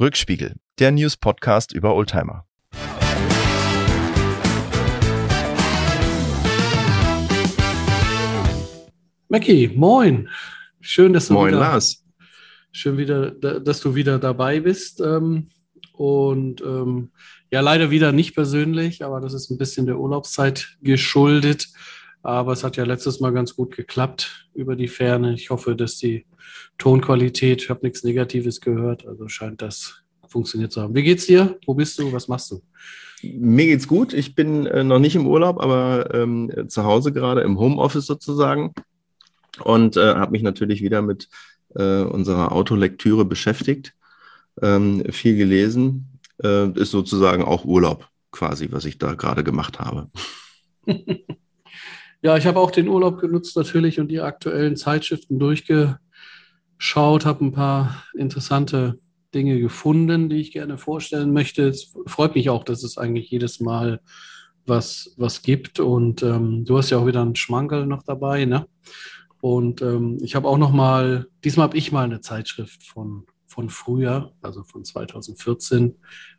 Rückspiegel, 0.00 0.56
der 0.80 0.90
News-Podcast 0.90 1.72
über 1.72 1.94
Oldtimer. 1.94 2.44
Mackie, 9.28 9.68
moin. 9.74 10.28
Schön, 10.80 11.12
dass 11.12 11.28
du 11.28 11.34
Moin, 11.34 11.48
wieder, 11.48 11.60
Lars. 11.60 12.04
schön 12.72 12.98
wieder, 12.98 13.30
da- 13.30 13.58
dass 13.58 13.80
du 13.80 13.94
wieder 13.94 14.18
dabei 14.18 14.60
bist. 14.60 15.00
Ähm, 15.00 15.48
und 15.92 16.60
ähm, 16.62 17.10
ja, 17.50 17.60
leider 17.60 17.90
wieder 17.90 18.12
nicht 18.12 18.34
persönlich, 18.34 19.04
aber 19.04 19.20
das 19.20 19.32
ist 19.32 19.50
ein 19.50 19.58
bisschen 19.58 19.86
der 19.86 19.98
Urlaubszeit 19.98 20.76
geschuldet. 20.82 21.68
Aber 22.24 22.52
es 22.52 22.64
hat 22.64 22.78
ja 22.78 22.84
letztes 22.84 23.20
Mal 23.20 23.32
ganz 23.32 23.54
gut 23.54 23.76
geklappt 23.76 24.48
über 24.54 24.76
die 24.76 24.88
Ferne. 24.88 25.34
Ich 25.34 25.50
hoffe, 25.50 25.76
dass 25.76 25.98
die 25.98 26.24
Tonqualität, 26.78 27.62
ich 27.62 27.68
habe 27.68 27.80
nichts 27.82 28.02
Negatives 28.02 28.62
gehört, 28.62 29.06
also 29.06 29.28
scheint 29.28 29.60
das 29.60 30.02
funktioniert 30.26 30.72
zu 30.72 30.80
haben. 30.80 30.94
Wie 30.94 31.02
geht's 31.02 31.26
dir? 31.26 31.58
Wo 31.66 31.74
bist 31.74 31.98
du? 31.98 32.12
Was 32.14 32.26
machst 32.26 32.50
du? 32.50 32.62
Mir 33.22 33.66
geht's 33.66 33.86
gut. 33.86 34.14
Ich 34.14 34.34
bin 34.34 34.64
äh, 34.64 34.82
noch 34.82 34.98
nicht 34.98 35.14
im 35.16 35.26
Urlaub, 35.26 35.60
aber 35.60 36.14
ähm, 36.14 36.50
zu 36.68 36.84
Hause 36.84 37.12
gerade 37.12 37.42
im 37.42 37.58
Homeoffice 37.58 38.06
sozusagen 38.06 38.72
und 39.62 39.98
äh, 39.98 40.14
habe 40.14 40.32
mich 40.32 40.42
natürlich 40.42 40.82
wieder 40.82 41.02
mit 41.02 41.28
äh, 41.74 42.02
unserer 42.02 42.52
Autolektüre 42.52 43.26
beschäftigt, 43.26 43.94
ähm, 44.62 45.04
viel 45.10 45.36
gelesen. 45.36 46.20
Äh, 46.42 46.70
ist 46.70 46.90
sozusagen 46.90 47.44
auch 47.44 47.66
Urlaub 47.66 48.08
quasi, 48.32 48.72
was 48.72 48.86
ich 48.86 48.96
da 48.96 49.12
gerade 49.12 49.44
gemacht 49.44 49.78
habe. 49.78 50.08
Ja, 52.24 52.38
ich 52.38 52.46
habe 52.46 52.58
auch 52.58 52.70
den 52.70 52.88
Urlaub 52.88 53.20
genutzt 53.20 53.54
natürlich 53.54 54.00
und 54.00 54.08
die 54.08 54.20
aktuellen 54.20 54.76
Zeitschriften 54.76 55.38
durchgeschaut, 55.38 55.98
habe 57.26 57.44
ein 57.44 57.52
paar 57.52 58.02
interessante 58.16 58.98
Dinge 59.34 59.60
gefunden, 59.60 60.30
die 60.30 60.36
ich 60.40 60.50
gerne 60.50 60.78
vorstellen 60.78 61.34
möchte. 61.34 61.68
Es 61.68 61.94
freut 62.06 62.34
mich 62.34 62.48
auch, 62.48 62.64
dass 62.64 62.82
es 62.82 62.96
eigentlich 62.96 63.30
jedes 63.30 63.60
Mal 63.60 64.00
was, 64.64 65.12
was 65.18 65.42
gibt. 65.42 65.80
Und 65.80 66.22
ähm, 66.22 66.64
du 66.64 66.78
hast 66.78 66.88
ja 66.88 66.96
auch 66.96 67.06
wieder 67.06 67.20
einen 67.20 67.36
Schmankerl 67.36 67.84
noch 67.84 68.04
dabei, 68.04 68.46
ne? 68.46 68.66
Und 69.42 69.82
ähm, 69.82 70.16
ich 70.22 70.34
habe 70.34 70.48
auch 70.48 70.56
noch 70.56 70.72
mal, 70.72 71.26
diesmal 71.44 71.64
habe 71.64 71.76
ich 71.76 71.92
mal 71.92 72.04
eine 72.04 72.22
Zeitschrift 72.22 72.84
von, 72.84 73.26
von 73.46 73.68
früher, 73.68 74.32
also 74.40 74.62
von 74.62 74.82
2014, 74.82 75.96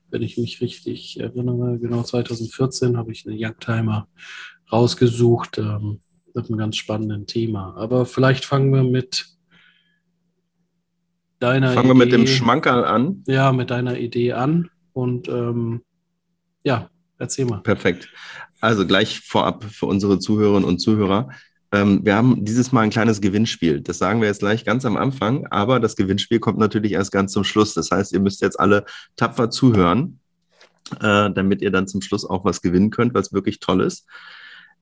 wenn 0.09 0.23
ich 0.23 0.39
mich 0.39 0.61
richtig 0.61 1.19
erinnere. 1.19 1.77
Genau 1.77 2.01
2014 2.01 2.97
habe 2.97 3.11
ich 3.11 3.27
eine 3.27 3.35
Youngtimer 3.37 4.07
rausgesucht 4.71 5.57
ähm, 5.57 5.99
mit 6.33 6.49
einem 6.49 6.57
ganz 6.57 6.75
spannenden 6.77 7.27
Thema. 7.27 7.75
Aber 7.77 8.05
vielleicht 8.05 8.45
fangen 8.45 8.73
wir 8.73 8.83
mit 8.83 9.27
deiner 11.39 11.71
Fangen 11.73 11.89
wir 11.89 11.95
mit 11.95 12.11
dem 12.11 12.21
Idee- 12.23 12.31
Schmankerl 12.31 12.83
an. 12.85 13.23
ja, 13.27 13.51
mit 13.51 13.69
deiner 13.71 13.97
Idee 13.97 14.33
an. 14.33 14.69
Und 14.93 15.27
ähm, 15.27 15.81
ja, 16.63 16.89
erzähl 17.17 17.45
mal. 17.45 17.61
Perfekt. 17.61 18.09
Also 18.61 18.87
gleich 18.87 19.19
vorab 19.19 19.63
für 19.65 19.85
unsere 19.85 20.19
Zuhörerinnen 20.19 20.67
und 20.67 20.79
Zuhörer. 20.79 21.29
Ähm, 21.71 22.05
wir 22.05 22.15
haben 22.15 22.45
dieses 22.45 22.71
Mal 22.71 22.81
ein 22.81 22.89
kleines 22.89 23.21
Gewinnspiel. 23.21 23.81
Das 23.81 23.97
sagen 23.97 24.21
wir 24.21 24.27
jetzt 24.27 24.39
gleich 24.39 24.63
ganz 24.65 24.85
am 24.85 24.97
Anfang, 24.97 25.45
aber 25.47 25.79
das 25.79 25.95
Gewinnspiel 25.95 26.39
kommt 26.39 26.57
natürlich 26.57 26.93
erst 26.93 27.11
ganz 27.11 27.33
zum 27.33 27.43
Schluss. 27.43 27.73
Das 27.73 27.91
heißt, 27.91 28.13
ihr 28.13 28.19
müsst 28.21 28.41
jetzt 28.41 28.59
alle 28.59 28.85
tapfer 29.17 29.49
zuhören, 29.49 30.19
äh, 31.01 31.29
damit 31.31 31.61
ihr 31.61 31.71
dann 31.71 31.87
zum 31.87 32.01
Schluss 32.01 32.25
auch 32.25 32.45
was 32.45 32.61
gewinnen 32.61 32.91
könnt, 32.91 33.13
was 33.13 33.33
wirklich 33.33 33.59
toll 33.59 33.81
ist. 33.81 34.07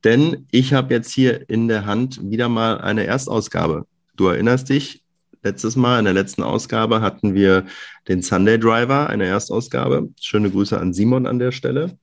Denn 0.04 0.48
ich 0.52 0.74
habe 0.74 0.94
jetzt 0.94 1.12
hier 1.12 1.50
in 1.50 1.68
der 1.68 1.86
Hand 1.86 2.20
wieder 2.30 2.50
mal 2.50 2.82
eine 2.82 3.06
Erstausgabe. 3.06 3.86
Du 4.16 4.28
erinnerst 4.28 4.70
dich, 4.70 5.04
letztes 5.44 5.76
Mal 5.76 6.00
in 6.00 6.06
der 6.06 6.14
letzten 6.14 6.44
Ausgabe 6.44 7.02
hatten 7.02 7.34
wir 7.34 7.66
den 8.08 8.22
Sunday 8.22 8.60
Driver, 8.60 9.10
eine 9.10 9.26
Erstausgabe. 9.26 10.10
Schöne 10.20 10.50
Grüße 10.50 10.80
an 10.80 10.94
Simon 10.94 11.26
an 11.26 11.40
der 11.40 11.52
Stelle. 11.52 11.98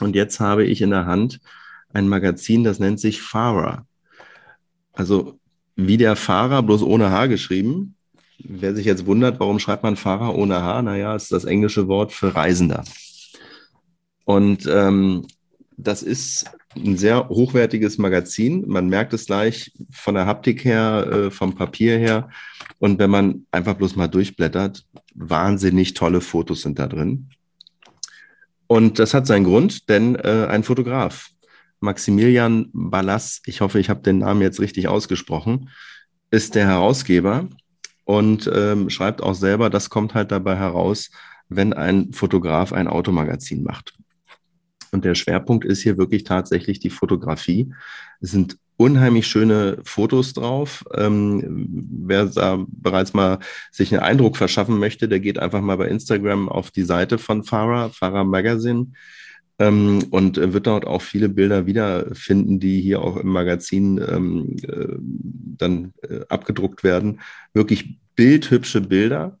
Und 0.00 0.16
jetzt 0.16 0.40
habe 0.40 0.64
ich 0.64 0.82
in 0.82 0.90
der 0.90 1.06
Hand 1.06 1.40
ein 1.92 2.08
Magazin, 2.08 2.64
das 2.64 2.78
nennt 2.78 2.98
sich 2.98 3.20
Fahrer. 3.20 3.86
Also 4.92 5.38
wie 5.76 5.96
der 5.96 6.16
Fahrer, 6.16 6.62
bloß 6.62 6.82
ohne 6.82 7.10
H 7.10 7.26
geschrieben. 7.26 7.94
Wer 8.38 8.74
sich 8.74 8.86
jetzt 8.86 9.06
wundert, 9.06 9.38
warum 9.40 9.58
schreibt 9.58 9.82
man 9.82 9.96
Fahrer 9.96 10.34
ohne 10.34 10.62
H? 10.62 10.82
Naja, 10.82 11.14
ist 11.14 11.30
das 11.30 11.44
englische 11.44 11.86
Wort 11.88 12.12
für 12.12 12.34
Reisender. 12.34 12.84
Und 14.24 14.66
ähm, 14.66 15.26
das 15.86 16.02
ist 16.02 16.50
ein 16.76 16.96
sehr 16.96 17.28
hochwertiges 17.28 17.98
Magazin. 17.98 18.64
Man 18.66 18.88
merkt 18.88 19.12
es 19.12 19.26
gleich 19.26 19.72
von 19.90 20.14
der 20.14 20.26
Haptik 20.26 20.64
her, 20.64 21.06
äh, 21.10 21.30
vom 21.30 21.54
Papier 21.54 21.98
her. 21.98 22.30
Und 22.78 22.98
wenn 22.98 23.10
man 23.10 23.46
einfach 23.50 23.74
bloß 23.74 23.96
mal 23.96 24.08
durchblättert, 24.08 24.84
wahnsinnig 25.14 25.94
tolle 25.94 26.20
Fotos 26.20 26.62
sind 26.62 26.78
da 26.78 26.86
drin. 26.86 27.28
Und 28.66 28.98
das 28.98 29.12
hat 29.12 29.26
seinen 29.26 29.44
Grund, 29.44 29.88
denn 29.88 30.14
äh, 30.14 30.46
ein 30.48 30.64
Fotograf, 30.64 31.28
Maximilian 31.80 32.70
Ballas, 32.72 33.42
ich 33.44 33.60
hoffe, 33.60 33.78
ich 33.78 33.90
habe 33.90 34.00
den 34.00 34.18
Namen 34.18 34.40
jetzt 34.40 34.60
richtig 34.60 34.88
ausgesprochen, 34.88 35.68
ist 36.30 36.54
der 36.54 36.66
Herausgeber 36.66 37.48
und 38.04 38.50
ähm, 38.54 38.88
schreibt 38.88 39.22
auch 39.22 39.34
selber, 39.34 39.68
das 39.68 39.90
kommt 39.90 40.14
halt 40.14 40.32
dabei 40.32 40.56
heraus, 40.56 41.10
wenn 41.48 41.72
ein 41.72 42.12
Fotograf 42.12 42.72
ein 42.72 42.88
Automagazin 42.88 43.62
macht. 43.62 43.94
Und 44.92 45.04
der 45.04 45.14
Schwerpunkt 45.14 45.64
ist 45.64 45.82
hier 45.82 45.98
wirklich 45.98 46.24
tatsächlich 46.24 46.78
die 46.78 46.90
Fotografie. 46.90 47.72
Es 48.20 48.30
sind 48.30 48.58
unheimlich 48.76 49.26
schöne 49.26 49.78
Fotos 49.84 50.34
drauf. 50.34 50.84
Ähm, 50.94 51.66
wer 52.04 52.26
da 52.26 52.64
bereits 52.68 53.14
mal 53.14 53.38
sich 53.70 53.92
einen 53.92 54.02
Eindruck 54.02 54.36
verschaffen 54.36 54.78
möchte, 54.78 55.08
der 55.08 55.20
geht 55.20 55.38
einfach 55.38 55.60
mal 55.60 55.76
bei 55.76 55.88
Instagram 55.88 56.48
auf 56.48 56.70
die 56.70 56.82
Seite 56.82 57.18
von 57.18 57.42
Farah, 57.42 57.88
Farah 57.88 58.24
Magazine, 58.24 58.88
ähm, 59.58 60.04
und 60.10 60.36
wird 60.36 60.66
dort 60.66 60.86
auch 60.86 61.02
viele 61.02 61.28
Bilder 61.28 61.66
wiederfinden, 61.66 62.58
die 62.58 62.80
hier 62.80 63.00
auch 63.00 63.16
im 63.16 63.28
Magazin 63.28 63.98
ähm, 63.98 64.56
äh, 64.66 64.96
dann 65.58 65.92
äh, 66.02 66.20
abgedruckt 66.28 66.82
werden. 66.84 67.20
Wirklich 67.54 67.98
bildhübsche 68.16 68.80
Bilder, 68.80 69.38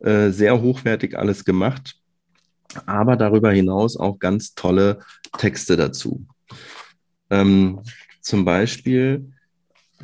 äh, 0.00 0.30
sehr 0.30 0.60
hochwertig 0.60 1.18
alles 1.18 1.44
gemacht, 1.44 1.97
aber 2.86 3.16
darüber 3.16 3.50
hinaus 3.50 3.96
auch 3.96 4.18
ganz 4.18 4.54
tolle 4.54 5.00
Texte 5.36 5.76
dazu. 5.76 6.26
Ähm, 7.30 7.80
zum 8.20 8.44
Beispiel 8.44 9.32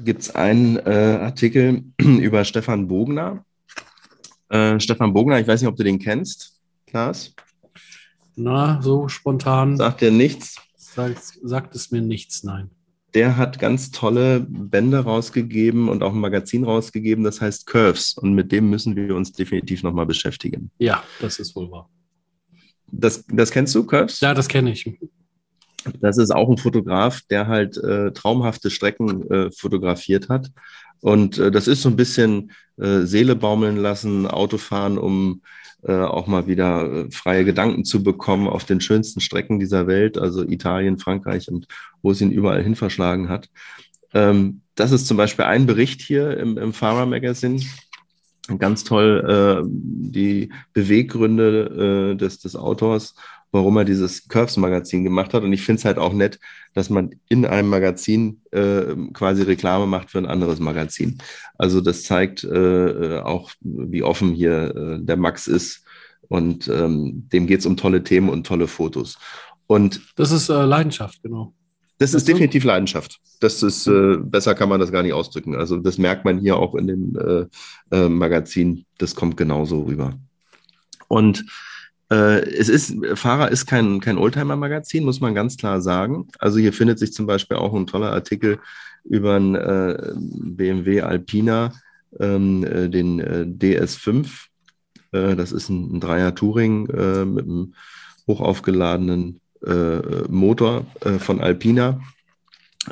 gibt 0.03 0.23
es 0.23 0.35
einen 0.35 0.77
äh, 0.79 1.19
Artikel 1.21 1.85
über 1.99 2.45
Stefan 2.45 2.89
Bogner. 2.89 3.45
Äh, 4.49 4.81
Stefan 4.81 5.13
Bogner, 5.13 5.41
ich 5.41 5.47
weiß 5.47 5.61
nicht, 5.61 5.69
ob 5.69 5.77
du 5.77 5.85
den 5.85 5.99
kennst, 5.99 6.61
Klaas. 6.87 7.35
Na, 8.37 8.81
so 8.83 9.09
spontan 9.09 9.77
Sagt 9.77 10.01
dir 10.01 10.11
nichts. 10.11 10.57
sagt, 10.77 11.39
sagt 11.43 11.75
es 11.75 11.91
mir 11.91 12.03
nichts, 12.03 12.43
nein. 12.43 12.71
Der 13.15 13.37
hat 13.37 13.61
ganz 13.61 13.93
tolle 13.93 14.41
Bände 14.41 14.99
rausgegeben 14.99 15.89
und 15.89 16.03
auch 16.03 16.13
ein 16.13 16.19
Magazin 16.19 16.65
rausgegeben, 16.65 17.23
das 17.23 17.41
heißt 17.41 17.67
Curves. 17.67 18.15
Und 18.19 18.35
mit 18.35 18.51
dem 18.51 18.69
müssen 18.71 18.97
wir 18.97 19.15
uns 19.15 19.31
definitiv 19.31 19.85
nochmal 19.85 20.07
beschäftigen. 20.07 20.73
Ja, 20.79 21.05
das 21.21 21.39
ist 21.39 21.55
wohl 21.55 21.71
wahr. 21.71 21.89
Das, 23.01 23.25
das 23.27 23.51
kennst 23.51 23.75
du, 23.75 23.85
Curves? 23.85 24.21
Ja, 24.21 24.35
das 24.35 24.49
kenne 24.49 24.73
ich. 24.73 24.99
Das 26.01 26.17
ist 26.17 26.31
auch 26.31 26.49
ein 26.49 26.59
Fotograf, 26.59 27.21
der 27.29 27.47
halt 27.47 27.77
äh, 27.77 28.13
traumhafte 28.13 28.71
Strecken 28.71 29.31
äh, 29.31 29.51
fotografiert 29.53 30.29
hat. 30.29 30.51
Und 31.01 31.39
äh, 31.39 31.51
das 31.51 31.69
ist 31.69 31.83
so 31.83 31.91
ein 31.91 31.97
bisschen 31.97 32.53
äh, 32.79 33.01
Seele 33.01 33.37
baumeln 33.37 33.77
lassen, 33.77 34.27
Autofahren, 34.27 34.97
um 34.97 35.43
äh, 35.83 35.93
auch 35.93 36.27
mal 36.27 36.47
wieder 36.47 36.91
äh, 36.91 37.11
freie 37.11 37.45
Gedanken 37.45 37.85
zu 37.85 38.03
bekommen 38.03 38.49
auf 38.49 38.65
den 38.65 38.81
schönsten 38.81 39.21
Strecken 39.21 39.61
dieser 39.61 39.87
Welt, 39.87 40.17
also 40.17 40.43
Italien, 40.43 40.99
Frankreich 40.99 41.49
und 41.49 41.67
wo 42.01 42.13
es 42.13 42.23
ihn 42.23 42.31
überall 42.31 42.63
hin 42.63 42.75
verschlagen 42.75 43.29
hat. 43.29 43.51
Ähm, 44.15 44.63
das 44.77 44.93
ist 44.93 45.07
zum 45.07 45.19
Beispiel 45.19 45.45
ein 45.45 45.67
Bericht 45.67 46.01
hier 46.01 46.39
im, 46.39 46.57
im 46.57 46.73
Fahrer 46.73 47.05
Magazine. 47.05 47.61
Ganz 48.59 48.85
toll 48.85 49.25
äh, 49.27 49.67
die 49.67 50.51
Beweggründe 50.75 52.13
äh, 52.13 52.17
des, 52.17 52.41
des 52.41 52.57
Autors, 52.57 53.15
warum 53.53 53.79
er 53.79 53.85
dieses 53.85 54.29
Curves-Magazin 54.29 55.03
gemacht 55.03 55.33
hat. 55.33 55.45
Und 55.45 55.53
ich 55.53 55.63
finde 55.63 55.79
es 55.79 55.85
halt 55.87 55.99
auch 55.99 56.13
nett, 56.13 56.39
dass 56.75 56.91
man 56.91 57.15
in 57.29 57.47
einem 57.47 57.69
Magazin 57.71 58.43
äh, 58.51 58.95
quasi 59.15 59.43
Reklame 59.43 59.87
macht 59.87 60.11
für 60.11 60.19
ein 60.19 60.27
anderes 60.27 60.61
Magazin. 60.61 61.19
Also 61.57 61.81
das 61.81 62.03
zeigt 62.03 62.45
äh, 62.45 63.21
auch, 63.21 63.51
wie 63.61 64.03
offen 64.03 64.33
hier 64.33 64.75
äh, 64.77 64.99
der 65.01 65.17
Max 65.17 65.47
ist. 65.47 65.85
Und 66.29 66.69
ähm, 66.69 67.29
dem 67.33 67.47
geht 67.47 67.61
es 67.61 67.67
um 67.67 67.77
tolle 67.77 68.03
Themen 68.03 68.29
und 68.29 68.47
tolle 68.47 68.67
Fotos. 68.67 69.19
Und 69.67 70.03
Das 70.17 70.33
ist 70.33 70.51
äh, 70.51 70.65
Leidenschaft, 70.65 71.23
genau. 71.23 71.55
Das 72.05 72.15
ist 72.15 72.29
definitiv 72.29 72.65
Leidenschaft. 72.65 73.19
Das 73.41 73.63
ist, 73.63 73.87
äh, 73.87 74.19
besser 74.19 74.55
kann 74.55 74.69
man 74.69 74.79
das 74.79 74.93
gar 74.93 75.03
nicht 75.03 75.15
ausdrücken. 75.15 75.55
Also 75.55 75.79
das 75.79 75.97
merkt 75.97 76.25
man 76.25 76.39
hier 76.39 76.57
auch 76.57 76.75
in 76.75 76.87
dem 76.87 77.17
äh, 77.17 77.97
äh, 77.97 78.09
Magazin. 78.09 78.85
Das 78.99 79.15
kommt 79.15 79.37
genauso 79.39 79.83
rüber. 79.83 80.13
Und 81.09 81.47
äh, 82.11 82.41
es 82.51 82.69
ist, 82.69 82.95
Fahrer 83.15 83.51
ist 83.51 83.67
kein, 83.67 84.01
kein 84.01 84.19
Oldtimer-Magazin, 84.19 85.05
muss 85.05 85.21
man 85.21 85.35
ganz 85.35 85.57
klar 85.57 85.81
sagen. 85.81 86.29
Also 86.39 86.59
hier 86.59 86.75
findet 86.75 86.99
sich 86.99 87.13
zum 87.15 87.27
Beispiel 87.27 87.57
auch 87.57 87.73
ein 87.73 87.87
toller 87.87 88.13
Artikel 88.13 88.59
über 89.05 89.37
einen 89.37 89.55
äh, 89.55 90.13
BMW 90.15 91.01
Alpina, 91.01 91.73
ähm, 92.21 92.65
äh, 92.65 92.89
den 92.89 93.21
äh, 93.21 93.47
DS5. 93.49 94.27
Äh, 95.13 95.37
das 95.37 95.53
ist 95.53 95.71
ein, 95.71 96.01
Dreier 96.01 96.35
Touring 96.35 96.83
mit 96.83 97.45
einem 97.45 97.75
hochaufgeladenen 98.27 99.41
Motor 100.29 100.87
äh, 101.01 101.19
von 101.19 101.41
Alpina. 101.41 102.01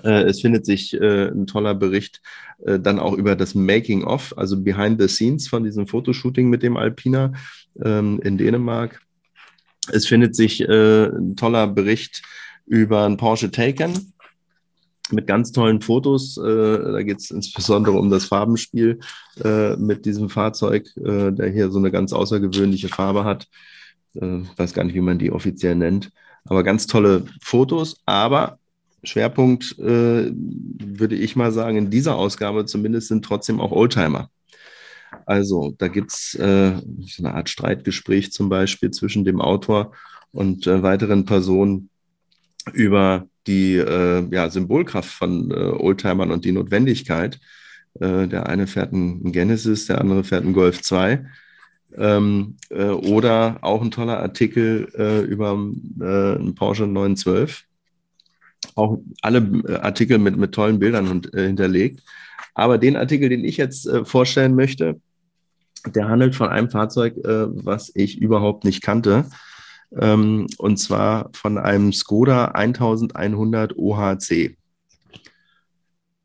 Äh, 0.02 0.22
es 0.24 0.40
findet 0.40 0.64
sich 0.64 0.94
äh, 0.94 1.28
ein 1.28 1.46
toller 1.46 1.74
Bericht 1.74 2.20
dann 2.64 3.00
auch 3.00 3.14
über 3.14 3.34
das 3.34 3.56
Making 3.56 4.04
of, 4.04 4.32
also 4.36 4.56
Behind 4.60 5.00
the 5.00 5.08
Scenes 5.08 5.48
von 5.48 5.64
diesem 5.64 5.88
Fotoshooting 5.88 6.48
mit 6.48 6.62
dem 6.62 6.76
Alpina 6.76 7.32
ähm, 7.84 8.20
in 8.22 8.38
Dänemark. 8.38 9.00
Es 9.90 10.06
findet 10.06 10.36
sich 10.36 10.60
ein 10.60 11.34
toller 11.34 11.66
Bericht 11.66 12.22
über 12.66 13.04
ein 13.04 13.16
Porsche 13.16 13.50
Taycan 13.50 14.12
mit 15.10 15.26
ganz 15.26 15.50
tollen 15.50 15.80
Fotos. 15.80 16.36
da 16.36 17.02
geht 17.02 17.18
es 17.18 17.32
insbesondere 17.32 17.98
um 17.98 18.10
das 18.10 18.26
Farbenspiel 18.26 19.00
mit 19.76 20.06
diesem 20.06 20.28
Fahrzeug, 20.28 20.88
der 20.94 21.48
hier 21.48 21.68
so 21.72 21.80
eine 21.80 21.90
ganz 21.90 22.12
außergewöhnliche 22.12 22.90
Farbe 22.90 23.24
hat. 23.24 23.48
Ich 24.14 24.56
weiß 24.56 24.72
gar 24.72 24.84
nicht, 24.84 24.94
wie 24.94 25.00
man 25.00 25.18
die 25.18 25.32
offiziell 25.32 25.74
nennt. 25.74 26.12
Aber 26.44 26.62
ganz 26.62 26.86
tolle 26.86 27.24
Fotos. 27.40 28.00
Aber 28.06 28.58
Schwerpunkt, 29.04 29.78
äh, 29.78 30.30
würde 30.32 31.16
ich 31.16 31.36
mal 31.36 31.52
sagen, 31.52 31.76
in 31.76 31.90
dieser 31.90 32.16
Ausgabe 32.16 32.66
zumindest 32.66 33.08
sind 33.08 33.24
trotzdem 33.24 33.60
auch 33.60 33.72
Oldtimer. 33.72 34.30
Also 35.26 35.74
da 35.78 35.88
gibt 35.88 36.12
es 36.12 36.34
äh, 36.34 36.72
so 37.06 37.24
eine 37.24 37.34
Art 37.34 37.48
Streitgespräch 37.48 38.32
zum 38.32 38.48
Beispiel 38.48 38.90
zwischen 38.90 39.24
dem 39.24 39.40
Autor 39.40 39.92
und 40.32 40.66
äh, 40.66 40.82
weiteren 40.82 41.24
Personen 41.24 41.90
über 42.72 43.26
die 43.46 43.76
äh, 43.76 44.26
ja, 44.30 44.48
Symbolkraft 44.48 45.10
von 45.10 45.50
äh, 45.50 45.54
Oldtimern 45.54 46.30
und 46.30 46.44
die 46.44 46.52
Notwendigkeit. 46.52 47.40
Äh, 48.00 48.28
der 48.28 48.46
eine 48.48 48.66
fährt 48.66 48.92
einen 48.92 49.32
Genesis, 49.32 49.86
der 49.86 50.00
andere 50.00 50.24
fährt 50.24 50.44
einen 50.44 50.54
Golf 50.54 50.80
2. 50.80 51.26
Ähm, 51.96 52.56
äh, 52.70 52.84
oder 52.84 53.58
auch 53.62 53.82
ein 53.82 53.90
toller 53.90 54.20
Artikel 54.20 54.88
äh, 54.96 55.20
über 55.20 55.50
äh, 56.00 56.36
einen 56.36 56.54
Porsche 56.54 56.86
912. 56.86 57.64
Auch 58.74 58.98
alle 59.20 59.38
äh, 59.68 59.74
Artikel 59.76 60.18
mit, 60.18 60.36
mit 60.36 60.52
tollen 60.52 60.78
Bildern 60.78 61.08
und, 61.08 61.34
äh, 61.34 61.46
hinterlegt. 61.46 62.02
Aber 62.54 62.78
den 62.78 62.96
Artikel, 62.96 63.28
den 63.28 63.44
ich 63.44 63.56
jetzt 63.56 63.86
äh, 63.86 64.04
vorstellen 64.04 64.54
möchte, 64.54 65.00
der 65.94 66.08
handelt 66.08 66.36
von 66.36 66.48
einem 66.48 66.70
Fahrzeug, 66.70 67.16
was 67.24 67.90
ich 67.96 68.16
überhaupt 68.16 68.64
nicht 68.64 68.82
kannte. 68.82 69.24
Ähm, 69.98 70.46
und 70.58 70.76
zwar 70.78 71.30
von 71.32 71.58
einem 71.58 71.92
Skoda 71.92 72.46
1100 72.46 73.76
OHC. 73.76 74.56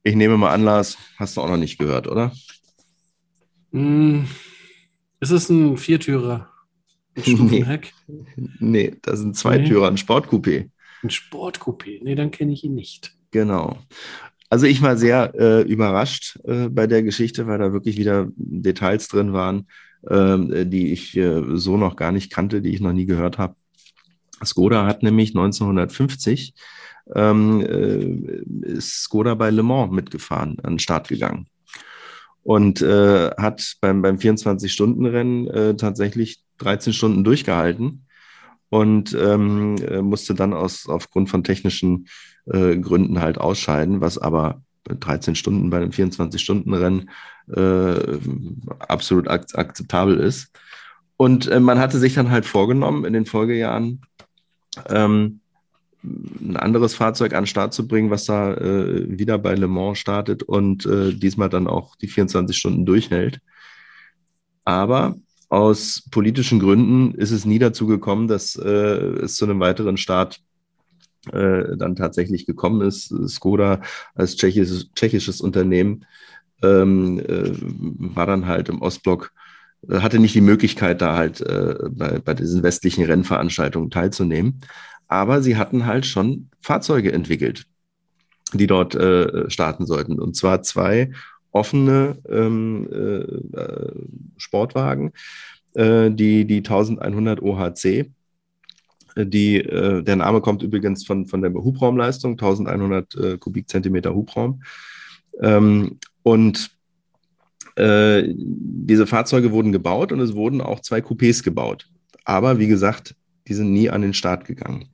Ich 0.04 0.16
nehme 0.16 0.38
mal 0.38 0.54
an, 0.54 0.64
Lars, 0.64 0.98
hast 1.18 1.36
du 1.36 1.42
auch 1.42 1.50
noch 1.50 1.58
nicht 1.58 1.78
gehört, 1.78 2.08
oder? 2.08 2.32
Mm, 3.72 4.24
ist 5.20 5.32
es 5.32 5.50
ein 5.50 5.78
Viertürer? 5.78 6.50
Ein? 6.50 6.52
Nee. 7.18 7.76
nee, 8.60 8.96
das 9.02 9.20
sind 9.20 9.36
Zweitürer, 9.36 9.90
nee. 9.90 9.94
ein 9.94 9.98
Sportcoupé. 9.98 10.70
Ein 11.04 11.10
Sportcoupé, 11.10 12.00
nee, 12.04 12.16
dann 12.16 12.32
kenne 12.32 12.54
ich 12.54 12.64
ihn 12.64 12.76
nicht. 12.76 13.16
Genau. 13.32 13.78
Also 14.50 14.66
ich 14.66 14.82
war 14.82 14.98
sehr 14.98 15.34
äh, 15.36 15.62
überrascht 15.64 16.40
äh, 16.46 16.70
bei 16.70 16.88
der 16.88 17.04
Geschichte, 17.04 17.48
weil 17.48 17.58
da 17.58 17.74
wirklich 17.74 17.98
wieder 17.98 18.28
Details 18.36 19.08
drin 19.08 19.34
waren, 19.34 19.68
äh, 20.04 20.66
die 20.66 20.92
ich 20.92 21.18
äh, 21.18 21.44
so 21.56 21.76
noch 21.78 21.96
gar 21.96 22.12
nicht 22.12 22.32
kannte, 22.32 22.62
die 22.62 22.74
ich 22.74 22.82
noch 22.82 22.94
nie 22.94 23.06
gehört 23.06 23.38
habe. 23.38 23.56
Skoda 24.46 24.86
hat 24.86 25.02
nämlich 25.02 25.30
1950 25.30 26.54
ähm, 27.16 27.62
äh, 27.62 28.68
ist 28.68 29.02
Skoda 29.04 29.34
bei 29.34 29.50
Le 29.50 29.64
Mans 29.64 29.92
mitgefahren, 29.92 30.58
an 30.62 30.74
den 30.74 30.80
Start 30.80 31.08
gegangen 31.08 31.48
und 32.48 32.82
äh, 32.82 33.32
hat 33.32 33.76
beim, 33.82 34.02
beim 34.02 34.16
24-Stunden-Rennen 34.16 35.48
äh, 35.48 35.76
tatsächlich 35.76 36.40
13 36.60 36.94
Stunden 36.94 37.26
durchgehalten 37.26 38.06
und 38.70 39.14
ähm, 39.20 39.76
äh, 39.86 40.02
musste 40.02 40.34
dann 40.34 40.54
aus, 40.54 40.88
aufgrund 40.88 41.30
von 41.30 41.44
technischen 41.44 42.08
äh, 42.46 42.78
Gründen 42.78 43.20
halt 43.20 43.38
ausscheiden, 43.38 44.00
was 44.00 44.18
aber 44.18 44.62
13 44.86 45.36
Stunden 45.36 45.70
bei 45.70 45.76
einem 45.76 45.90
24-Stunden-Rennen 45.90 47.10
äh, 47.54 48.18
absolut 48.80 49.28
ak 49.28 49.48
akzeptabel 49.54 50.18
ist. 50.18 50.50
Und 51.18 51.48
äh, 51.48 51.60
man 51.60 51.80
hatte 51.80 52.00
sich 52.00 52.14
dann 52.14 52.32
halt 52.32 52.46
vorgenommen, 52.46 53.04
in 53.04 53.12
den 53.12 53.26
Folgejahren 53.26 54.04
ähm, 54.88 55.42
ein 56.42 56.58
anderes 56.58 56.96
Fahrzeug 56.96 57.34
an 57.34 57.44
den 57.44 57.48
Start 57.48 57.74
zu 57.74 57.88
bringen, 57.88 58.10
was 58.10 58.26
da 58.26 58.54
äh, 58.54 59.20
wieder 59.20 59.38
bei 59.38 59.56
Le 59.56 59.68
Mans 59.68 59.98
startet 59.98 60.44
und 60.44 60.86
äh, 60.86 61.14
diesmal 61.14 61.50
dann 61.50 61.68
auch 61.68 61.96
die 61.96 62.08
24 62.08 62.56
Stunden 62.58 62.86
durchhält. 62.86 63.40
Aber 64.64 65.16
aus 65.50 66.04
politischen 66.12 66.60
Gründen 66.60 67.14
ist 67.16 67.32
es 67.32 67.46
nie 67.46 67.60
dazu 67.60 67.88
gekommen, 67.88 68.28
dass 68.28 68.56
äh, 68.56 68.70
es 68.70 69.36
zu 69.36 69.46
einem 69.46 69.60
weiteren 69.60 69.98
Start 69.98 70.42
äh, 71.32 71.78
dann 71.78 71.96
tatsächlich 71.96 72.46
gekommen 72.46 72.82
ist. 72.82 73.14
Skoda 73.28 73.82
als 74.14 74.36
tschechisches, 74.36 74.92
tschechisches 74.94 75.42
Unternehmen 75.42 76.06
ähm, 76.64 77.20
äh, 77.20 77.52
war 78.16 78.26
dann 78.26 78.46
halt 78.46 78.70
im 78.70 78.82
Ostblock 78.82 79.32
äh, 79.88 80.00
hatte 80.00 80.20
nicht 80.20 80.36
die 80.36 80.42
Möglichkeit, 80.42 81.02
da 81.02 81.16
halt 81.16 81.44
bei, 81.92 82.20
bei 82.20 82.34
diesen 82.34 82.64
westlichen 82.64 83.06
Rennveranstaltungen 83.06 83.90
teilzunehmen. 83.90 84.62
Aber 85.08 85.42
sie 85.42 85.56
hatten 85.56 85.86
halt 85.86 86.06
schon 86.06 86.50
Fahrzeuge 86.62 87.12
entwickelt, 87.12 87.66
die 88.54 88.68
dort 88.68 88.96
äh, 88.96 89.50
starten 89.50 89.86
sollten. 89.86 90.20
Und 90.20 90.36
zwar 90.36 90.62
zwei 90.64 91.12
offene 91.52 92.18
ähm, 92.30 92.88
äh, 93.54 94.38
Sportwagen, 94.38 95.14
äh, 95.74 96.12
die, 96.12 96.46
die 96.46 96.58
1100 96.58 97.42
OHC. 97.42 98.12
Die, 99.16 99.58
äh, 99.58 100.04
der 100.04 100.16
Name 100.16 100.42
kommt 100.42 100.62
übrigens 100.62 101.06
von, 101.06 101.26
von 101.26 101.42
der 101.42 101.52
Hubraumleistung, 101.54 102.34
1100 102.34 103.16
äh, 103.16 103.38
Kubikzentimeter 103.38 104.14
Hubraum. 104.14 104.62
Ähm, 105.42 105.98
und 106.24 106.72
äh, 107.76 108.34
diese 108.36 109.08
Fahrzeuge 109.08 109.52
wurden 109.52 109.72
gebaut 109.72 110.12
und 110.12 110.20
es 110.20 110.36
wurden 110.36 110.62
auch 110.62 110.82
zwei 110.82 111.00
Coupés 111.00 111.44
gebaut. 111.44 111.88
Aber 112.26 112.60
wie 112.60 112.68
gesagt, 112.68 113.16
die 113.48 113.54
sind 113.54 113.72
nie 113.72 113.90
an 113.90 114.02
den 114.02 114.14
Start 114.14 114.46
gegangen. 114.46 114.90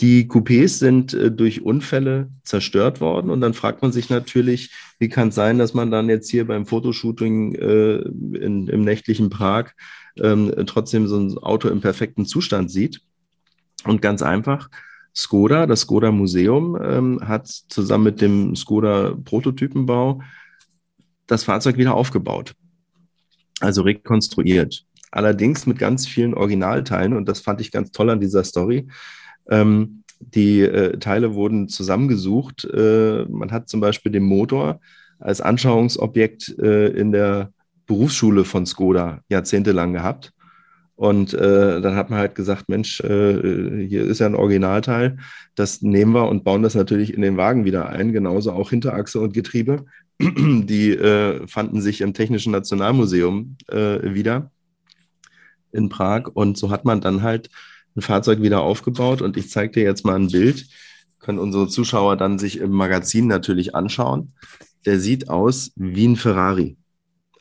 Die 0.00 0.28
Coupés 0.28 0.78
sind 0.78 1.14
äh, 1.14 1.30
durch 1.30 1.62
Unfälle 1.62 2.28
zerstört 2.42 3.00
worden 3.00 3.30
und 3.30 3.40
dann 3.40 3.54
fragt 3.54 3.82
man 3.82 3.92
sich 3.92 4.10
natürlich, 4.10 4.72
wie 4.98 5.08
kann 5.08 5.28
es 5.28 5.36
sein, 5.36 5.58
dass 5.58 5.74
man 5.74 5.90
dann 5.90 6.08
jetzt 6.08 6.28
hier 6.30 6.46
beim 6.46 6.66
Fotoshooting 6.66 7.54
äh, 7.54 7.96
in, 7.96 8.66
im 8.66 8.82
nächtlichen 8.82 9.30
Prag 9.30 9.70
ähm, 10.20 10.52
trotzdem 10.66 11.06
so 11.06 11.18
ein 11.18 11.38
Auto 11.38 11.68
im 11.68 11.80
perfekten 11.80 12.26
Zustand 12.26 12.70
sieht. 12.70 13.00
Und 13.84 14.02
ganz 14.02 14.22
einfach, 14.22 14.68
Skoda, 15.14 15.66
das 15.66 15.82
Skoda 15.82 16.10
Museum, 16.10 16.76
ähm, 16.82 17.20
hat 17.22 17.46
zusammen 17.46 18.04
mit 18.04 18.20
dem 18.20 18.56
Skoda 18.56 19.16
Prototypenbau 19.24 20.20
das 21.26 21.44
Fahrzeug 21.44 21.76
wieder 21.76 21.94
aufgebaut, 21.94 22.54
also 23.60 23.82
rekonstruiert. 23.82 24.84
Allerdings 25.12 25.66
mit 25.66 25.78
ganz 25.78 26.06
vielen 26.08 26.34
Originalteilen 26.34 27.12
und 27.12 27.28
das 27.28 27.40
fand 27.40 27.60
ich 27.60 27.70
ganz 27.70 27.92
toll 27.92 28.10
an 28.10 28.20
dieser 28.20 28.42
Story. 28.42 28.88
Ähm, 29.48 30.02
die 30.20 30.60
äh, 30.60 30.98
Teile 30.98 31.34
wurden 31.34 31.68
zusammengesucht. 31.68 32.64
Äh, 32.64 33.26
man 33.28 33.52
hat 33.52 33.68
zum 33.68 33.80
Beispiel 33.80 34.10
den 34.10 34.22
Motor 34.24 34.80
als 35.18 35.40
Anschauungsobjekt 35.40 36.58
äh, 36.58 36.88
in 36.88 37.12
der 37.12 37.52
Berufsschule 37.86 38.44
von 38.44 38.66
Skoda 38.66 39.20
jahrzehntelang 39.28 39.92
gehabt. 39.92 40.32
Und 40.94 41.34
äh, 41.34 41.80
dann 41.80 41.96
hat 41.96 42.10
man 42.10 42.18
halt 42.18 42.34
gesagt, 42.34 42.68
Mensch, 42.68 43.00
äh, 43.00 43.86
hier 43.86 44.04
ist 44.04 44.20
ja 44.20 44.26
ein 44.26 44.34
Originalteil, 44.34 45.18
das 45.54 45.82
nehmen 45.82 46.12
wir 46.12 46.28
und 46.28 46.44
bauen 46.44 46.62
das 46.62 46.74
natürlich 46.74 47.12
in 47.12 47.22
den 47.22 47.36
Wagen 47.36 47.64
wieder 47.64 47.88
ein, 47.88 48.12
genauso 48.12 48.52
auch 48.52 48.70
Hinterachse 48.70 49.18
und 49.18 49.34
Getriebe. 49.34 49.84
Die 50.20 50.90
äh, 50.90 51.46
fanden 51.48 51.80
sich 51.80 52.00
im 52.02 52.14
Technischen 52.14 52.52
Nationalmuseum 52.52 53.56
äh, 53.68 54.14
wieder 54.14 54.50
in 55.72 55.88
Prag 55.88 56.28
und 56.32 56.56
so 56.56 56.70
hat 56.70 56.84
man 56.84 57.00
dann 57.00 57.22
halt 57.22 57.50
ein 57.96 58.02
Fahrzeug 58.02 58.40
wieder 58.42 58.62
aufgebaut 58.62 59.22
und 59.22 59.36
ich 59.36 59.50
zeige 59.50 59.72
dir 59.72 59.82
jetzt 59.82 60.04
mal 60.04 60.16
ein 60.16 60.28
Bild, 60.28 60.66
können 61.18 61.38
unsere 61.38 61.68
Zuschauer 61.68 62.16
dann 62.16 62.38
sich 62.38 62.58
im 62.58 62.70
Magazin 62.70 63.26
natürlich 63.26 63.74
anschauen. 63.74 64.32
Der 64.86 64.98
sieht 64.98 65.28
aus 65.28 65.72
wie 65.76 66.06
ein 66.06 66.16
Ferrari. 66.16 66.76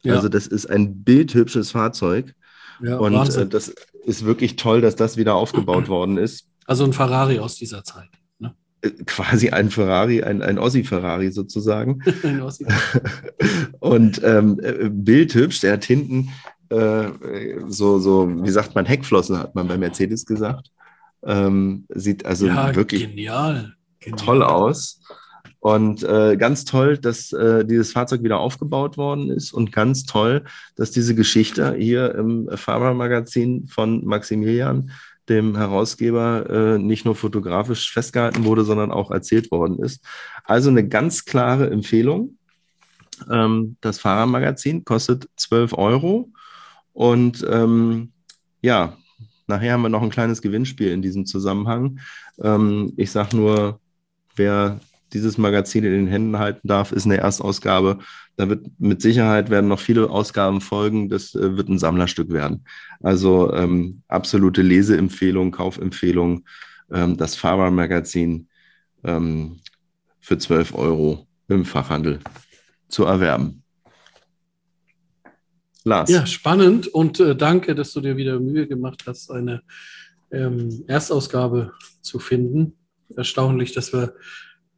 Ja. 0.04 0.16
Also 0.16 0.30
das 0.30 0.48
ist 0.48 0.70
ein 0.70 1.04
bildhübsches 1.04 1.72
Fahrzeug 1.72 2.36
ja, 2.82 2.98
und 2.98 3.14
äh, 3.36 3.48
das 3.48 3.74
ist 4.06 4.26
wirklich 4.26 4.56
toll, 4.56 4.82
dass 4.82 4.96
das 4.96 5.18
wieder 5.18 5.36
aufgebaut 5.36 5.88
worden 5.88 6.18
ist. 6.18 6.48
Also 6.66 6.84
ein 6.84 6.94
Ferrari 6.94 7.40
aus 7.40 7.56
dieser 7.56 7.84
Zeit. 7.84 8.10
Ne? 8.40 8.56
Äh, 8.82 8.92
quasi 9.06 9.50
ein 9.50 9.70
Ferrari, 9.70 10.24
ein, 10.24 10.42
ein 10.42 10.58
Ossi-Ferrari 10.58 11.32
sozusagen. 11.32 12.02
ein 12.24 12.42
Ossi. 12.42 12.66
und 13.80 14.22
ähm, 14.24 14.60
äh, 14.62 14.90
bildhübsch, 14.90 15.62
der 15.62 15.74
hat 15.74 15.86
hinten 15.86 16.30
äh, 16.72 17.60
so, 17.68 18.00
so, 18.00 18.30
wie 18.44 18.50
sagt 18.50 18.76
man, 18.76 18.86
Heckflossen 18.86 19.38
hat 19.38 19.56
man 19.56 19.68
bei 19.68 19.78
Mercedes 19.78 20.26
gesagt. 20.26 20.72
Ähm, 21.24 21.86
sieht 21.90 22.26
also 22.26 22.48
ja, 22.48 22.76
wirklich 22.76 23.08
genial. 23.08 23.76
genial. 24.00 24.26
toll 24.26 24.44
aus. 24.44 25.02
Und 25.60 26.02
äh, 26.02 26.38
ganz 26.38 26.66
toll, 26.66 26.98
dass 26.98 27.32
äh, 27.34 27.64
dieses 27.64 27.92
Fahrzeug 27.92 28.24
wieder 28.24 28.40
aufgebaut 28.40 28.98
worden 28.98 29.30
ist 29.30 29.54
und 29.54 29.72
ganz 29.72 30.06
toll, 30.06 30.44
dass 30.76 30.90
diese 30.90 31.14
Geschichte 31.14 31.76
hier 31.76 32.16
im 32.16 32.50
Fahrermagazin 32.56 33.68
von 33.68 34.04
Maximilian, 34.04 34.90
dem 35.30 35.56
Herausgeber, 35.56 36.50
äh, 36.50 36.78
nicht 36.80 37.06
nur 37.06 37.16
fotografisch 37.16 37.94
festgehalten 37.94 38.44
wurde, 38.44 38.64
sondern 38.64 38.92
auch 38.92 39.12
erzählt 39.12 39.52
worden 39.52 39.78
ist. 39.84 40.04
Also 40.46 40.72
eine 40.72 40.88
ganz 40.88 41.26
klare 41.26 41.70
Empfehlung. 41.70 42.38
Ähm, 43.30 43.78
das 43.82 44.00
Fahrermagazin 44.00 44.84
kostet 44.84 45.30
12 45.36 45.74
Euro 45.74 46.32
und 46.94 47.46
ähm, 47.50 48.12
ja, 48.62 48.98
nachher 49.48 49.74
haben 49.74 49.82
wir 49.82 49.90
noch 49.90 50.04
ein 50.04 50.10
kleines 50.10 50.42
Gewinnspiel 50.42 50.92
in 50.92 51.02
diesem 51.02 51.26
Zusammenhang. 51.26 52.00
Ähm, 52.42 52.94
ich 52.98 53.12
sage 53.12 53.36
nur, 53.36 53.80
wer 54.36 54.80
dieses 55.14 55.38
Magazin 55.38 55.84
in 55.84 55.92
den 55.92 56.08
Händen 56.08 56.40
halten 56.40 56.68
darf, 56.68 56.92
ist 56.92 57.06
eine 57.06 57.18
Erstausgabe. 57.18 58.00
Da 58.38 58.50
wird 58.50 58.68
mit 58.80 59.02
Sicherheit 59.02 59.50
werden 59.50 59.68
noch 59.68 59.80
viele 59.80 60.10
Ausgaben 60.10 60.62
folgen. 60.62 61.10
Das 61.10 61.36
äh, 61.36 61.58
wird 61.58 61.70
ein 61.70 61.80
Sammlerstück 61.80 62.32
werden. 62.32 62.66
Also 63.02 63.54
ähm, 63.54 64.04
absolute 64.08 64.62
Leseempfehlung, 64.62 65.52
Kaufempfehlung. 65.52 66.46
Ähm, 66.92 67.18
das 67.18 67.36
Fahrermagazin 67.36 68.48
ähm, 69.04 69.60
für 70.20 70.38
12 70.38 70.74
Euro 70.76 71.28
im 71.48 71.66
Fachhandel 71.66 72.20
zu 72.88 73.06
erwerben. 73.06 73.61
Lars. 75.84 76.10
Ja, 76.10 76.26
spannend 76.26 76.88
und 76.88 77.20
äh, 77.20 77.36
danke, 77.36 77.76
dass 77.76 77.94
du 77.94 78.02
dir 78.02 78.18
wieder 78.18 78.40
Mühe 78.40 78.68
gemacht 78.68 79.04
hast, 79.08 79.32
eine 79.32 79.62
ähm, 80.32 80.84
Erstausgabe 80.88 81.74
zu 82.02 82.20
finden. 82.20 82.74
Erstaunlich, 83.16 83.74
dass 83.74 83.92
wir 83.92 84.14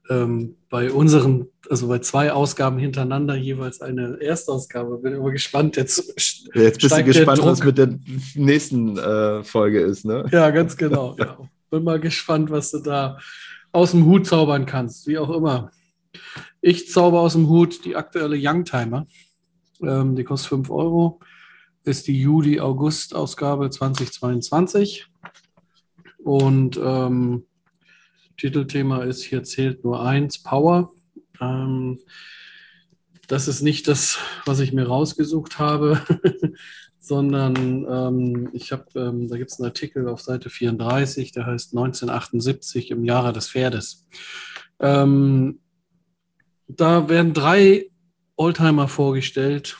ähm, 0.10 0.56
bei 0.70 0.92
unseren, 0.92 1.48
also 1.70 1.88
bei 1.88 2.00
zwei 2.00 2.32
Ausgaben 2.32 2.78
hintereinander 2.78 3.36
jeweils 3.36 3.82
eine 3.82 4.18
Erstausgabe. 4.20 4.98
Bin 4.98 5.14
immer 5.14 5.32
gespannt. 5.32 5.78
Jetzt, 5.78 6.14
jetzt 6.54 6.82
bist 6.82 6.98
du 6.98 7.04
gespannt, 7.04 7.44
was 7.44 7.64
mit 7.64 7.78
der 7.78 7.98
nächsten 8.36 8.98
äh, 8.98 9.44
Folge 9.44 9.82
ist, 9.82 10.06
ne? 10.06 10.26
Ja, 10.32 10.50
ganz 10.52 10.76
genau. 10.76 11.16
ja. 11.20 11.38
Bin 11.70 11.84
mal 11.84 12.00
gespannt, 12.00 12.50
was 12.52 12.72
du 12.72 12.80
da 12.80 13.18
aus 13.72 13.92
dem 13.92 14.06
Hut 14.06 14.28
zaubern 14.28 14.66
kannst, 14.66 15.08
wie 15.08 15.18
auch 15.18 15.30
immer. 15.30 15.72
Ich 16.62 16.90
zauber 16.90 17.22
aus 17.22 17.34
dem 17.34 17.50
Hut 17.50 17.84
die 17.86 17.96
aktuelle 17.96 18.38
Youngtimer. 18.40 19.06
Ähm, 19.82 20.16
die 20.16 20.24
kostet 20.24 20.50
5 20.50 20.70
Euro. 20.70 21.20
Ist 21.84 22.08
die 22.08 22.20
Juli-August-Ausgabe 22.20 23.70
2022. 23.70 25.08
Und 26.24 26.80
ähm, 26.82 27.46
Titelthema 28.38 29.04
ist 29.04 29.24
hier 29.24 29.44
zählt 29.44 29.84
nur 29.84 30.06
eins, 30.06 30.42
Power. 30.42 30.92
Ähm, 31.42 32.00
das 33.28 33.48
ist 33.48 33.62
nicht 33.62 33.88
das, 33.88 34.20
was 34.46 34.60
ich 34.60 34.74
mir 34.74 34.88
rausgesucht 34.88 35.60
habe, 35.60 36.02
sondern 37.00 37.56
ähm, 37.90 38.50
ich 38.54 38.72
habe, 38.72 38.86
ähm, 38.96 39.28
da 39.28 39.38
gibt 39.38 39.52
es 39.52 39.60
einen 39.60 39.68
Artikel 39.68 40.08
auf 40.08 40.22
Seite 40.22 40.50
34, 40.50 41.32
der 41.32 41.46
heißt 41.46 41.74
1978 41.74 42.92
im 42.92 43.04
Jahre 43.04 43.34
des 43.34 43.50
Pferdes. 43.50 44.06
Ähm, 44.80 45.60
da 46.68 47.10
werden 47.10 47.34
drei 47.34 47.90
Oldtimer 48.36 48.88
vorgestellt, 48.88 49.78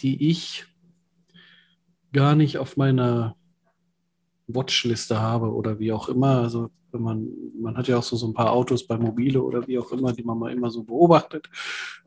die 0.00 0.30
ich 0.30 0.66
gar 2.12 2.34
nicht 2.34 2.58
auf 2.58 2.76
meiner 2.76 3.36
Watchliste 4.46 5.20
habe 5.20 5.52
oder 5.52 5.78
wie 5.78 5.92
auch 5.92 6.08
immer. 6.08 6.40
Also 6.40 6.70
wenn 6.92 7.02
man, 7.02 7.28
man 7.60 7.76
hat 7.76 7.88
ja 7.88 7.98
auch 7.98 8.02
so, 8.02 8.16
so 8.16 8.26
ein 8.26 8.34
paar 8.34 8.52
Autos 8.52 8.86
bei 8.86 8.96
Mobile 8.96 9.42
oder 9.42 9.66
wie 9.66 9.78
auch 9.78 9.92
immer, 9.92 10.12
die 10.12 10.22
man 10.22 10.38
mal 10.38 10.52
immer 10.52 10.70
so 10.70 10.82
beobachtet. 10.84 11.48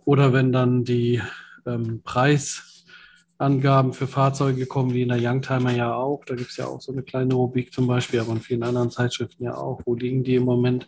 Oder 0.05 0.33
wenn 0.33 0.51
dann 0.51 0.83
die 0.83 1.21
ähm, 1.65 2.01
Preisangaben 2.03 3.93
für 3.93 4.07
Fahrzeuge 4.07 4.65
kommen, 4.65 4.93
wie 4.93 5.03
in 5.03 5.09
der 5.09 5.21
Youngtimer 5.21 5.71
ja 5.71 5.93
auch. 5.93 6.25
Da 6.25 6.35
gibt 6.35 6.49
es 6.49 6.57
ja 6.57 6.65
auch 6.65 6.81
so 6.81 6.91
eine 6.91 7.03
kleine 7.03 7.35
Rubrik 7.35 7.71
zum 7.73 7.87
Beispiel, 7.87 8.19
aber 8.19 8.31
in 8.31 8.41
vielen 8.41 8.63
anderen 8.63 8.89
Zeitschriften 8.89 9.43
ja 9.43 9.55
auch. 9.55 9.81
Wo 9.85 9.95
liegen 9.95 10.23
die 10.23 10.35
im 10.35 10.45
Moment? 10.45 10.87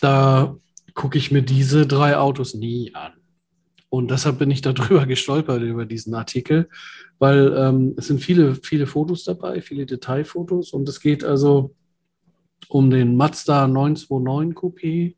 Da 0.00 0.54
gucke 0.94 1.16
ich 1.16 1.30
mir 1.30 1.42
diese 1.42 1.86
drei 1.86 2.16
Autos 2.16 2.54
nie 2.54 2.94
an. 2.94 3.12
Und 3.90 4.10
deshalb 4.10 4.38
bin 4.38 4.50
ich 4.50 4.60
darüber 4.60 5.06
gestolpert, 5.06 5.62
über 5.62 5.86
diesen 5.86 6.14
Artikel, 6.14 6.68
weil 7.18 7.54
ähm, 7.56 7.94
es 7.96 8.08
sind 8.08 8.20
viele, 8.20 8.54
viele 8.54 8.86
Fotos 8.86 9.24
dabei, 9.24 9.60
viele 9.60 9.86
Detailfotos. 9.86 10.72
Und 10.72 10.88
es 10.88 11.00
geht 11.00 11.24
also 11.24 11.74
um 12.68 12.90
den 12.90 13.16
Mazda 13.16 13.66
929 13.66 14.54
Coupé, 14.56 15.16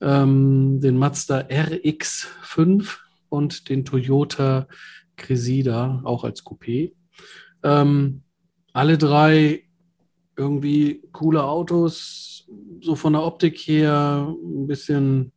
ähm, 0.00 0.80
den 0.80 0.96
Mazda 0.96 1.40
RX5 1.40 2.98
und 3.28 3.68
den 3.68 3.84
Toyota 3.84 4.66
Cresida, 5.16 6.00
auch 6.04 6.24
als 6.24 6.44
Coupé. 6.44 6.92
Ähm, 7.62 8.22
alle 8.72 8.98
drei 8.98 9.64
irgendwie 10.36 11.02
coole 11.12 11.44
Autos, 11.44 12.48
so 12.80 12.94
von 12.94 13.12
der 13.12 13.22
Optik 13.22 13.58
her 13.58 14.34
ein 14.42 14.66
bisschen 14.66 15.32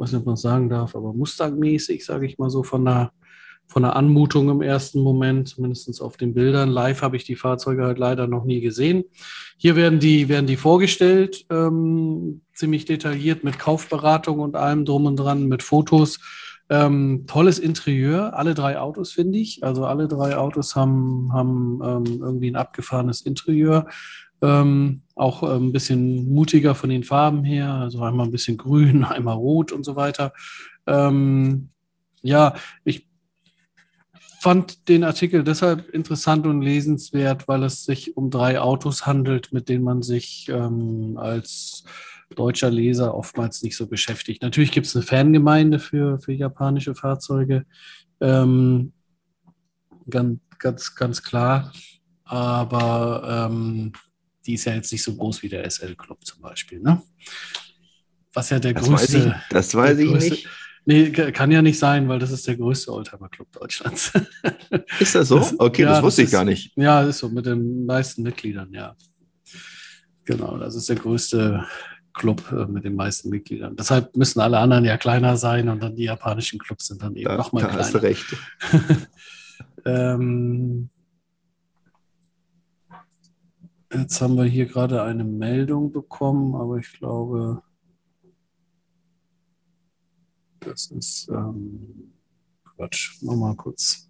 weiß 0.00 0.12
nicht, 0.12 0.20
ob 0.20 0.26
man 0.26 0.34
es 0.34 0.40
sagen 0.40 0.68
darf, 0.68 0.96
aber 0.96 1.12
Mustang-mäßig, 1.12 2.04
sage 2.04 2.26
ich 2.26 2.38
mal 2.38 2.50
so, 2.50 2.62
von 2.62 2.84
der, 2.84 3.12
von 3.66 3.82
der 3.82 3.94
Anmutung 3.94 4.48
im 4.48 4.62
ersten 4.62 5.00
Moment, 5.00 5.48
zumindest 5.48 6.00
auf 6.00 6.16
den 6.16 6.34
Bildern. 6.34 6.70
Live 6.70 7.02
habe 7.02 7.16
ich 7.16 7.24
die 7.24 7.36
Fahrzeuge 7.36 7.84
halt 7.84 7.98
leider 7.98 8.26
noch 8.26 8.44
nie 8.44 8.60
gesehen. 8.60 9.04
Hier 9.58 9.76
werden 9.76 10.00
die, 10.00 10.28
werden 10.28 10.46
die 10.46 10.56
vorgestellt, 10.56 11.44
ähm, 11.50 12.40
ziemlich 12.54 12.86
detailliert 12.86 13.44
mit 13.44 13.58
Kaufberatung 13.58 14.40
und 14.40 14.56
allem 14.56 14.84
drum 14.84 15.06
und 15.06 15.16
dran, 15.16 15.46
mit 15.46 15.62
Fotos. 15.62 16.18
Ähm, 16.70 17.24
tolles 17.26 17.58
Interieur, 17.58 18.38
alle 18.38 18.54
drei 18.54 18.78
Autos 18.78 19.12
finde 19.12 19.38
ich. 19.38 19.62
Also 19.64 19.86
alle 19.86 20.08
drei 20.08 20.36
Autos 20.36 20.76
haben, 20.76 21.32
haben 21.32 21.80
ähm, 21.84 22.20
irgendwie 22.22 22.50
ein 22.50 22.56
abgefahrenes 22.56 23.22
Interieur. 23.22 23.86
Ähm, 24.42 25.02
auch 25.14 25.42
äh, 25.42 25.56
ein 25.56 25.72
bisschen 25.72 26.32
mutiger 26.32 26.74
von 26.74 26.90
den 26.90 27.04
Farben 27.04 27.44
her, 27.44 27.74
also 27.74 28.02
einmal 28.02 28.26
ein 28.26 28.32
bisschen 28.32 28.56
grün, 28.56 29.04
einmal 29.04 29.36
rot 29.36 29.72
und 29.72 29.84
so 29.84 29.96
weiter. 29.96 30.32
Ähm, 30.86 31.70
ja, 32.22 32.54
ich 32.84 33.08
fand 34.40 34.88
den 34.88 35.04
Artikel 35.04 35.44
deshalb 35.44 35.90
interessant 35.90 36.46
und 36.46 36.62
lesenswert, 36.62 37.46
weil 37.46 37.62
es 37.62 37.84
sich 37.84 38.16
um 38.16 38.30
drei 38.30 38.58
Autos 38.58 39.06
handelt, 39.06 39.52
mit 39.52 39.68
denen 39.68 39.84
man 39.84 40.02
sich 40.02 40.48
ähm, 40.48 41.18
als 41.18 41.84
deutscher 42.34 42.70
Leser 42.70 43.14
oftmals 43.14 43.62
nicht 43.62 43.76
so 43.76 43.86
beschäftigt. 43.86 44.42
Natürlich 44.42 44.72
gibt 44.72 44.86
es 44.86 44.96
eine 44.96 45.04
Fangemeinde 45.04 45.78
für, 45.78 46.18
für 46.20 46.32
japanische 46.32 46.94
Fahrzeuge, 46.94 47.66
ähm, 48.20 48.92
ganz, 50.08 50.40
ganz, 50.58 50.94
ganz 50.94 51.22
klar. 51.22 51.72
Aber 52.24 53.48
ähm, 53.50 53.92
die 54.46 54.54
ist 54.54 54.64
ja 54.64 54.74
jetzt 54.74 54.92
nicht 54.92 55.02
so 55.02 55.14
groß 55.14 55.42
wie 55.42 55.48
der 55.48 55.68
SL 55.68 55.94
Club 55.96 56.24
zum 56.24 56.40
Beispiel. 56.40 56.80
Ne? 56.80 57.02
Was 58.32 58.50
ja 58.50 58.58
der 58.58 58.74
das 58.74 58.84
größte. 58.84 59.26
Weiß 59.26 59.26
ich, 59.26 59.32
das 59.50 59.74
weiß 59.74 59.98
ich 59.98 60.10
größte, 60.10 60.30
nicht. 60.30 60.48
Nee, 60.86 61.10
kann 61.10 61.50
ja 61.50 61.60
nicht 61.60 61.78
sein, 61.78 62.08
weil 62.08 62.18
das 62.18 62.30
ist 62.30 62.46
der 62.46 62.56
größte 62.56 62.92
Oldtimer 62.92 63.28
Club 63.28 63.52
Deutschlands. 63.52 64.12
Ist 64.98 65.14
das 65.14 65.28
so? 65.28 65.38
Das, 65.38 65.60
okay, 65.60 65.82
ja, 65.82 65.90
das 65.90 66.02
wusste 66.02 66.22
das 66.22 66.28
ich 66.28 66.32
ist, 66.32 66.32
gar 66.32 66.44
nicht. 66.44 66.72
Ja, 66.76 67.02
ist 67.02 67.18
so, 67.18 67.28
mit 67.28 67.44
den 67.44 67.84
meisten 67.84 68.22
Mitgliedern, 68.22 68.72
ja. 68.72 68.96
Genau, 70.24 70.56
das 70.56 70.74
ist 70.74 70.88
der 70.88 70.96
größte 70.96 71.66
Club 72.14 72.42
äh, 72.52 72.66
mit 72.66 72.84
den 72.84 72.94
meisten 72.94 73.28
Mitgliedern. 73.30 73.76
Deshalb 73.76 74.16
müssen 74.16 74.40
alle 74.40 74.58
anderen 74.58 74.84
ja 74.84 74.96
kleiner 74.96 75.36
sein 75.36 75.68
und 75.68 75.82
dann 75.82 75.96
die 75.96 76.04
japanischen 76.04 76.58
Clubs 76.58 76.86
sind 76.86 77.02
dann 77.02 77.14
eben 77.14 77.28
da, 77.28 77.36
nochmal 77.36 77.64
kleiner. 77.64 77.78
Da 77.78 77.84
hast 77.84 77.94
du 77.94 77.98
recht. 77.98 78.26
ähm, 79.84 80.90
Jetzt 83.92 84.20
haben 84.20 84.36
wir 84.36 84.44
hier 84.44 84.66
gerade 84.66 85.02
eine 85.02 85.24
Meldung 85.24 85.90
bekommen, 85.90 86.54
aber 86.54 86.78
ich 86.78 86.92
glaube, 86.92 87.60
das 90.60 90.92
ist 90.92 91.28
ähm, 91.28 92.12
Quatsch. 92.64 93.20
Nochmal 93.22 93.56
kurz. 93.56 94.08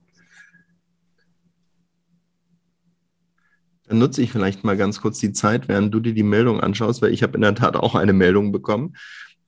Dann 3.85 3.99
nutze 3.99 4.23
ich 4.23 4.31
vielleicht 4.31 4.65
mal 4.65 4.77
ganz 4.77 5.01
kurz 5.01 5.19
die 5.19 5.33
Zeit, 5.33 5.67
während 5.67 5.93
du 5.95 5.99
dir 5.99 6.13
die 6.13 6.23
Meldung 6.23 6.61
anschaust, 6.61 7.01
weil 7.01 7.13
ich 7.13 7.23
habe 7.23 7.35
in 7.35 7.41
der 7.41 7.55
Tat 7.55 7.75
auch 7.75 7.95
eine 7.95 8.13
Meldung 8.13 8.53
bekommen. 8.53 8.95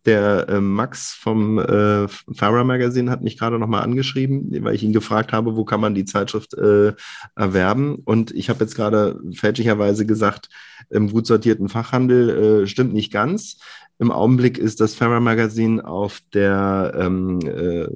Der 0.05 0.49
äh, 0.49 0.61
Max 0.61 1.13
vom 1.13 1.59
äh, 1.59 2.09
Farah 2.09 2.65
Magazine 2.65 3.11
hat 3.11 3.23
mich 3.23 3.39
gerade 3.39 3.59
nochmal 3.59 3.83
angeschrieben, 3.83 4.51
weil 4.65 4.75
ich 4.75 4.83
ihn 4.83 4.93
gefragt 4.93 5.33
habe, 5.33 5.57
wo 5.57 5.65
kann 5.65 5.81
man 5.81 5.95
die 5.95 6.05
Zeitschrift 6.05 6.55
äh, 6.55 6.93
erwerben. 7.37 7.97
Und 8.05 8.33
ich 8.33 8.51
habe 8.51 8.61
jetzt 8.61 8.75
gerade 8.75 9.21
fälschlicherweise 9.33 10.05
gesagt, 10.05 10.49
im 10.91 11.11
gut 11.11 11.27
sortierten 11.27 11.69
Fachhandel 11.69 12.63
äh, 12.63 12.67
stimmt 12.67 12.95
nicht 12.95 13.13
ganz. 13.13 13.59
Im 13.99 14.11
Augenblick 14.11 14.57
ist 14.59 14.81
das 14.81 14.97
Farah 14.97 15.21
Magazine 15.21 15.87
auf 15.87 16.19
der 16.35 16.93
ähm, 16.97 17.39
äh, 17.43 17.87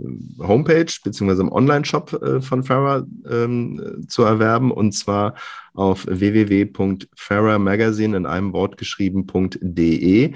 Homepage 0.41 0.93
beziehungsweise 1.03 1.43
im 1.43 1.51
Online-Shop 1.51 2.23
äh, 2.23 2.41
von 2.41 2.63
Farah 2.63 3.05
ähm, 3.29 4.05
zu 4.07 4.23
erwerben 4.23 4.71
und 4.71 4.93
zwar 4.93 5.35
auf 5.75 6.07
www.farahmagazine 6.07 8.17
in 8.17 8.27
einem 8.27 8.53
Wort 8.53 8.77
geschrieben.de. 8.77 10.35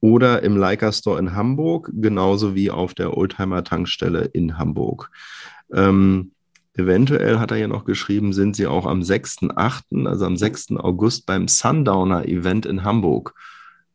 oder 0.00 0.42
im 0.42 0.56
Leica 0.56 0.92
Store 0.92 1.18
in 1.18 1.34
Hamburg, 1.34 1.90
genauso 1.92 2.54
wie 2.54 2.70
auf 2.70 2.94
der 2.94 3.16
Oldtimer 3.16 3.64
Tankstelle 3.64 4.24
in 4.24 4.58
Hamburg. 4.58 5.10
Ähm, 5.72 6.32
eventuell 6.74 7.38
hat 7.38 7.50
er 7.50 7.58
ja 7.58 7.68
noch 7.68 7.84
geschrieben, 7.84 8.32
sind 8.32 8.56
sie 8.56 8.66
auch 8.66 8.86
am 8.86 9.00
6.8., 9.00 10.06
also 10.06 10.24
am 10.24 10.36
6. 10.36 10.72
August 10.78 11.26
beim 11.26 11.48
Sundowner 11.48 12.26
Event 12.26 12.66
in 12.66 12.84
Hamburg. 12.84 13.34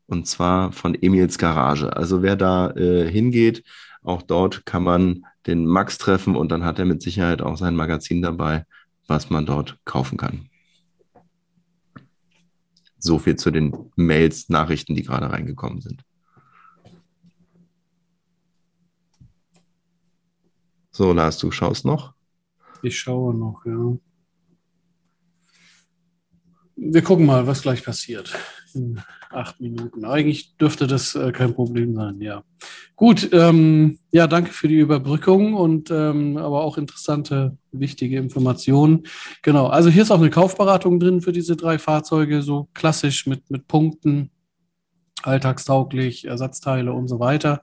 Und 0.08 0.28
zwar 0.28 0.72
von 0.72 0.94
Emils 0.94 1.40
Garage. 1.40 1.96
Also 1.96 2.22
wer 2.22 2.36
da 2.36 2.70
äh, 2.72 3.10
hingeht, 3.10 3.64
auch 4.04 4.22
dort 4.22 4.66
kann 4.68 4.84
man 4.84 5.26
den 5.48 5.66
Max 5.66 5.98
treffen 5.98 6.36
und 6.36 6.52
dann 6.52 6.64
hat 6.64 6.78
er 6.78 6.86
mit 6.86 7.02
Sicherheit 7.02 7.42
auch 7.42 7.58
sein 7.58 7.76
Magazin 7.76 8.22
dabei, 8.22 8.66
was 9.08 9.32
man 9.32 9.48
dort 9.48 9.78
kaufen 9.86 10.18
kann. 10.18 10.50
So 13.06 13.20
viel 13.20 13.36
zu 13.36 13.52
den 13.52 13.92
Mails, 13.96 14.50
Nachrichten, 14.50 14.96
die 14.96 15.04
gerade 15.04 15.30
reingekommen 15.30 15.80
sind. 15.80 16.04
So, 20.90 21.14
Lars, 21.14 21.38
du 21.38 21.52
schaust 21.52 21.86
noch? 21.86 22.16
Ich 22.82 23.00
schaue 23.00 23.36
noch, 23.36 23.64
ja. 23.64 23.96
Wir 26.76 27.04
gucken 27.04 27.28
mal, 27.28 27.46
was 27.46 27.62
gleich 27.62 27.84
passiert 27.84 28.36
in 28.74 29.00
acht 29.36 29.60
Minuten. 29.60 30.06
Eigentlich 30.06 30.58
dürfte 30.58 30.88
das 30.88 31.16
äh, 31.16 31.32
kein 31.32 31.54
Problem 31.54 31.96
sein, 31.96 32.22
ja. 32.22 32.44
Gut, 32.96 33.30
ähm, 33.34 34.00
ja, 34.12 34.28
danke 34.28 34.52
für 34.52 34.68
die 34.68 34.80
Überbrückung 34.80 35.54
und 35.54 35.92
ähm, 35.92 36.38
aber 36.38 36.64
auch 36.64 36.78
interessante, 36.78 37.58
wichtige 37.72 38.18
Informationen. 38.18 39.04
Genau, 39.42 39.68
also 39.68 39.90
hier 39.90 40.04
ist 40.04 40.12
auch 40.12 40.20
eine 40.20 40.30
Kaufberatung 40.30 41.00
drin 41.00 41.22
für 41.22 41.34
diese 41.34 41.56
drei 41.56 41.78
Fahrzeuge, 41.78 42.42
so 42.42 42.70
klassisch 42.74 43.28
mit, 43.28 43.50
mit 43.52 43.68
Punkten, 43.68 44.32
alltagstauglich, 45.24 46.26
Ersatzteile 46.26 46.94
und 46.94 47.08
so 47.08 47.20
weiter. 47.20 47.62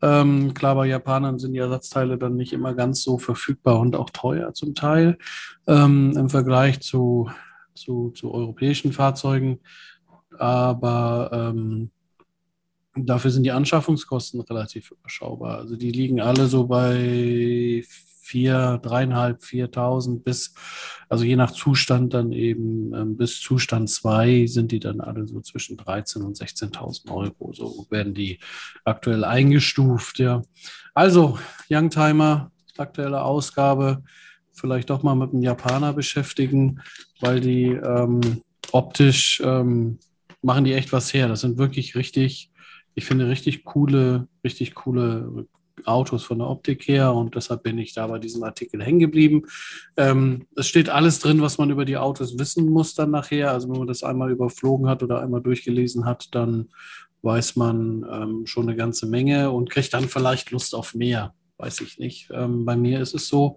Ähm, 0.00 0.54
klar, 0.54 0.76
bei 0.76 0.86
Japanern 0.86 1.38
sind 1.38 1.52
die 1.52 1.58
Ersatzteile 1.58 2.18
dann 2.18 2.36
nicht 2.36 2.52
immer 2.52 2.74
ganz 2.74 3.02
so 3.02 3.18
verfügbar 3.18 3.80
und 3.80 3.96
auch 3.96 4.10
teuer 4.10 4.54
zum 4.54 4.74
Teil 4.74 5.18
ähm, 5.66 6.16
im 6.16 6.28
Vergleich 6.30 6.80
zu, 6.80 7.30
zu, 7.74 8.10
zu 8.10 8.32
europäischen 8.32 8.92
Fahrzeugen. 8.92 9.58
Aber 10.36 11.30
ähm, 11.32 11.90
dafür 12.94 13.30
sind 13.30 13.44
die 13.44 13.52
Anschaffungskosten 13.52 14.40
relativ 14.40 14.90
überschaubar. 14.90 15.58
Also 15.58 15.76
die 15.76 15.90
liegen 15.90 16.20
alle 16.20 16.46
so 16.46 16.66
bei 16.66 17.84
vier, 18.28 18.78
dreieinhalb, 18.82 19.42
viertausend 19.42 20.22
bis, 20.22 20.54
also 21.08 21.24
je 21.24 21.36
nach 21.36 21.50
Zustand 21.50 22.12
dann 22.12 22.32
eben 22.32 22.92
ähm, 22.92 23.16
bis 23.16 23.40
Zustand 23.40 23.88
zwei 23.88 24.46
sind 24.46 24.70
die 24.70 24.80
dann 24.80 25.00
alle 25.00 25.26
so 25.26 25.40
zwischen 25.40 25.78
13 25.78 26.22
und 26.22 26.36
16.000 26.36 27.10
Euro. 27.10 27.54
So 27.54 27.86
werden 27.88 28.12
die 28.12 28.38
aktuell 28.84 29.24
eingestuft, 29.24 30.18
ja. 30.18 30.42
Also, 30.92 31.38
Youngtimer, 31.70 32.50
aktuelle 32.76 33.22
Ausgabe, 33.22 34.02
vielleicht 34.52 34.90
doch 34.90 35.02
mal 35.02 35.14
mit 35.14 35.32
einem 35.32 35.42
Japaner 35.42 35.94
beschäftigen, 35.94 36.82
weil 37.20 37.40
die 37.40 37.68
ähm, 37.68 38.42
optisch 38.72 39.40
ähm, 39.42 39.98
machen 40.42 40.64
die 40.64 40.72
echt 40.72 40.92
was 40.92 41.12
her. 41.12 41.28
Das 41.28 41.40
sind 41.40 41.58
wirklich 41.58 41.94
richtig, 41.96 42.50
ich 42.94 43.04
finde, 43.04 43.28
richtig 43.28 43.64
coole, 43.64 44.28
richtig 44.44 44.74
coole 44.74 45.46
Autos 45.84 46.24
von 46.24 46.38
der 46.38 46.48
Optik 46.48 46.88
her 46.88 47.14
und 47.14 47.34
deshalb 47.34 47.62
bin 47.62 47.78
ich 47.78 47.94
da 47.94 48.06
bei 48.06 48.18
diesem 48.18 48.42
Artikel 48.42 48.82
hängen 48.82 48.98
geblieben. 48.98 49.42
Ähm, 49.96 50.46
es 50.56 50.68
steht 50.68 50.88
alles 50.88 51.20
drin, 51.20 51.40
was 51.40 51.58
man 51.58 51.70
über 51.70 51.84
die 51.84 51.96
Autos 51.96 52.38
wissen 52.38 52.68
muss 52.68 52.94
dann 52.94 53.10
nachher. 53.10 53.52
Also 53.52 53.68
wenn 53.68 53.78
man 53.78 53.86
das 53.86 54.02
einmal 54.02 54.30
überflogen 54.30 54.88
hat 54.88 55.02
oder 55.02 55.20
einmal 55.20 55.40
durchgelesen 55.40 56.04
hat, 56.04 56.34
dann 56.34 56.68
weiß 57.22 57.56
man 57.56 58.06
ähm, 58.10 58.46
schon 58.46 58.68
eine 58.68 58.76
ganze 58.76 59.06
Menge 59.06 59.50
und 59.50 59.70
kriegt 59.70 59.92
dann 59.94 60.08
vielleicht 60.08 60.50
Lust 60.50 60.74
auf 60.74 60.94
mehr. 60.94 61.34
Weiß 61.56 61.80
ich 61.80 61.98
nicht. 61.98 62.30
Ähm, 62.32 62.64
bei 62.64 62.76
mir 62.76 63.00
ist 63.00 63.14
es 63.14 63.28
so, 63.28 63.56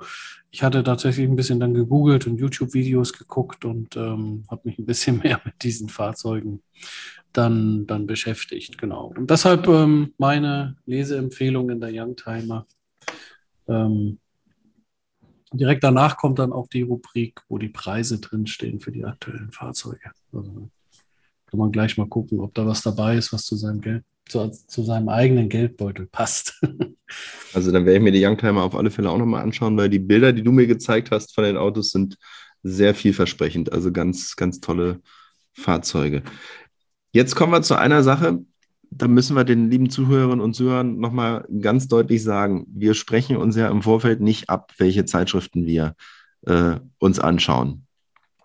ich 0.52 0.64
hatte 0.64 0.84
tatsächlich 0.84 1.28
ein 1.28 1.38
bisschen 1.38 1.62
dann 1.62 1.74
gegoogelt 1.74 2.28
und 2.28 2.38
YouTube-Videos 2.38 3.14
geguckt 3.14 3.64
und 3.64 3.96
ähm, 3.96 4.44
habe 4.50 4.62
mich 4.66 4.78
ein 4.78 4.86
bisschen 4.86 5.18
mehr 5.24 5.42
mit 5.46 5.64
diesen 5.64 5.88
Fahrzeugen 5.88 6.62
dann, 7.32 7.88
dann 7.88 8.06
beschäftigt. 8.06 8.78
Genau. 8.78 9.14
Und 9.18 9.30
deshalb 9.30 9.68
ähm, 9.68 10.14
meine 10.18 10.76
Leseempfehlung 10.86 11.70
in 11.70 11.80
der 11.80 11.92
Youngtimer. 11.94 12.68
Ähm, 13.68 14.20
direkt 15.54 15.84
danach 15.86 16.18
kommt 16.18 16.40
dann 16.40 16.52
auch 16.52 16.68
die 16.68 16.82
Rubrik, 16.82 17.42
wo 17.48 17.58
die 17.58 17.70
Preise 17.70 18.20
drinstehen 18.20 18.82
für 18.82 18.92
die 18.92 19.06
aktuellen 19.06 19.52
Fahrzeuge. 19.52 20.12
Also 20.34 20.70
kann 21.46 21.60
man 21.60 21.72
gleich 21.72 21.98
mal 21.98 22.08
gucken, 22.08 22.42
ob 22.42 22.54
da 22.54 22.66
was 22.66 22.82
dabei 22.82 23.16
ist, 23.16 23.32
was 23.32 23.46
zu 23.46 23.56
seinem 23.56 23.80
Geld, 23.80 24.04
zu, 24.28 24.50
zu 24.50 24.84
seinem 24.84 25.10
eigenen 25.10 25.50
Geldbeutel 25.50 26.08
passt. 26.08 26.62
Also 27.54 27.74
dann 27.74 27.86
werde 27.86 27.98
ich 27.98 28.04
mir 28.04 28.14
die 28.14 28.26
Youngtimer 28.26 28.64
auf 28.64 28.74
alle 28.74 28.90
Fälle 28.90 29.10
auch 29.10 29.18
nochmal 29.18 29.44
anschauen, 29.44 29.76
weil 29.76 29.90
die 29.90 30.00
Bilder, 30.00 30.32
die 30.32 30.44
du 30.44 30.54
mir 30.54 30.68
gezeigt 30.68 31.12
hast 31.12 31.36
von 31.36 31.44
den 31.44 31.58
Autos, 31.58 31.92
sind 31.92 32.18
sehr 32.64 32.96
vielversprechend. 32.96 33.74
Also 33.74 33.92
ganz, 33.92 34.38
ganz 34.38 34.62
tolle 34.62 35.02
Fahrzeuge. 35.52 36.24
Jetzt 37.12 37.36
kommen 37.36 37.52
wir 37.52 37.62
zu 37.62 37.76
einer 37.76 38.04
Sache, 38.04 38.40
da 38.90 39.08
müssen 39.08 39.36
wir 39.36 39.44
den 39.44 39.70
lieben 39.70 39.90
Zuhörerinnen 39.90 40.42
und 40.42 40.54
Zuhörern 40.54 41.00
nochmal 41.00 41.46
ganz 41.62 41.88
deutlich 41.88 42.24
sagen, 42.24 42.66
wir 42.70 42.94
sprechen 42.94 43.38
uns 43.38 43.56
ja 43.56 43.70
im 43.70 43.82
Vorfeld 43.82 44.22
nicht 44.22 44.50
ab, 44.50 44.74
welche 44.78 45.06
Zeitschriften 45.06 45.66
wir 45.66 45.96
äh, 46.46 46.76
uns 47.00 47.20
anschauen. 47.20 47.88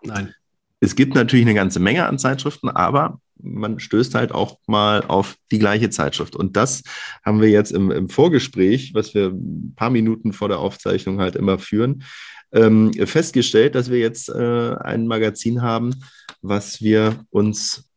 Nein. 0.03 0.33
Es 0.79 0.95
gibt 0.95 1.15
natürlich 1.15 1.45
eine 1.45 1.55
ganze 1.55 1.79
Menge 1.79 2.05
an 2.05 2.19
Zeitschriften, 2.19 2.69
aber 2.69 3.19
man 3.41 3.79
stößt 3.79 4.15
halt 4.15 4.31
auch 4.31 4.57
mal 4.67 5.03
auf 5.03 5.35
die 5.51 5.59
gleiche 5.59 5.89
Zeitschrift. 5.89 6.35
Und 6.35 6.57
das 6.57 6.83
haben 7.23 7.41
wir 7.41 7.49
jetzt 7.49 7.71
im, 7.71 7.91
im 7.91 8.09
Vorgespräch, 8.09 8.93
was 8.93 9.13
wir 9.13 9.27
ein 9.27 9.73
paar 9.75 9.89
Minuten 9.89 10.33
vor 10.33 10.49
der 10.49 10.59
Aufzeichnung 10.59 11.19
halt 11.19 11.35
immer 11.35 11.59
führen, 11.59 12.03
ähm, 12.51 12.93
festgestellt, 12.93 13.75
dass 13.75 13.89
wir 13.89 13.99
jetzt 13.99 14.29
äh, 14.29 14.75
ein 14.75 15.07
Magazin 15.07 15.61
haben, 15.61 15.95
was 16.41 16.81
wir 16.81 17.25
uns 17.29 17.89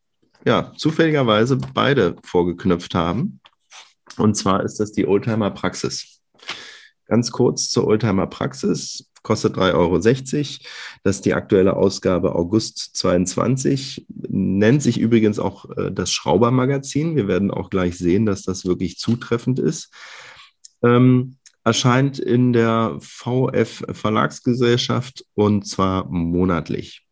ja 0.45 0.73
zufälligerweise 0.77 1.57
beide 1.57 2.17
vorgeknöpft 2.25 2.95
haben. 2.95 3.41
Und 4.17 4.35
zwar 4.35 4.65
ist 4.65 4.81
das 4.81 4.93
die 4.93 5.07
Oldtimer 5.07 5.51
Praxis. 5.51 6.20
Ganz 7.11 7.33
kurz 7.33 7.69
zur 7.69 7.89
Oldtimer 7.89 8.29
Praxis 8.29 9.11
kostet 9.25 9.57
3,60 9.57 9.75
Euro. 9.75 9.99
Das 11.03 11.17
ist 11.17 11.25
die 11.25 11.35
aktuelle 11.35 11.75
Ausgabe 11.75 12.37
August 12.37 12.97
22. 12.97 14.07
Nennt 14.29 14.81
sich 14.81 15.01
übrigens 15.01 15.41
auch 15.41 15.69
äh, 15.77 15.91
das 15.91 16.13
Schraubermagazin. 16.13 17.17
Wir 17.17 17.27
werden 17.27 17.51
auch 17.51 17.69
gleich 17.69 17.99
sehen, 17.99 18.27
dass 18.27 18.43
das 18.43 18.65
wirklich 18.65 18.99
zutreffend 18.99 19.59
ist. 19.59 19.93
Ähm, 20.85 21.37
erscheint 21.65 22.21
in 22.21 22.53
der 22.53 22.97
VF 23.01 23.83
Verlagsgesellschaft 23.91 25.27
und 25.35 25.67
zwar 25.67 26.09
monatlich. 26.09 27.05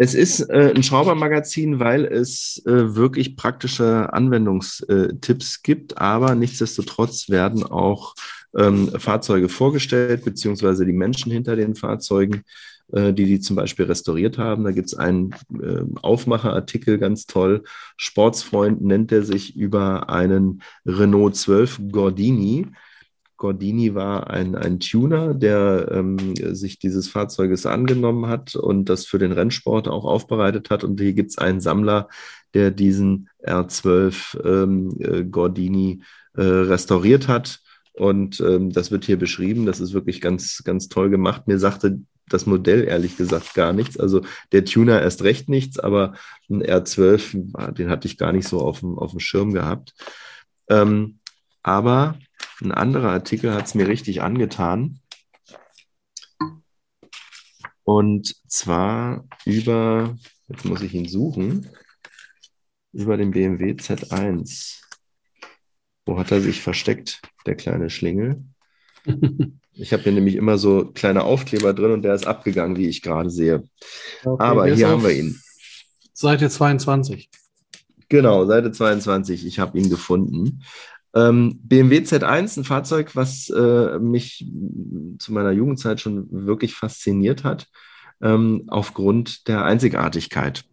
Es 0.00 0.14
ist 0.14 0.48
äh, 0.48 0.72
ein 0.74 0.84
Schraubermagazin, 0.84 1.80
weil 1.80 2.04
es 2.04 2.62
äh, 2.66 2.94
wirklich 2.94 3.34
praktische 3.36 4.12
Anwendungstipps 4.12 5.62
gibt, 5.62 5.98
aber 5.98 6.36
nichtsdestotrotz 6.36 7.28
werden 7.28 7.64
auch 7.64 8.14
ähm, 8.56 8.92
Fahrzeuge 8.96 9.48
vorgestellt, 9.48 10.24
beziehungsweise 10.24 10.86
die 10.86 10.92
Menschen 10.92 11.32
hinter 11.32 11.56
den 11.56 11.74
Fahrzeugen, 11.74 12.44
äh, 12.92 13.12
die 13.12 13.24
die 13.24 13.40
zum 13.40 13.56
Beispiel 13.56 13.86
restauriert 13.86 14.38
haben. 14.38 14.62
Da 14.62 14.70
gibt 14.70 14.86
es 14.86 14.94
einen 14.94 15.32
äh, 15.60 15.82
Aufmacherartikel, 16.00 16.98
ganz 16.98 17.26
toll. 17.26 17.64
Sportsfreund 17.96 18.80
nennt 18.80 19.10
er 19.10 19.24
sich 19.24 19.56
über 19.56 20.08
einen 20.08 20.62
Renault 20.86 21.34
12 21.34 21.80
Gordini. 21.90 22.66
Gordini 23.38 23.94
war 23.94 24.28
ein, 24.28 24.54
ein 24.54 24.80
Tuner, 24.80 25.32
der 25.32 25.88
ähm, 25.90 26.34
sich 26.36 26.78
dieses 26.78 27.08
Fahrzeuges 27.08 27.64
angenommen 27.64 28.26
hat 28.26 28.54
und 28.56 28.90
das 28.90 29.06
für 29.06 29.18
den 29.18 29.32
Rennsport 29.32 29.88
auch 29.88 30.04
aufbereitet 30.04 30.68
hat. 30.68 30.84
Und 30.84 31.00
hier 31.00 31.14
gibt 31.14 31.30
es 31.30 31.38
einen 31.38 31.60
Sammler, 31.60 32.08
der 32.52 32.70
diesen 32.70 33.30
R12 33.46 34.44
ähm, 34.44 34.96
äh, 34.98 35.24
Gordini 35.24 36.02
äh, 36.34 36.42
restauriert 36.42 37.28
hat 37.28 37.60
und 37.98 38.40
ähm, 38.40 38.72
das 38.72 38.90
wird 38.90 39.04
hier 39.04 39.18
beschrieben. 39.18 39.66
Das 39.66 39.80
ist 39.80 39.92
wirklich 39.92 40.20
ganz, 40.20 40.62
ganz 40.64 40.88
toll 40.88 41.10
gemacht. 41.10 41.48
Mir 41.48 41.58
sagte 41.58 42.00
das 42.28 42.46
Modell 42.46 42.84
ehrlich 42.84 43.16
gesagt 43.16 43.54
gar 43.54 43.72
nichts. 43.72 43.98
Also 43.98 44.22
der 44.52 44.64
Tuner 44.64 45.00
erst 45.00 45.22
recht 45.24 45.48
nichts, 45.48 45.78
aber 45.78 46.14
ein 46.48 46.62
R12, 46.62 47.72
den 47.72 47.90
hatte 47.90 48.06
ich 48.06 48.18
gar 48.18 48.32
nicht 48.32 48.46
so 48.46 48.60
auf 48.60 48.80
dem, 48.80 48.98
auf 48.98 49.10
dem 49.10 49.20
Schirm 49.20 49.52
gehabt. 49.52 49.94
Ähm, 50.68 51.18
aber 51.62 52.18
ein 52.60 52.72
anderer 52.72 53.10
Artikel 53.10 53.52
hat 53.52 53.66
es 53.66 53.74
mir 53.74 53.88
richtig 53.88 54.22
angetan. 54.22 55.00
Und 57.84 58.34
zwar 58.46 59.24
über, 59.46 60.16
jetzt 60.48 60.64
muss 60.64 60.82
ich 60.82 60.92
ihn 60.94 61.08
suchen, 61.08 61.70
über 62.92 63.16
den 63.16 63.30
BMW 63.30 63.72
Z1. 63.72 64.80
Wo 66.04 66.18
hat 66.18 66.30
er 66.32 66.40
sich 66.40 66.60
versteckt, 66.60 67.22
der 67.46 67.54
kleine 67.54 67.90
Schlingel? 67.90 68.44
Ich 69.80 69.92
habe 69.92 70.02
hier 70.02 70.12
nämlich 70.12 70.34
immer 70.34 70.58
so 70.58 70.90
kleine 70.92 71.22
Aufkleber 71.22 71.72
drin 71.72 71.92
und 71.92 72.02
der 72.02 72.12
ist 72.12 72.26
abgegangen, 72.26 72.76
wie 72.76 72.88
ich 72.88 73.00
gerade 73.00 73.30
sehe. 73.30 73.62
Okay, 74.24 74.44
Aber 74.44 74.66
hier 74.66 74.88
haben 74.88 75.04
wir 75.04 75.12
ihn. 75.12 75.40
Seite 76.12 76.50
22. 76.50 77.30
Genau, 78.08 78.44
Seite 78.46 78.72
22. 78.72 79.46
Ich 79.46 79.60
habe 79.60 79.78
ihn 79.78 79.88
gefunden. 79.88 80.64
Ähm, 81.18 81.58
BMW 81.62 81.98
Z1, 81.98 82.58
ein 82.58 82.64
Fahrzeug, 82.64 83.16
was 83.16 83.50
äh, 83.50 83.98
mich 83.98 84.46
zu 85.18 85.32
meiner 85.32 85.50
Jugendzeit 85.50 86.00
schon 86.00 86.28
wirklich 86.30 86.74
fasziniert 86.74 87.44
hat, 87.44 87.66
ähm, 88.20 88.64
aufgrund 88.68 89.48
der 89.48 89.64
Einzigartigkeit. 89.64 90.64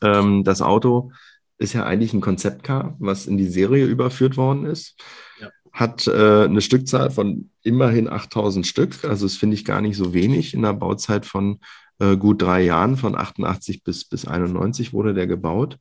Ähm, 0.00 0.42
das 0.42 0.62
Auto 0.62 1.12
ist 1.58 1.74
ja 1.74 1.84
eigentlich 1.84 2.12
ein 2.12 2.20
Konzeptcar, 2.20 2.96
was 2.98 3.26
in 3.26 3.36
die 3.36 3.48
Serie 3.48 3.86
überführt 3.86 4.36
worden 4.36 4.66
ist. 4.66 5.00
Ja. 5.40 5.48
Hat 5.72 6.06
äh, 6.06 6.44
eine 6.44 6.60
Stückzahl 6.60 7.10
von 7.10 7.50
immerhin 7.62 8.08
8000 8.08 8.66
Stück. 8.66 9.04
Also 9.04 9.26
das 9.26 9.36
finde 9.36 9.54
ich 9.54 9.64
gar 9.64 9.80
nicht 9.80 9.96
so 9.96 10.12
wenig. 10.12 10.54
In 10.54 10.62
der 10.62 10.72
Bauzeit 10.72 11.24
von 11.24 11.60
äh, 12.00 12.16
gut 12.16 12.42
drei 12.42 12.62
Jahren, 12.62 12.96
von 12.96 13.16
88 13.16 13.84
bis, 13.84 14.08
bis 14.08 14.26
91 14.26 14.92
wurde 14.92 15.14
der 15.14 15.26
gebaut. 15.26 15.78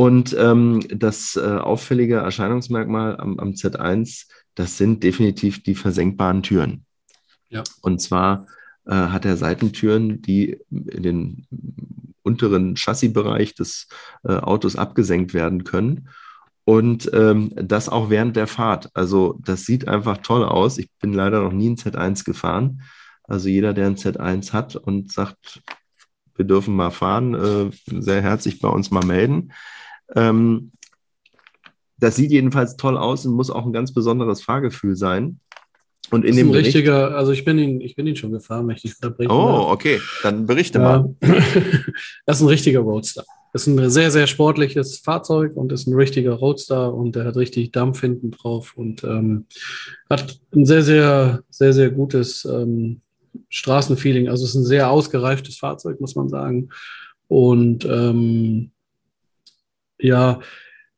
Und 0.00 0.34
ähm, 0.38 0.80
das 0.88 1.36
äh, 1.36 1.40
auffällige 1.42 2.16
Erscheinungsmerkmal 2.16 3.20
am, 3.20 3.38
am, 3.38 3.50
Z1, 3.50 4.28
das 4.54 4.78
sind 4.78 5.02
definitiv 5.02 5.62
die 5.62 5.74
versenkbaren 5.74 6.42
Türen. 6.42 6.86
Ja. 7.50 7.64
Und 7.82 8.00
zwar 8.00 8.46
äh, 8.86 8.94
hat 8.94 9.26
er 9.26 9.36
Seitentüren, 9.36 10.22
die 10.22 10.58
in 10.70 11.02
den 11.02 11.46
unteren 12.22 12.76
Chassisbereich 12.78 13.54
des 13.54 13.88
äh, 14.24 14.32
Autos 14.32 14.74
abgesenkt 14.74 15.34
werden 15.34 15.64
können. 15.64 16.08
Und 16.64 17.10
ähm, 17.12 17.52
das 17.54 17.90
auch 17.90 18.08
während 18.08 18.36
der 18.36 18.46
Fahrt. 18.46 18.88
Also 18.94 19.38
das 19.44 19.66
sieht 19.66 19.86
einfach 19.86 20.16
toll 20.22 20.46
aus. 20.46 20.78
Ich 20.78 20.88
bin 20.98 21.12
leider 21.12 21.42
noch 21.42 21.52
nie 21.52 21.68
ein 21.68 21.76
Z1 21.76 22.24
gefahren. 22.24 22.80
Also 23.24 23.50
jeder, 23.50 23.74
der 23.74 23.88
ein 23.88 23.96
Z1 23.96 24.54
hat 24.54 24.76
und 24.76 25.12
sagt, 25.12 25.60
wir 26.36 26.46
dürfen 26.46 26.74
mal 26.74 26.90
fahren, 26.90 27.34
äh, 27.34 27.70
sehr 28.00 28.22
herzlich 28.22 28.60
bei 28.60 28.68
uns 28.70 28.90
mal 28.90 29.04
melden. 29.04 29.52
Ähm, 30.14 30.72
das 31.98 32.16
sieht 32.16 32.30
jedenfalls 32.30 32.76
toll 32.76 32.96
aus 32.96 33.26
und 33.26 33.34
muss 33.34 33.50
auch 33.50 33.66
ein 33.66 33.72
ganz 33.72 33.92
besonderes 33.92 34.42
Fahrgefühl 34.42 34.96
sein. 34.96 35.40
Und 36.10 36.24
in 36.24 36.28
das 36.28 36.30
ist 36.30 36.36
dem 36.38 36.48
ein 36.48 36.52
Bericht, 36.52 36.66
richtiger, 36.68 37.16
also 37.16 37.30
ich 37.30 37.44
bin 37.44 37.58
ihn, 37.58 37.80
ich 37.80 37.94
bin 37.94 38.06
ihn 38.06 38.16
schon 38.16 38.32
gefahren, 38.32 38.66
möchte 38.66 38.88
ich 38.88 38.94
unterbrechen. 38.96 39.30
Oh, 39.30 39.46
darf. 39.46 39.72
okay, 39.72 40.00
dann 40.22 40.46
berichte 40.46 40.78
ja. 40.78 40.84
mal. 40.84 41.14
das 42.26 42.38
ist 42.38 42.42
ein 42.42 42.48
richtiger 42.48 42.80
Roadster. 42.80 43.24
Das 43.52 43.66
ist 43.66 43.68
ein 43.68 43.90
sehr, 43.90 44.10
sehr 44.10 44.26
sportliches 44.26 44.98
Fahrzeug 44.98 45.56
und 45.56 45.72
ist 45.72 45.86
ein 45.86 45.94
richtiger 45.94 46.34
Roadster 46.34 46.92
und 46.94 47.16
der 47.16 47.24
hat 47.24 47.36
richtig 47.36 47.72
Dampf 47.72 48.00
hinten 48.00 48.30
drauf 48.30 48.74
und 48.76 49.04
ähm, 49.04 49.46
hat 50.08 50.40
ein 50.54 50.66
sehr, 50.66 50.82
sehr, 50.82 51.42
sehr, 51.50 51.72
sehr 51.72 51.90
gutes 51.90 52.44
ähm, 52.44 53.00
Straßenfeeling. 53.48 54.28
Also 54.28 54.44
es 54.44 54.50
ist 54.50 54.56
ein 54.56 54.66
sehr 54.66 54.90
ausgereiftes 54.90 55.58
Fahrzeug, 55.58 56.00
muss 56.00 56.14
man 56.14 56.28
sagen. 56.28 56.70
Und 57.26 57.84
ähm, 57.84 58.70
ja, 60.00 60.40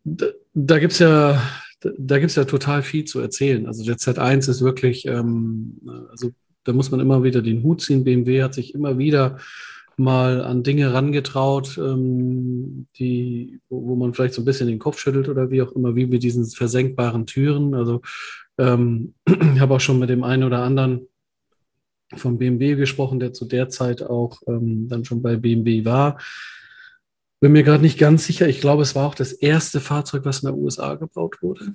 da, 0.05 0.27
da 0.55 0.79
gibt 0.79 0.93
es 0.93 0.99
ja, 0.99 1.43
da 1.81 2.19
gibt 2.19 2.31
es 2.31 2.37
ja 2.37 2.45
total 2.45 2.83
viel 2.83 3.05
zu 3.05 3.21
erzählen. 3.21 3.67
Also 3.67 3.85
der 3.85 3.97
Z1 3.97 4.49
ist 4.49 4.63
wirklich, 4.63 5.07
ähm, 5.07 5.81
also 6.11 6.31
da 6.65 6.73
muss 6.73 6.91
man 6.91 7.01
immer 7.01 7.23
wieder 7.23 7.43
den 7.43 7.63
Hut 7.63 7.81
ziehen. 7.83 8.05
BMW 8.05 8.43
hat 8.43 8.55
sich 8.55 8.75
immer 8.75 8.99
wieder 8.99 9.39
mal 9.97 10.43
an 10.43 10.63
Dinge 10.63 10.93
rangetraut, 10.93 11.79
ähm, 11.79 12.87
die, 12.99 13.61
wo, 13.69 13.89
wo, 13.89 13.97
man 13.97 14.15
vielleicht 14.15 14.35
so 14.35 14.43
ein 14.43 14.45
bisschen 14.45 14.69
den 14.69 14.79
Kopf 14.79 14.99
schüttelt 14.99 15.29
oder 15.29 15.51
wie 15.51 15.63
auch 15.63 15.73
immer, 15.73 15.95
wie 15.97 16.07
mit 16.07 16.23
diesen 16.23 16.47
versenkbaren 16.47 17.27
Türen. 17.27 17.75
Also 17.75 18.01
ähm, 18.59 19.15
ich 19.27 19.61
habe 19.61 19.75
auch 19.75 19.81
schon 19.81 19.99
mit 19.99 20.11
dem 20.11 20.25
einen 20.25 20.45
oder 20.45 20.61
anderen 20.61 21.09
von 22.15 22.39
BMW 22.39 22.75
gesprochen, 22.75 23.21
der 23.21 23.33
zu 23.33 23.45
der 23.47 23.69
Zeit 23.69 24.03
auch 24.03 24.41
ähm, 24.47 24.89
dann 24.89 25.05
schon 25.05 25.23
bei 25.23 25.37
BMW 25.37 25.85
war. 25.85 26.19
Bin 27.43 27.51
mir 27.51 27.65
gerade 27.65 27.83
nicht 27.83 27.99
ganz 27.99 28.25
sicher. 28.25 28.49
Ich 28.49 28.61
glaube, 28.61 28.83
es 28.83 28.95
war 28.95 29.05
auch 29.05 29.17
das 29.17 29.33
erste 29.33 29.81
Fahrzeug, 29.81 30.25
was 30.25 30.45
in 30.45 30.47
der 30.47 30.57
USA 30.57 30.95
gebaut 30.95 31.43
wurde. 31.43 31.75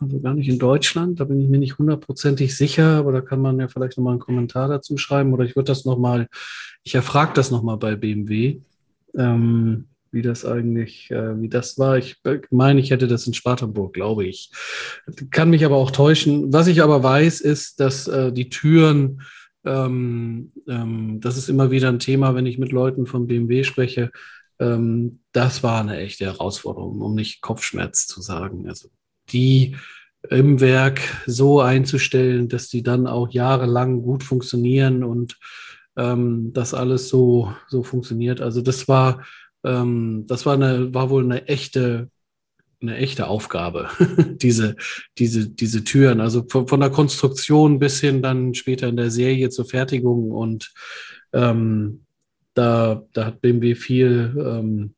Also 0.00 0.20
gar 0.20 0.32
nicht 0.32 0.48
in 0.48 0.58
Deutschland. 0.58 1.20
Da 1.20 1.24
bin 1.24 1.38
ich 1.38 1.50
mir 1.50 1.58
nicht 1.58 1.76
hundertprozentig 1.76 2.56
sicher, 2.56 2.96
aber 2.96 3.12
da 3.12 3.20
kann 3.20 3.42
man 3.42 3.60
ja 3.60 3.68
vielleicht 3.68 3.98
nochmal 3.98 4.14
einen 4.14 4.20
Kommentar 4.20 4.68
dazu 4.68 4.96
schreiben. 4.96 5.34
Oder 5.34 5.44
ich 5.44 5.54
würde 5.54 5.66
das 5.66 5.84
nochmal, 5.84 6.28
ich 6.82 6.94
erfrage 6.94 7.34
das 7.34 7.50
nochmal 7.50 7.76
bei 7.76 7.94
BMW, 7.94 8.60
ähm, 9.14 9.84
wie 10.12 10.22
das 10.22 10.46
eigentlich, 10.46 11.10
äh, 11.10 11.42
wie 11.42 11.50
das 11.50 11.76
war. 11.76 11.98
Ich 11.98 12.16
meine, 12.48 12.80
ich 12.80 12.90
hätte 12.90 13.06
das 13.06 13.26
in 13.26 13.34
Spartanburg, 13.34 13.92
glaube 13.92 14.24
ich. 14.24 14.50
Kann 15.30 15.50
mich 15.50 15.66
aber 15.66 15.76
auch 15.76 15.90
täuschen. 15.90 16.54
Was 16.54 16.68
ich 16.68 16.82
aber 16.82 17.02
weiß, 17.02 17.42
ist, 17.42 17.80
dass 17.80 18.08
äh, 18.08 18.32
die 18.32 18.48
Türen 18.48 19.20
ähm, 19.66 20.52
ähm, 20.66 21.20
das 21.20 21.36
ist 21.36 21.50
immer 21.50 21.70
wieder 21.70 21.88
ein 21.88 21.98
Thema, 21.98 22.34
wenn 22.34 22.46
ich 22.46 22.56
mit 22.56 22.72
Leuten 22.72 23.04
von 23.04 23.26
BMW 23.26 23.64
spreche, 23.64 24.10
ähm, 24.58 25.20
das 25.32 25.62
war 25.62 25.80
eine 25.80 25.98
echte 25.98 26.24
Herausforderung, 26.26 27.00
um 27.00 27.14
nicht 27.14 27.40
Kopfschmerz 27.40 28.06
zu 28.06 28.20
sagen. 28.20 28.68
Also 28.68 28.88
die 29.30 29.76
im 30.30 30.60
Werk 30.60 31.00
so 31.26 31.60
einzustellen, 31.60 32.48
dass 32.48 32.68
die 32.68 32.82
dann 32.82 33.06
auch 33.06 33.30
jahrelang 33.30 34.02
gut 34.02 34.24
funktionieren 34.24 35.04
und 35.04 35.38
ähm, 35.96 36.52
das 36.52 36.74
alles 36.74 37.08
so, 37.08 37.54
so 37.68 37.82
funktioniert. 37.82 38.40
Also 38.40 38.60
das 38.60 38.88
war, 38.88 39.24
ähm, 39.64 40.24
das 40.26 40.46
war 40.46 40.54
eine, 40.54 40.92
war 40.94 41.10
wohl 41.10 41.24
eine 41.24 41.46
echte, 41.48 42.10
eine 42.80 42.96
echte 42.96 43.28
Aufgabe, 43.28 43.88
diese, 44.42 44.76
diese, 45.18 45.48
diese 45.48 45.84
Türen. 45.84 46.20
Also 46.20 46.44
von, 46.48 46.68
von, 46.68 46.80
der 46.80 46.90
Konstruktion 46.90 47.78
bis 47.78 48.00
hin 48.00 48.22
dann 48.22 48.54
später 48.54 48.88
in 48.88 48.96
der 48.96 49.10
Serie 49.10 49.48
zur 49.50 49.64
Fertigung 49.64 50.30
und 50.30 50.72
ähm, 51.32 52.05
da, 52.56 53.02
da 53.12 53.26
hat 53.26 53.40
BMW 53.40 53.74
viel, 53.74 54.34
ähm, 54.38 54.94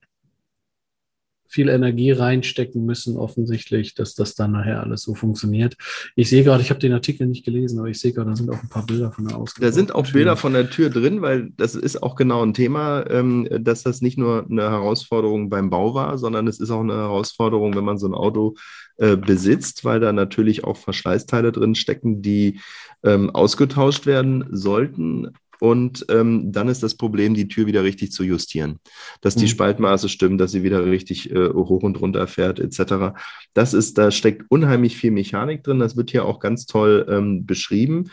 viel 1.50 1.70
Energie 1.70 2.12
reinstecken 2.12 2.84
müssen, 2.84 3.16
offensichtlich, 3.16 3.94
dass 3.94 4.14
das 4.14 4.34
dann 4.34 4.52
nachher 4.52 4.82
alles 4.82 5.02
so 5.02 5.14
funktioniert. 5.14 5.76
Ich 6.14 6.28
sehe 6.28 6.44
gerade, 6.44 6.62
ich 6.62 6.68
habe 6.68 6.78
den 6.78 6.92
Artikel 6.92 7.26
nicht 7.26 7.44
gelesen, 7.44 7.78
aber 7.78 7.88
ich 7.88 7.98
sehe 7.98 8.12
gerade, 8.12 8.30
da 8.30 8.36
sind 8.36 8.50
auch 8.50 8.62
ein 8.62 8.68
paar 8.68 8.84
Bilder 8.84 9.12
von 9.12 9.26
der 9.26 9.38
Ausgabe. 9.38 9.66
Da 9.66 9.72
sind 9.72 9.94
auch 9.94 10.06
Bilder 10.12 10.36
von 10.36 10.52
der 10.52 10.68
Tür 10.68 10.90
drin, 10.90 11.22
weil 11.22 11.50
das 11.56 11.74
ist 11.74 12.02
auch 12.02 12.16
genau 12.16 12.42
ein 12.42 12.52
Thema, 12.52 13.08
ähm, 13.10 13.48
dass 13.50 13.82
das 13.82 14.02
nicht 14.02 14.18
nur 14.18 14.46
eine 14.48 14.70
Herausforderung 14.70 15.48
beim 15.48 15.70
Bau 15.70 15.94
war, 15.94 16.18
sondern 16.18 16.46
es 16.48 16.60
ist 16.60 16.70
auch 16.70 16.82
eine 16.82 16.94
Herausforderung, 16.94 17.74
wenn 17.74 17.84
man 17.84 17.98
so 17.98 18.06
ein 18.06 18.14
Auto 18.14 18.54
äh, 18.98 19.16
besitzt, 19.16 19.86
weil 19.86 20.00
da 20.00 20.12
natürlich 20.12 20.64
auch 20.64 20.76
Verschleißteile 20.76 21.50
drin 21.50 21.74
stecken, 21.74 22.20
die 22.20 22.60
ähm, 23.02 23.30
ausgetauscht 23.30 24.04
werden 24.04 24.44
sollten 24.50 25.32
und 25.60 26.06
ähm, 26.08 26.52
dann 26.52 26.68
ist 26.68 26.82
das 26.82 26.94
Problem, 26.94 27.34
die 27.34 27.48
Tür 27.48 27.66
wieder 27.66 27.82
richtig 27.84 28.12
zu 28.12 28.22
justieren, 28.22 28.78
dass 29.20 29.34
die 29.34 29.44
mhm. 29.44 29.50
Spaltmaße 29.50 30.08
stimmen, 30.08 30.38
dass 30.38 30.52
sie 30.52 30.62
wieder 30.62 30.84
richtig 30.84 31.30
äh, 31.30 31.48
hoch 31.48 31.82
und 31.82 32.00
runter 32.00 32.26
fährt, 32.26 32.60
etc. 32.60 33.16
Das 33.54 33.74
ist, 33.74 33.98
da 33.98 34.10
steckt 34.10 34.44
unheimlich 34.48 34.96
viel 34.96 35.10
Mechanik 35.10 35.64
drin. 35.64 35.78
Das 35.78 35.96
wird 35.96 36.10
hier 36.10 36.24
auch 36.24 36.40
ganz 36.40 36.66
toll 36.66 37.06
ähm, 37.08 37.46
beschrieben. 37.46 38.10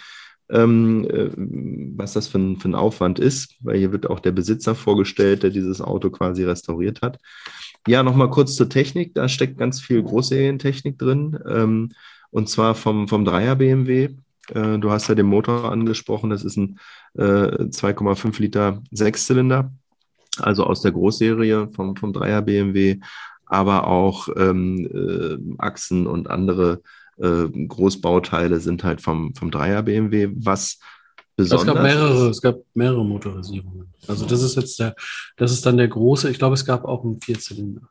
Ähm, 0.47 1.07
äh, 1.09 1.31
was 1.97 2.13
das 2.13 2.27
für 2.27 2.37
ein, 2.37 2.57
für 2.57 2.69
ein 2.69 2.75
Aufwand 2.75 3.17
ist, 3.17 3.55
weil 3.61 3.77
hier 3.77 3.91
wird 3.91 4.07
auch 4.07 4.19
der 4.19 4.31
Besitzer 4.31 4.75
vorgestellt, 4.75 5.41
der 5.41 5.49
dieses 5.49 5.81
Auto 5.81 6.11
quasi 6.11 6.43
restauriert 6.43 7.01
hat. 7.01 7.17
Ja, 7.87 8.03
nochmal 8.03 8.29
kurz 8.29 8.55
zur 8.55 8.69
Technik. 8.69 9.15
Da 9.15 9.27
steckt 9.27 9.57
ganz 9.57 9.81
viel 9.81 10.03
Großserientechnik 10.03 10.99
drin. 10.99 11.39
Ähm, 11.47 11.91
und 12.29 12.49
zwar 12.49 12.75
vom, 12.75 13.07
vom 13.07 13.25
Dreier 13.25 13.55
BMW. 13.55 14.09
Äh, 14.49 14.77
du 14.79 14.91
hast 14.91 15.07
ja 15.07 15.15
den 15.15 15.25
Motor 15.25 15.71
angesprochen. 15.71 16.29
Das 16.29 16.43
ist 16.43 16.57
ein 16.57 16.79
2,5 17.17 18.37
äh, 18.37 18.41
Liter 18.41 18.83
Sechszylinder, 18.91 19.71
also 20.37 20.65
aus 20.65 20.81
der 20.81 20.91
Großserie 20.91 21.69
vom, 21.73 21.95
vom 21.95 22.13
Dreier 22.13 22.41
BMW, 22.41 22.99
aber 23.45 23.87
auch 23.87 24.27
ähm, 24.35 24.87
äh, 24.93 25.61
Achsen 25.61 26.07
und 26.07 26.29
andere 26.29 26.81
äh, 27.17 27.47
Großbauteile 27.47 28.59
sind 28.59 28.83
halt 28.83 29.01
vom, 29.01 29.33
vom 29.35 29.51
Dreier 29.51 29.83
BMW. 29.83 30.29
Was 30.35 30.79
besonders 31.35 31.67
es 31.67 31.73
gab 31.73 31.83
mehrere, 31.83 32.29
es 32.29 32.41
gab 32.41 32.57
mehrere 32.73 33.05
Motorisierungen. 33.05 33.93
Also 34.07 34.25
das 34.25 34.41
ist 34.41 34.55
jetzt 34.55 34.79
der, 34.79 34.95
das 35.37 35.51
ist 35.51 35.65
dann 35.65 35.77
der 35.77 35.87
große. 35.87 36.29
Ich 36.29 36.37
glaube, 36.37 36.55
es 36.55 36.65
gab 36.65 36.85
auch 36.85 37.03
einen 37.03 37.21
Vierzylinder. 37.21 37.81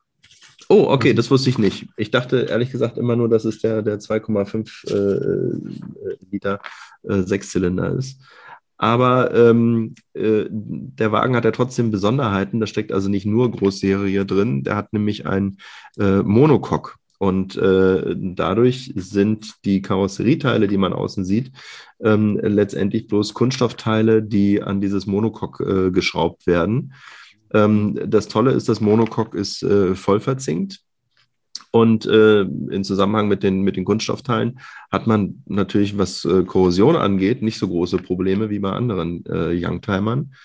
Oh, 0.69 0.87
okay, 0.89 1.13
das 1.13 1.31
wusste 1.31 1.51
ich 1.51 1.59
nicht. 1.59 1.87
Ich 1.97 2.11
dachte 2.11 2.47
ehrlich 2.49 2.71
gesagt 2.71 2.97
immer 2.97 3.17
nur, 3.17 3.29
dass 3.29 3.45
es 3.45 3.59
der, 3.61 3.83
der 3.83 3.99
2,5 3.99 4.91
äh, 4.91 6.17
Liter 6.31 6.61
äh, 7.03 7.21
Sechszylinder 7.21 7.93
ist. 7.95 8.19
Aber 8.85 9.35
ähm, 9.35 9.95
äh, 10.13 10.45
der 10.51 11.11
Wagen 11.11 11.35
hat 11.35 11.47
ja 11.47 11.53
trotzdem 11.53 11.91
Besonderheiten. 11.91 12.61
Da 12.61 12.67
steckt 12.67 12.93
also 12.93 13.09
nicht 13.09 13.25
nur 13.25 13.51
Großserie 13.51 14.27
drin. 14.27 14.63
Der 14.63 14.77
hat 14.77 14.93
nämlich 14.93 15.27
ein 15.27 15.57
äh, 15.99 16.19
Monocoque. 16.23 16.97
Und 17.17 17.57
äh, 17.57 18.15
dadurch 18.15 18.93
sind 18.95 19.55
die 19.65 19.81
Karosserieteile, 19.81 20.69
die 20.69 20.77
man 20.77 20.93
außen 20.93 21.25
sieht, 21.25 21.53
ähm, 22.03 22.39
letztendlich 22.43 23.07
bloß 23.07 23.33
Kunststoffteile, 23.33 24.23
die 24.23 24.63
an 24.63 24.83
dieses 24.83 25.07
Monocoque 25.07 25.87
äh, 25.87 25.91
geschraubt 25.91 26.47
werden. 26.47 26.93
Ähm, 27.55 27.99
das 28.07 28.29
Tolle 28.29 28.51
ist, 28.51 28.69
das 28.69 28.83
Monocoque 28.83 29.35
ist 29.35 29.63
äh, 29.63 29.95
voll 29.95 30.21
verzinkt. 30.21 30.81
Und 31.75 32.07
äh, 32.07 32.43
in 32.43 32.85
Zusammenhang 32.85 33.27
mit 33.27 33.43
den, 33.43 33.63
mit 33.63 33.77
den 33.77 33.85
Kunststoffteilen 33.85 34.61
hat 34.93 35.09
man 35.09 35.43
natürlich, 35.47 35.99
was 35.99 36.25
äh, 36.25 36.45
Korrosion 36.45 36.95
angeht, 36.95 37.43
nicht 37.43 37.59
so 37.59 37.67
große 37.67 37.97
Probleme 37.97 38.49
wie 38.49 38.61
bei 38.61 38.71
anderen 38.71 39.25
äh, 39.27 39.51
Youngtimern. 39.61 40.37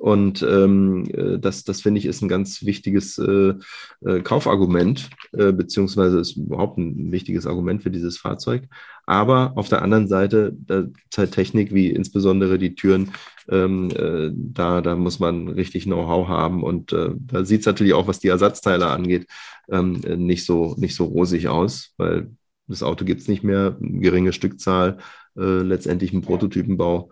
Und 0.00 0.42
ähm, 0.42 1.04
äh, 1.12 1.38
das, 1.38 1.62
das 1.64 1.82
finde 1.82 1.98
ich, 1.98 2.06
ist 2.06 2.22
ein 2.22 2.28
ganz 2.28 2.64
wichtiges 2.64 3.18
äh, 3.18 3.52
äh, 4.00 4.20
Kaufargument, 4.22 5.10
äh, 5.32 5.52
beziehungsweise 5.52 6.20
ist 6.20 6.38
überhaupt 6.38 6.78
ein 6.78 7.12
wichtiges 7.12 7.46
Argument 7.46 7.82
für 7.82 7.90
dieses 7.90 8.16
Fahrzeug. 8.16 8.62
Aber 9.04 9.52
auf 9.56 9.68
der 9.68 9.82
anderen 9.82 10.08
Seite, 10.08 10.56
da 10.56 10.80
gibt 10.84 11.18
halt 11.18 11.32
Technik, 11.32 11.74
wie 11.74 11.90
insbesondere 11.90 12.58
die 12.58 12.74
Türen, 12.74 13.10
ähm, 13.50 13.90
äh, 13.90 14.30
da, 14.34 14.80
da 14.80 14.96
muss 14.96 15.18
man 15.20 15.48
richtig 15.48 15.84
Know-how 15.84 16.28
haben. 16.28 16.62
Und 16.62 16.94
äh, 16.94 17.10
da 17.18 17.44
sieht 17.44 17.60
es 17.60 17.66
natürlich 17.66 17.92
auch, 17.92 18.08
was 18.08 18.20
die 18.20 18.28
Ersatzteile 18.28 18.86
angeht, 18.86 19.26
ähm, 19.70 20.00
nicht, 20.16 20.46
so, 20.46 20.76
nicht 20.78 20.94
so 20.94 21.04
rosig 21.04 21.48
aus, 21.48 21.92
weil 21.98 22.30
das 22.68 22.82
Auto 22.82 23.04
gibt 23.04 23.20
es 23.20 23.28
nicht 23.28 23.44
mehr, 23.44 23.76
geringe 23.80 24.32
Stückzahl, 24.32 24.98
letztendlich 25.34 26.12
ein 26.12 26.22
Prototypenbau. 26.22 27.10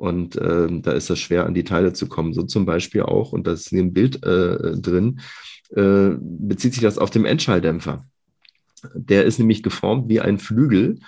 Und 0.00 0.34
äh, 0.36 0.80
da 0.80 0.92
ist 0.92 1.10
es 1.10 1.18
schwer, 1.18 1.44
an 1.44 1.52
die 1.52 1.62
Teile 1.62 1.92
zu 1.92 2.08
kommen. 2.08 2.32
So 2.32 2.44
zum 2.44 2.64
Beispiel 2.64 3.02
auch, 3.02 3.32
und 3.32 3.46
das 3.46 3.60
ist 3.60 3.72
in 3.72 3.76
dem 3.76 3.92
Bild 3.92 4.24
äh, 4.24 4.80
drin, 4.80 5.20
äh, 5.76 6.12
bezieht 6.18 6.72
sich 6.72 6.82
das 6.82 6.96
auf 6.96 7.10
den 7.10 7.26
Endschalldämpfer. 7.26 8.06
Der 8.94 9.26
ist 9.26 9.38
nämlich 9.38 9.62
geformt 9.62 10.08
wie 10.08 10.22
ein 10.22 10.38
Flügel. 10.38 11.00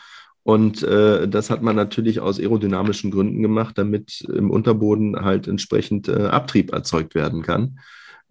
Und 0.43 0.83
äh, 0.83 1.27
das 1.27 1.49
hat 1.49 1.63
man 1.63 1.75
natürlich 1.75 2.21
aus 2.21 2.39
aerodynamischen 2.39 3.11
Gründen 3.11 3.41
gemacht, 3.41 3.79
damit 3.79 4.21
im 4.29 4.51
Unterboden 4.51 5.17
halt 5.17 5.49
entsprechend 5.49 6.09
äh, 6.09 6.27
Abtrieb 6.27 6.71
erzeugt 6.75 7.15
werden 7.15 7.41
kann. 7.41 7.79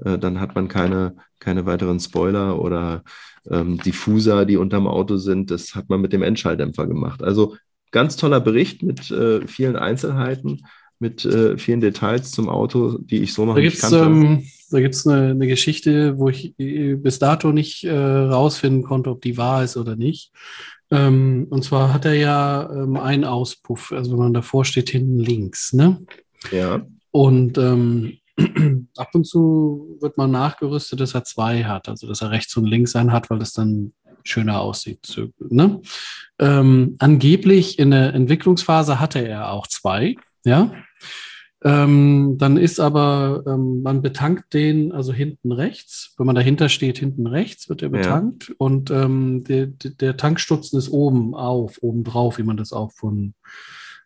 Äh, 0.06 0.20
dann 0.20 0.40
hat 0.40 0.54
man 0.54 0.68
keine, 0.68 1.16
keine 1.40 1.66
weiteren 1.66 2.00
Spoiler 2.00 2.62
oder 2.62 3.02
ähm, 3.50 3.80
Diffuser, 3.80 4.46
die 4.46 4.58
unterm 4.58 4.86
Auto 4.86 5.18
sind. 5.18 5.50
Das 5.50 5.74
hat 5.74 5.90
man 5.90 6.02
mit 6.02 6.14
dem 6.14 6.22
Endschalldämpfer 6.22 6.86
gemacht. 6.86 7.24
Also 7.24 7.56
Ganz 7.92 8.16
toller 8.16 8.40
Bericht 8.40 8.84
mit 8.84 9.12
äh, 9.12 9.46
vielen 9.48 9.76
Einzelheiten, 9.76 10.66
mit 11.00 11.26
äh, 11.26 11.58
vielen 11.58 11.82
Details 11.82 12.32
zum 12.32 12.48
Auto, 12.48 12.98
die 13.00 13.22
ich 13.24 13.34
so 13.34 13.46
noch 13.46 13.56
da 13.56 13.62
nicht 13.62 13.80
kannte. 13.80 14.00
Ähm, 14.00 14.46
da 14.70 14.80
gibt 14.80 14.96
es 14.96 15.06
eine, 15.06 15.32
eine, 15.32 15.48
Geschichte, 15.48 16.18
wo 16.18 16.30
ich 16.30 16.58
äh, 16.60 16.96
bis 16.96 17.20
dato 17.20 17.52
nicht 17.52 17.84
äh, 17.84 17.94
rausfinden 17.94 18.84
konnte, 18.84 19.10
ob 19.10 19.22
die 19.22 19.38
wahr 19.38 19.64
ist 19.64 19.78
oder 19.78 19.96
nicht. 19.96 20.32
Ähm, 20.92 21.48
und 21.50 21.64
zwar 21.64 21.94
hat 21.94 22.06
er 22.06 22.14
ja 22.14 22.70
ähm, 22.72 22.98
einen 22.98 23.24
Auspuff, 23.24 23.92
also 23.92 24.12
wenn 24.12 24.20
man 24.20 24.34
davor 24.34 24.66
steht, 24.66 24.90
hinten 24.90 25.20
links. 25.20 25.74
Ne? 25.74 26.06
Ja. 26.52 26.86
Und 27.12 27.58
ähm, 27.58 28.18
ab 28.98 29.10
und 29.14 29.26
zu 29.26 29.98
wird 30.02 30.18
man 30.18 30.32
nachgerüstet, 30.32 31.00
dass 31.00 31.14
er 31.14 31.24
zwei 31.24 31.64
hat, 31.64 31.88
also 31.90 32.08
dass 32.08 32.22
er 32.22 32.32
rechts 32.32 32.56
und 32.58 32.66
links 32.66 32.96
einen 32.96 33.12
hat, 33.12 33.30
weil 33.30 33.40
das 33.40 33.54
dann 33.54 33.94
schöner 34.24 34.62
aussieht. 34.62 35.22
Ne? 35.40 35.82
Ähm, 36.40 36.96
angeblich 37.00 37.80
in 37.80 37.92
der 37.92 38.14
Entwicklungsphase 38.14 39.00
hatte 39.00 39.20
er 39.20 39.52
auch 39.52 39.68
zwei, 39.68 40.16
ja. 40.44 40.72
Ähm, 41.64 42.38
dann 42.40 42.58
ist 42.58 42.80
aber, 42.80 43.44
ähm, 43.46 43.84
man 43.84 44.02
betankt 44.02 44.54
den 44.54 44.92
also 44.92 45.14
hinten 45.14 45.52
rechts. 45.52 46.16
Wenn 46.18 46.26
man 46.26 46.36
dahinter 46.36 46.70
steht, 46.70 46.98
hinten 46.98 47.28
rechts 47.28 47.70
wird 47.70 47.84
er 47.84 47.90
betankt. 47.90 48.50
Ja. 48.50 48.56
Und 48.58 48.90
ähm, 48.90 49.44
der, 49.44 49.68
der 49.68 50.18
Tankstutzen 50.18 50.80
ist 50.80 50.90
oben 50.90 51.36
auf, 51.36 51.78
oben 51.82 52.04
drauf, 52.04 52.40
wie 52.40 52.44
man 52.44 52.58
das 52.58 52.74
auch 52.74 52.92
von 52.92 53.36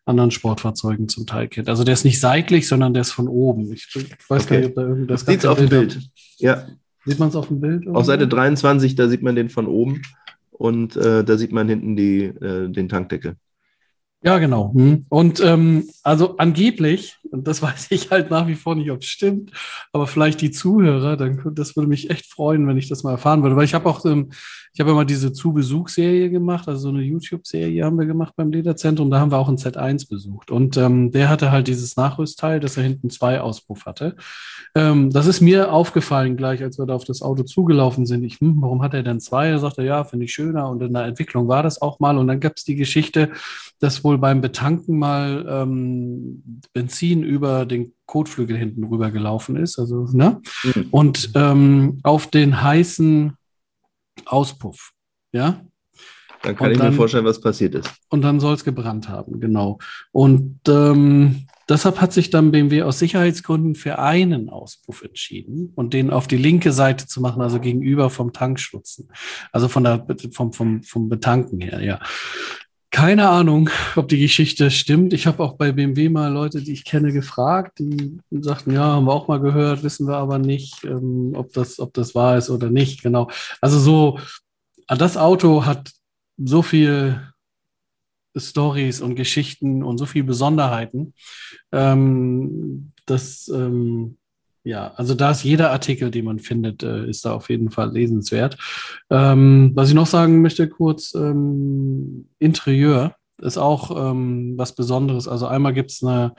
anderen 0.04 0.30
Sportfahrzeugen 0.30 1.08
zum 1.08 1.26
Teil 1.26 1.48
kennt. 1.48 1.70
Also 1.70 1.82
der 1.82 1.94
ist 1.94 2.04
nicht 2.04 2.20
seitlich, 2.20 2.68
sondern 2.68 2.92
der 2.92 3.00
ist 3.00 3.12
von 3.12 3.26
oben. 3.26 3.72
Ich 3.72 3.88
weiß 4.28 4.44
okay. 4.44 4.54
gar 4.54 4.56
nicht, 4.58 4.68
ob 4.68 4.74
da 4.74 4.82
irgendwas 4.82 5.26
Sieht 5.26 5.46
auf 5.46 5.58
dem 5.58 5.68
Bild. 5.70 5.98
Ja. 6.38 6.66
Sieht 7.06 7.20
man 7.20 7.28
es 7.28 7.36
auf 7.36 7.48
dem 7.48 7.60
Bild? 7.60 7.86
Auf 7.86 8.04
Seite 8.04 8.26
23, 8.26 8.96
da 8.96 9.08
sieht 9.08 9.22
man 9.22 9.36
den 9.36 9.48
von 9.48 9.66
oben 9.66 10.02
und 10.50 10.96
äh, 10.96 11.22
da 11.24 11.38
sieht 11.38 11.52
man 11.52 11.68
hinten 11.68 11.96
die, 11.96 12.24
äh, 12.24 12.68
den 12.68 12.88
Tankdeckel. 12.88 13.36
Ja, 14.22 14.38
genau. 14.38 14.72
Hm. 14.74 15.06
Und 15.08 15.40
ähm, 15.40 15.88
also 16.02 16.36
angeblich, 16.38 17.16
und 17.30 17.46
das 17.46 17.62
weiß 17.62 17.88
ich 17.90 18.10
halt 18.10 18.30
nach 18.30 18.46
wie 18.46 18.54
vor 18.54 18.74
nicht, 18.74 18.90
ob 18.90 19.02
es 19.02 19.06
stimmt, 19.06 19.52
aber 19.92 20.06
vielleicht 20.06 20.40
die 20.40 20.50
Zuhörer, 20.50 21.16
dann 21.16 21.40
das 21.54 21.76
würde 21.76 21.88
mich 21.88 22.10
echt 22.10 22.26
freuen, 22.26 22.66
wenn 22.66 22.78
ich 22.78 22.88
das 22.88 23.02
mal 23.02 23.12
erfahren 23.12 23.42
würde. 23.42 23.56
Weil 23.56 23.66
ich 23.66 23.74
habe 23.74 23.88
auch, 23.88 24.04
ähm, 24.04 24.30
ich 24.72 24.80
habe 24.80 24.90
immer 24.90 25.04
diese 25.04 25.32
Zu-Besuch-Serie 25.32 26.30
gemacht, 26.30 26.66
also 26.66 26.80
so 26.80 26.88
eine 26.88 27.02
YouTube-Serie 27.02 27.84
haben 27.84 27.98
wir 27.98 28.06
gemacht 28.06 28.34
beim 28.36 28.50
Lederzentrum, 28.50 29.10
da 29.10 29.20
haben 29.20 29.30
wir 29.30 29.38
auch 29.38 29.48
ein 29.48 29.58
Z1 29.58 30.08
besucht. 30.08 30.50
Und 30.50 30.76
ähm, 30.76 31.12
der 31.12 31.28
hatte 31.28 31.50
halt 31.50 31.68
dieses 31.68 31.96
Nachrüstteil, 31.96 32.58
dass 32.58 32.76
er 32.76 32.82
hinten 32.82 33.10
zwei 33.10 33.40
Auspuff 33.40 33.86
hatte. 33.86 34.16
Ähm, 34.74 35.10
das 35.10 35.26
ist 35.26 35.40
mir 35.40 35.72
aufgefallen 35.72 36.36
gleich, 36.36 36.62
als 36.62 36.78
wir 36.78 36.86
da 36.86 36.94
auf 36.94 37.04
das 37.04 37.22
Auto 37.22 37.44
zugelaufen 37.44 38.06
sind. 38.06 38.24
Ich, 38.24 38.40
hm, 38.40 38.56
warum 38.60 38.82
hat 38.82 38.92
er 38.92 39.02
denn 39.02 39.20
zwei? 39.20 39.48
Er 39.48 39.58
sagte, 39.58 39.82
ja, 39.82 40.04
finde 40.04 40.24
ich 40.24 40.32
schöner. 40.32 40.68
Und 40.68 40.82
in 40.82 40.92
der 40.92 41.04
Entwicklung 41.04 41.48
war 41.48 41.62
das 41.62 41.80
auch 41.80 42.00
mal. 42.00 42.18
Und 42.18 42.26
dann 42.26 42.40
gab 42.40 42.56
es 42.56 42.64
die 42.64 42.74
Geschichte, 42.74 43.30
dass 43.78 44.04
wohl 44.06 44.18
beim 44.18 44.40
Betanken 44.40 44.98
mal 44.98 45.44
ähm, 45.48 46.62
Benzin 46.72 47.24
über 47.24 47.66
den 47.66 47.92
Kotflügel 48.06 48.56
hinten 48.56 48.84
rüber 48.84 49.10
gelaufen 49.10 49.56
ist. 49.56 49.78
Also, 49.78 50.06
ne? 50.12 50.40
Mhm. 50.62 50.86
Und 50.92 51.30
ähm, 51.34 51.98
auf 52.04 52.28
den 52.28 52.62
heißen 52.62 53.36
Auspuff. 54.24 54.92
Ja. 55.32 55.60
Dann 56.42 56.54
kann 56.54 56.66
und 56.68 56.72
ich 56.72 56.78
dann, 56.78 56.90
mir 56.90 56.96
vorstellen, 56.96 57.24
was 57.24 57.40
passiert 57.40 57.74
ist. 57.74 57.90
Und 58.08 58.22
dann 58.22 58.38
soll 58.38 58.54
es 58.54 58.62
gebrannt 58.62 59.08
haben, 59.08 59.40
genau. 59.40 59.78
Und 60.12 60.60
ähm, 60.68 61.46
deshalb 61.68 62.00
hat 62.00 62.12
sich 62.12 62.30
dann 62.30 62.52
BMW 62.52 62.82
aus 62.82 63.00
Sicherheitsgründen 63.00 63.74
für 63.74 63.98
einen 63.98 64.48
Auspuff 64.48 65.02
entschieden 65.02 65.72
und 65.74 65.92
den 65.92 66.10
auf 66.10 66.28
die 66.28 66.36
linke 66.36 66.70
Seite 66.70 67.08
zu 67.08 67.20
machen, 67.20 67.42
also 67.42 67.58
gegenüber 67.58 68.10
vom 68.10 68.32
Tankstutzen. 68.32 69.10
Also 69.50 69.66
von 69.66 69.82
der, 69.82 70.06
vom, 70.32 70.52
vom, 70.52 70.82
vom 70.84 71.08
Betanken 71.08 71.60
her, 71.60 71.82
ja. 71.82 72.00
Keine 72.96 73.28
Ahnung, 73.28 73.68
ob 73.94 74.08
die 74.08 74.18
Geschichte 74.18 74.70
stimmt. 74.70 75.12
Ich 75.12 75.26
habe 75.26 75.42
auch 75.42 75.58
bei 75.58 75.70
BMW 75.70 76.08
mal 76.08 76.32
Leute, 76.32 76.62
die 76.62 76.72
ich 76.72 76.86
kenne, 76.86 77.12
gefragt, 77.12 77.78
die 77.78 78.18
sagten, 78.30 78.72
ja, 78.72 78.84
haben 78.84 79.04
wir 79.04 79.12
auch 79.12 79.28
mal 79.28 79.38
gehört, 79.38 79.82
wissen 79.82 80.08
wir 80.08 80.16
aber 80.16 80.38
nicht, 80.38 80.82
ähm, 80.82 81.34
ob, 81.36 81.52
das, 81.52 81.78
ob 81.78 81.92
das 81.92 82.14
wahr 82.14 82.38
ist 82.38 82.48
oder 82.48 82.70
nicht. 82.70 83.02
Genau. 83.02 83.28
Also 83.60 83.78
so, 83.78 84.18
das 84.88 85.18
Auto 85.18 85.66
hat 85.66 85.92
so 86.38 86.62
viel 86.62 87.20
Stories 88.34 89.02
und 89.02 89.14
Geschichten 89.14 89.82
und 89.82 89.98
so 89.98 90.06
viele 90.06 90.24
Besonderheiten, 90.24 91.12
ähm, 91.72 92.92
dass 93.04 93.48
ähm, 93.48 94.16
ja, 94.66 94.92
also 94.96 95.14
da 95.14 95.30
ist 95.30 95.44
jeder 95.44 95.70
Artikel, 95.70 96.10
den 96.10 96.24
man 96.24 96.40
findet, 96.40 96.82
äh, 96.82 97.08
ist 97.08 97.24
da 97.24 97.32
auf 97.32 97.50
jeden 97.50 97.70
Fall 97.70 97.92
lesenswert. 97.92 98.58
Ähm, 99.10 99.70
was 99.74 99.90
ich 99.90 99.94
noch 99.94 100.08
sagen 100.08 100.42
möchte, 100.42 100.68
kurz, 100.68 101.14
ähm, 101.14 102.28
Interieur 102.40 103.14
ist 103.40 103.58
auch 103.58 104.10
ähm, 104.10 104.54
was 104.56 104.74
Besonderes. 104.74 105.28
Also 105.28 105.46
einmal 105.46 105.72
gibt 105.72 105.92
es 105.92 106.02
eine, 106.02 106.34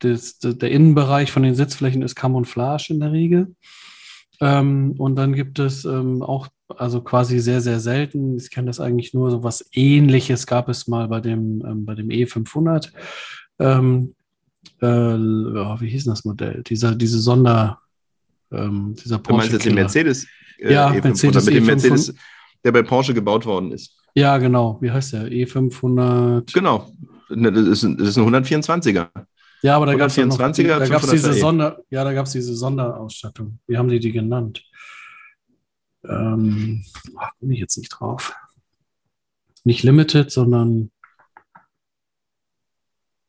das, 0.00 0.40
der 0.40 0.72
Innenbereich 0.72 1.30
von 1.30 1.44
den 1.44 1.54
Sitzflächen 1.54 2.02
ist 2.02 2.16
Camouflage 2.16 2.92
in 2.92 2.98
der 2.98 3.12
Regel. 3.12 3.54
Ähm, 4.40 4.96
und 4.98 5.14
dann 5.14 5.32
gibt 5.32 5.60
es 5.60 5.84
ähm, 5.84 6.24
auch, 6.24 6.48
also 6.76 7.00
quasi 7.00 7.38
sehr, 7.38 7.60
sehr 7.60 7.78
selten, 7.78 8.36
ich 8.36 8.50
kenne 8.50 8.66
das 8.66 8.80
eigentlich 8.80 9.14
nur, 9.14 9.30
so 9.30 9.44
was 9.44 9.64
ähnliches 9.72 10.48
gab 10.48 10.68
es 10.68 10.88
mal 10.88 11.06
bei 11.06 11.20
dem, 11.20 11.64
ähm, 11.64 11.84
bei 11.84 11.94
dem 11.94 12.08
E500. 12.08 12.90
Ähm, 13.60 14.16
äh, 14.80 14.86
wie 14.86 15.88
hieß 15.88 16.04
denn 16.04 16.12
das 16.12 16.24
Modell? 16.24 16.62
Dieser, 16.66 16.94
diese 16.94 17.18
Sonder, 17.18 17.80
ähm, 18.52 18.94
dieser 19.02 19.18
Porsche. 19.18 19.28
Du 19.28 19.36
meinst 19.36 19.52
jetzt 19.52 19.66
den 19.66 19.74
Mercedes? 19.74 20.26
Äh, 20.58 20.72
ja, 20.72 20.90
E500, 20.90 21.02
Mercedes 21.02 21.46
mit 21.46 21.54
dem 21.54 21.66
Mercedes, 21.66 22.14
der 22.64 22.72
bei 22.72 22.82
Porsche 22.82 23.14
gebaut 23.14 23.46
worden 23.46 23.72
ist. 23.72 23.96
Ja, 24.14 24.38
genau. 24.38 24.78
Wie 24.80 24.90
heißt 24.90 25.12
der? 25.12 25.28
E500. 25.28 26.52
Genau. 26.52 26.90
Ne, 27.28 27.52
das 27.52 27.66
ist, 27.66 28.00
das 28.00 28.08
ist 28.08 28.18
ein 28.18 28.34
124er. 28.34 29.08
Ja, 29.62 29.76
aber 29.76 29.86
da 29.86 29.94
gab 29.94 30.08
es 30.08 30.14
da 30.14 30.24
gab's 30.86 31.10
diese 31.10 31.32
Sonder, 31.32 31.82
ja, 31.90 32.04
da 32.04 32.12
gab 32.12 32.26
es 32.26 32.32
diese 32.32 32.54
Sonderausstattung. 32.54 33.58
Wie 33.66 33.76
haben 33.76 33.88
die 33.88 33.98
die 33.98 34.12
genannt? 34.12 34.64
Ähm, 36.04 36.84
ach, 37.16 37.32
bin 37.40 37.50
ich 37.50 37.58
jetzt 37.58 37.76
nicht 37.76 37.88
drauf. 37.88 38.34
Nicht 39.64 39.82
Limited, 39.82 40.30
sondern 40.30 40.90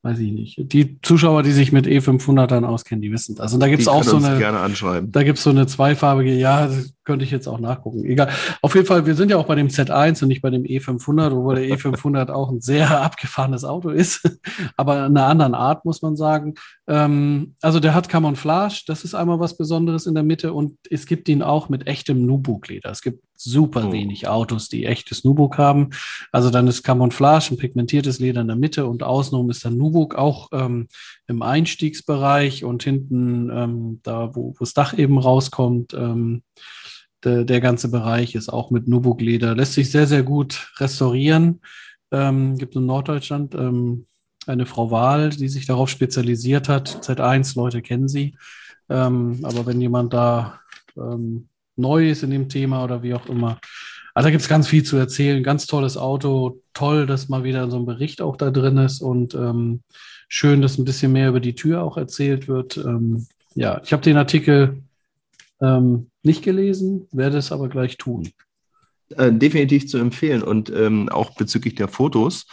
weiß 0.01 0.19
ich 0.19 0.31
nicht. 0.31 0.71
Die 0.71 1.01
Zuschauer, 1.01 1.43
die 1.43 1.51
sich 1.51 1.71
mit 1.71 1.85
E500ern 1.85 2.63
auskennen, 2.63 3.01
die 3.01 3.12
wissen 3.12 3.35
das. 3.35 3.53
Und 3.53 3.59
da 3.59 3.67
gibt 3.67 3.81
es 3.81 3.88
auch 3.88 4.03
so 4.03 4.17
eine. 4.17 4.38
Gerne 4.38 4.59
anschreiben. 4.59 5.12
Da 5.12 5.23
gibt 5.23 5.38
es 5.38 5.43
so 5.43 5.49
eine 5.49 5.67
zweifarbige, 5.67 6.33
ja, 6.33 6.69
könnte 7.03 7.25
ich 7.25 7.31
jetzt 7.31 7.47
auch 7.47 7.59
nachgucken. 7.59 8.05
Egal. 8.05 8.29
Auf 8.62 8.75
jeden 8.75 8.88
Fall, 8.88 9.05
wir 9.05 9.15
sind 9.15 9.29
ja 9.29 9.38
auch 9.38 9.47
bei 9.47 9.55
dem 9.55 9.67
Z1 9.67 10.21
und 10.21 10.29
nicht 10.29 10.41
bei 10.41 10.49
dem 10.49 10.63
E500, 10.63 11.31
obwohl 11.31 11.55
der 11.55 11.65
E500 11.65 12.29
auch 12.29 12.49
ein 12.49 12.62
sehr 12.62 13.01
abgefahrenes 13.01 13.65
Auto 13.65 13.89
ist. 13.89 14.29
Aber 14.77 15.05
in 15.05 15.17
einer 15.17 15.27
anderen 15.27 15.53
Art, 15.53 15.83
muss 15.83 16.01
man 16.01 16.15
sagen. 16.15 16.53
Ähm, 16.88 17.55
also 17.62 17.81
der 17.81 17.93
hat 17.93 18.07
Camouflage, 18.07 18.83
das 18.88 19.03
ist 19.03 19.15
einmal 19.15 19.39
was 19.39 19.57
Besonderes 19.57 20.05
in 20.05 20.13
der 20.13 20.23
Mitte 20.23 20.53
und 20.53 20.77
es 20.89 21.05
gibt 21.07 21.27
ihn 21.27 21.41
auch 21.41 21.67
mit 21.67 21.88
echtem 21.88 22.25
Nubuck-Leder. 22.25 22.89
Es 22.89 23.01
gibt 23.01 23.23
super 23.41 23.88
oh. 23.88 23.91
wenig 23.91 24.28
Autos, 24.28 24.69
die 24.69 24.86
echtes 24.86 25.23
Nubuck 25.23 25.58
haben. 25.58 25.89
Also 26.32 26.49
dann 26.49 26.67
ist 26.67 26.84
Camouflage, 26.84 27.52
ein 27.52 27.58
pigmentiertes 27.58 28.19
Leder 28.19 28.41
in 28.41 28.47
der 28.47 28.56
Mitte 28.56 28.86
und 28.86 29.04
außenrum 29.04 29.49
ist 29.49 29.63
dann 29.65 29.78
Nubuck 29.78 30.15
auch 30.15 30.49
ähm, 30.52 30.88
im 31.28 31.41
Einstiegsbereich 31.41 32.63
und 32.63 32.84
hinten 32.84 33.49
ähm, 33.52 33.99
da, 34.04 34.36
wo, 34.36 34.54
wo 34.54 34.60
das 34.60 34.73
Dach 34.73 34.97
eben 34.97 35.17
rauskommt. 35.17 35.93
Ähm, 35.93 36.43
der, 37.23 37.43
der, 37.43 37.60
ganze 37.60 37.89
Bereich 37.89 38.36
ist 38.36 38.49
auch 38.49 38.71
mit 38.71 38.88
Nubuck-Leder. 38.88 39.56
Lässt 39.56 39.73
sich 39.73 39.91
sehr, 39.91 40.08
sehr 40.08 40.23
gut 40.23 40.71
restaurieren. 40.78 41.62
Ähm, 42.12 42.58
gibt 42.58 42.75
in 42.75 42.86
Norddeutschland 42.86 43.56
ähm, 43.56 44.06
eine 44.47 44.65
Frau 44.65 44.89
Wahl, 44.89 45.30
die 45.30 45.49
sich 45.49 45.65
darauf 45.65 45.89
spezialisiert 45.89 46.69
hat. 46.69 46.88
Z1, 47.06 47.58
Leute 47.58 47.82
kennen 47.82 48.08
sie. 48.08 48.36
Ähm, 48.89 49.39
aber 49.43 49.65
wenn 49.65 49.82
jemand 49.82 50.13
da 50.13 50.62
ähm, 50.97 51.49
neu 51.79 52.09
ist 52.09 52.23
in 52.23 52.31
dem 52.31 52.49
Thema 52.49 52.83
oder 52.83 53.01
wie 53.01 53.13
auch 53.13 53.27
immer, 53.27 53.59
also 54.13 54.27
da 54.27 54.31
gibt 54.31 54.41
es 54.41 54.49
ganz 54.49 54.67
viel 54.67 54.83
zu 54.83 54.97
erzählen. 54.97 55.43
Ganz 55.43 55.65
tolles 55.65 55.95
Auto, 55.95 56.61
toll, 56.73 57.05
dass 57.05 57.29
mal 57.29 57.43
wieder 57.43 57.69
so 57.69 57.77
ein 57.77 57.85
Bericht 57.85 58.21
auch 58.21 58.35
da 58.35 58.51
drin 58.51 58.77
ist 58.77 59.01
und 59.01 59.33
ähm, 59.33 59.81
schön, 60.27 60.61
dass 60.61 60.77
ein 60.77 60.85
bisschen 60.85 61.11
mehr 61.11 61.29
über 61.29 61.39
die 61.39 61.55
Tür 61.55 61.83
auch 61.83 61.97
erzählt 61.97 62.47
wird. 62.47 62.77
Ähm, 62.77 63.27
ja, 63.55 63.81
ich 63.83 63.93
habe 63.93 64.03
den 64.03 64.17
Artikel 64.17 64.81
ähm, 65.61 66.09
nicht 66.23 66.43
gelesen, 66.43 67.07
werde 67.11 67.37
es 67.37 67.51
aber 67.51 67.69
gleich 67.69 67.97
tun. 67.97 68.29
Äh, 69.09 69.31
definitiv 69.31 69.87
zu 69.87 69.97
empfehlen 69.97 70.43
und 70.43 70.69
ähm, 70.69 71.09
auch 71.09 71.35
bezüglich 71.35 71.75
der 71.75 71.87
Fotos. 71.87 72.45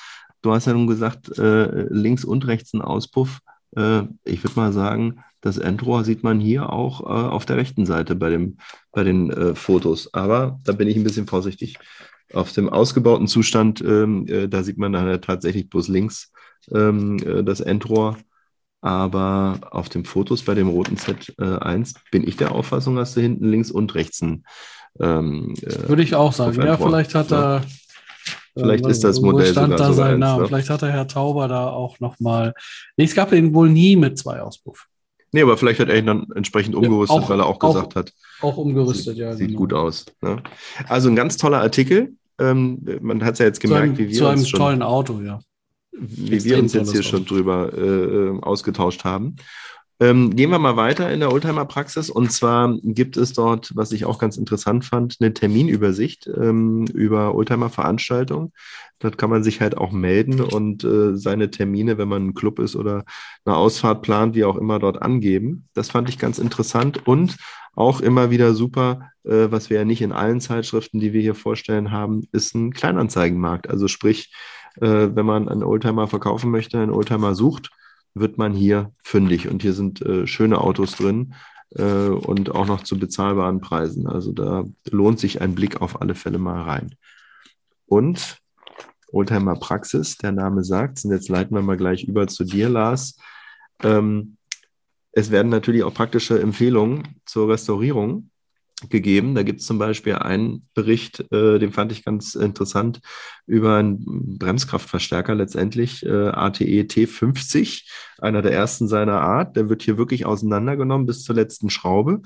Du 0.43 0.53
hast 0.53 0.67
ja 0.67 0.73
nun 0.73 0.87
gesagt, 0.87 1.37
äh, 1.39 1.87
links 1.91 2.25
und 2.25 2.47
rechts 2.47 2.75
ein 2.75 2.83
Auspuff. 2.83 3.41
Äh, 3.77 4.03
ich 4.25 4.45
würde 4.45 4.55
mal 4.55 4.73
sagen, 4.73 5.25
das 5.47 5.59
Endrohr 5.59 6.05
sieht 6.05 6.23
man 6.23 6.41
hier 6.41 6.73
auch 6.73 7.01
äh, 7.03 7.29
auf 7.29 7.47
der 7.47 7.57
rechten 7.57 7.87
Seite 7.87 8.15
bei, 8.17 8.31
dem, 8.31 8.59
bei 8.93 9.05
den 9.05 9.31
äh, 9.31 9.55
Fotos. 9.55 10.13
Aber 10.13 10.59
da 10.65 10.73
bin 10.73 10.89
ich 10.89 10.97
ein 10.97 11.05
bisschen 11.05 11.27
vorsichtig. 11.27 11.79
Auf 12.33 12.53
dem 12.53 12.69
ausgebauten 12.69 13.29
Zustand, 13.29 13.81
ähm, 13.81 14.27
äh, 14.27 14.49
da 14.49 14.65
sieht 14.65 14.79
man 14.79 14.93
dann 14.93 15.21
tatsächlich 15.21 15.71
bloß 15.71 15.89
links 15.89 16.33
ähm, 16.73 17.19
das 17.45 17.61
Endrohr. 17.61 18.17
Aber 18.81 19.61
auf 19.71 19.89
den 19.89 20.05
Fotos 20.05 20.43
bei 20.43 20.55
dem 20.55 20.69
roten 20.69 20.97
Z1 20.97 21.95
bin 22.11 22.27
ich 22.27 22.37
der 22.37 22.53
Auffassung, 22.53 22.97
dass 22.97 23.15
du 23.15 23.21
hinten 23.21 23.49
links 23.49 23.71
und 23.71 23.95
rechts 23.95 24.21
ein 24.23 24.45
ähm, 25.01 25.55
äh, 25.63 25.89
Würde 25.89 26.03
ich 26.03 26.15
auch 26.15 26.33
sagen. 26.33 26.61
Ja, 26.63 26.77
vielleicht 26.77 27.15
hat 27.15 27.33
er. 27.33 27.63
Vielleicht 28.55 28.87
äh, 28.87 28.91
ist 28.91 29.05
das 29.05 29.21
Modell 29.21 29.53
stand 29.53 29.79
da 29.79 29.89
so 29.89 29.93
sein 29.93 30.19
Name. 30.19 30.43
Ne? 30.43 30.49
Vielleicht 30.49 30.71
hat 30.71 30.83
der 30.83 30.91
Herr 30.91 31.07
Tauber 31.07 31.47
da 31.49 31.69
auch 31.69 32.01
nochmal. 32.01 32.55
Nee, 32.97 33.05
es 33.05 33.15
gab 33.15 33.33
ihn 33.33 33.55
wohl 33.55 33.69
nie 33.69 33.97
mit 33.97 34.19
zwei 34.19 34.41
Auspuff. 34.41 34.87
Nee, 35.33 35.43
aber 35.43 35.57
vielleicht 35.57 35.81
hat 35.81 35.89
er 35.89 35.99
ihn 35.99 36.07
dann 36.07 36.27
entsprechend 36.35 36.75
umgerüstet, 36.75 37.17
ja, 37.17 37.23
auch, 37.23 37.31
weil 37.31 37.41
er 37.41 37.47
auch 37.47 37.59
gesagt 37.59 37.93
auch, 37.93 37.97
hat. 37.97 38.13
Auch 38.41 38.57
umgerüstet, 38.57 39.15
sieht, 39.15 39.17
ja. 39.17 39.35
Sieht 39.35 39.49
genau. 39.49 39.59
gut 39.59 39.73
aus. 39.73 40.07
Ne? 40.23 40.43
Also 40.89 41.09
ein 41.09 41.17
ganz 41.17 41.37
toller 41.37 41.61
Artikel. 41.61 42.15
Ähm, 42.39 42.81
man 43.01 43.25
hat 43.25 43.35
es 43.35 43.39
ja 43.41 43.47
jetzt 43.47 43.61
gemerkt, 43.61 43.85
einem, 43.85 43.99
wie 43.99 44.09
wir 44.09 44.15
zu 44.15 44.27
einem 44.27 44.45
schon, 44.45 44.59
tollen 44.59 44.83
Auto, 44.83 45.21
ja. 45.21 45.41
Wie 45.93 46.45
wir 46.45 46.59
uns 46.59 46.75
jetzt 46.75 46.93
hier 46.93 47.03
schon 47.03 47.25
drüber 47.25 47.73
äh, 47.73 47.81
äh, 47.81 48.41
ausgetauscht 48.43 49.05
haben. 49.05 49.37
Ähm, 49.99 50.37
gehen 50.37 50.51
wir 50.51 50.59
mal 50.59 50.77
weiter 50.77 51.11
in 51.11 51.21
der 51.21 51.33
Oldtimer-Praxis. 51.33 52.11
Und 52.11 52.31
zwar 52.31 52.77
gibt 52.83 53.17
es 53.17 53.33
dort, 53.33 53.75
was 53.75 53.93
ich 53.93 54.05
auch 54.05 54.19
ganz 54.19 54.37
interessant 54.37 54.85
fand, 54.85 55.17
eine 55.21 55.33
Terminübersicht 55.33 56.27
ähm, 56.27 56.87
über 56.87 57.35
Oldtimer-Veranstaltungen. 57.35 58.53
Dort 58.99 59.17
kann 59.17 59.31
man 59.31 59.43
sich 59.43 59.61
halt 59.61 59.77
auch 59.77 59.93
melden 59.93 60.41
und 60.41 60.85
äh, 60.85 61.17
seine 61.17 61.51
Termine, 61.51 61.97
wenn 61.97 62.09
man 62.09 62.29
ein 62.29 62.35
Club 62.35 62.59
ist 62.59 62.77
oder 62.77 63.05
eine 63.45 63.57
Ausfahrt 63.57 64.03
plant, 64.03 64.35
wie 64.35 64.45
auch 64.45 64.57
immer, 64.57 64.79
dort 64.79 65.01
angeben. 65.01 65.69
Das 65.75 65.91
fand 65.91 66.09
ich 66.09 66.19
ganz 66.19 66.39
interessant 66.39 67.07
und 67.07 67.37
auch 67.75 68.01
immer 68.01 68.31
wieder 68.31 68.55
super, 68.55 69.11
äh, 69.25 69.51
was 69.51 69.71
wir 69.71 69.79
ja 69.79 69.85
nicht 69.85 70.03
in 70.03 70.13
allen 70.13 70.41
Zeitschriften, 70.41 70.99
die 70.99 71.13
wir 71.13 71.21
hier 71.21 71.35
vorstellen 71.35 71.91
haben, 71.91 72.23
ist 72.33 72.55
ein 72.55 72.73
Kleinanzeigenmarkt. 72.73 73.69
Also 73.69 73.89
sprich, 73.89 74.35
äh, 74.77 75.09
wenn 75.15 75.27
man 75.27 75.49
einen 75.49 75.63
Oldtimer 75.63 76.07
verkaufen 76.07 76.51
möchte, 76.51 76.79
einen 76.79 76.93
Oldtimer 76.93 77.35
sucht, 77.35 77.71
wird 78.19 78.39
man 78.39 78.55
hier 78.55 78.93
fündig. 79.03 79.49
Und 79.49 79.63
hier 79.63 79.75
sind 79.75 80.03
äh, 80.03 80.27
schöne 80.27 80.61
Autos 80.61 80.93
drin 80.93 81.35
äh, 81.75 82.09
und 82.09 82.51
auch 82.55 82.67
noch 82.67 82.83
zu 82.83 82.99
bezahlbaren 82.99 83.61
Preisen. 83.61 84.07
Also 84.07 84.33
da 84.33 84.65
lohnt 84.91 85.21
sich 85.21 85.41
ein 85.41 85.55
Blick 85.55 85.81
auf 85.81 86.01
alle 86.01 86.15
Fälle 86.15 86.39
mal 86.39 86.63
rein. 86.63 86.95
Und 87.87 88.39
Oldtimer 89.13 89.57
Praxis, 89.57 90.17
der 90.17 90.33
Name 90.33 90.65
sagt 90.65 91.05
und 91.05 91.13
jetzt 91.13 91.29
leiten 91.29 91.55
wir 91.55 91.63
mal 91.63 91.77
gleich 91.77 92.05
über 92.05 92.27
zu 92.27 92.45
dir, 92.45 92.69
Lars. 92.69 93.19
Ähm, 93.83 94.37
es 95.13 95.31
werden 95.31 95.49
natürlich 95.49 95.85
auch 95.85 95.95
praktische 95.95 96.41
Empfehlungen 96.41 97.21
zur 97.25 97.49
Restaurierung 97.49 98.31
gegeben. 98.91 99.35
Da 99.35 99.43
gibt 99.43 99.61
es 99.61 99.67
zum 99.67 99.79
Beispiel 99.79 100.15
einen 100.17 100.69
Bericht, 100.75 101.21
äh, 101.33 101.59
den 101.59 101.73
fand 101.73 101.93
ich 101.93 102.05
ganz 102.05 102.35
interessant, 102.35 103.01
über 103.47 103.77
einen 103.77 104.39
Bremskraftverstärker 104.39 105.35
letztendlich, 105.35 106.05
äh, 106.05 106.29
ATE 106.29 106.83
T50, 106.83 107.85
einer 108.19 108.43
der 108.43 108.53
ersten 108.53 108.87
seiner 108.87 109.21
Art. 109.21 109.57
Der 109.57 109.69
wird 109.69 109.83
hier 109.83 109.97
wirklich 109.97 110.27
auseinandergenommen 110.27 111.07
bis 111.07 111.25
zur 111.25 111.35
letzten 111.35 111.71
Schraube. 111.71 112.23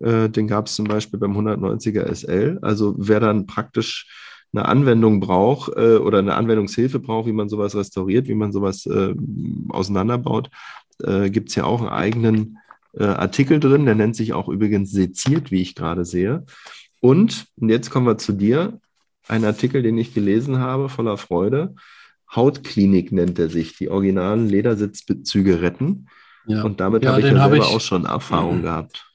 Äh, 0.00 0.28
den 0.28 0.48
gab 0.48 0.66
es 0.66 0.74
zum 0.74 0.86
Beispiel 0.86 1.20
beim 1.20 1.36
190er 1.36 2.12
SL. 2.12 2.58
Also 2.62 2.94
wer 2.98 3.20
dann 3.20 3.46
praktisch 3.46 4.08
eine 4.52 4.66
Anwendung 4.66 5.20
braucht 5.20 5.72
äh, 5.76 5.96
oder 5.96 6.18
eine 6.18 6.34
Anwendungshilfe 6.34 7.00
braucht, 7.00 7.26
wie 7.26 7.32
man 7.32 7.48
sowas 7.48 7.74
restauriert, 7.74 8.28
wie 8.28 8.34
man 8.34 8.52
sowas 8.52 8.86
äh, 8.86 9.14
auseinanderbaut, 9.68 10.50
äh, 11.02 11.30
gibt 11.30 11.50
es 11.50 11.54
ja 11.56 11.64
auch 11.64 11.80
einen 11.80 11.90
eigenen 11.90 12.58
äh, 12.98 13.04
Artikel 13.04 13.60
drin, 13.60 13.86
der 13.86 13.94
nennt 13.94 14.16
sich 14.16 14.32
auch 14.32 14.48
übrigens 14.48 14.90
seziert, 14.90 15.50
wie 15.50 15.62
ich 15.62 15.74
gerade 15.74 16.04
sehe. 16.04 16.44
Und, 17.00 17.46
und 17.56 17.68
jetzt 17.68 17.90
kommen 17.90 18.06
wir 18.06 18.18
zu 18.18 18.32
dir, 18.32 18.80
ein 19.26 19.44
Artikel, 19.44 19.82
den 19.82 19.98
ich 19.98 20.14
gelesen 20.14 20.58
habe, 20.58 20.88
voller 20.88 21.16
Freude. 21.16 21.74
Hautklinik 22.34 23.12
nennt 23.12 23.38
er 23.38 23.48
sich, 23.48 23.76
die 23.76 23.88
originalen 23.88 24.48
Ledersitzbezüge 24.48 25.62
retten. 25.62 26.08
Ja. 26.46 26.62
Und 26.62 26.80
damit 26.80 27.04
ja, 27.04 27.10
habe 27.10 27.20
ich 27.20 27.26
ja 27.26 27.38
selber 27.38 27.56
ich, 27.56 27.62
auch 27.62 27.80
schon 27.80 28.04
Erfahrung 28.04 28.58
mhm. 28.58 28.62
gehabt. 28.62 29.06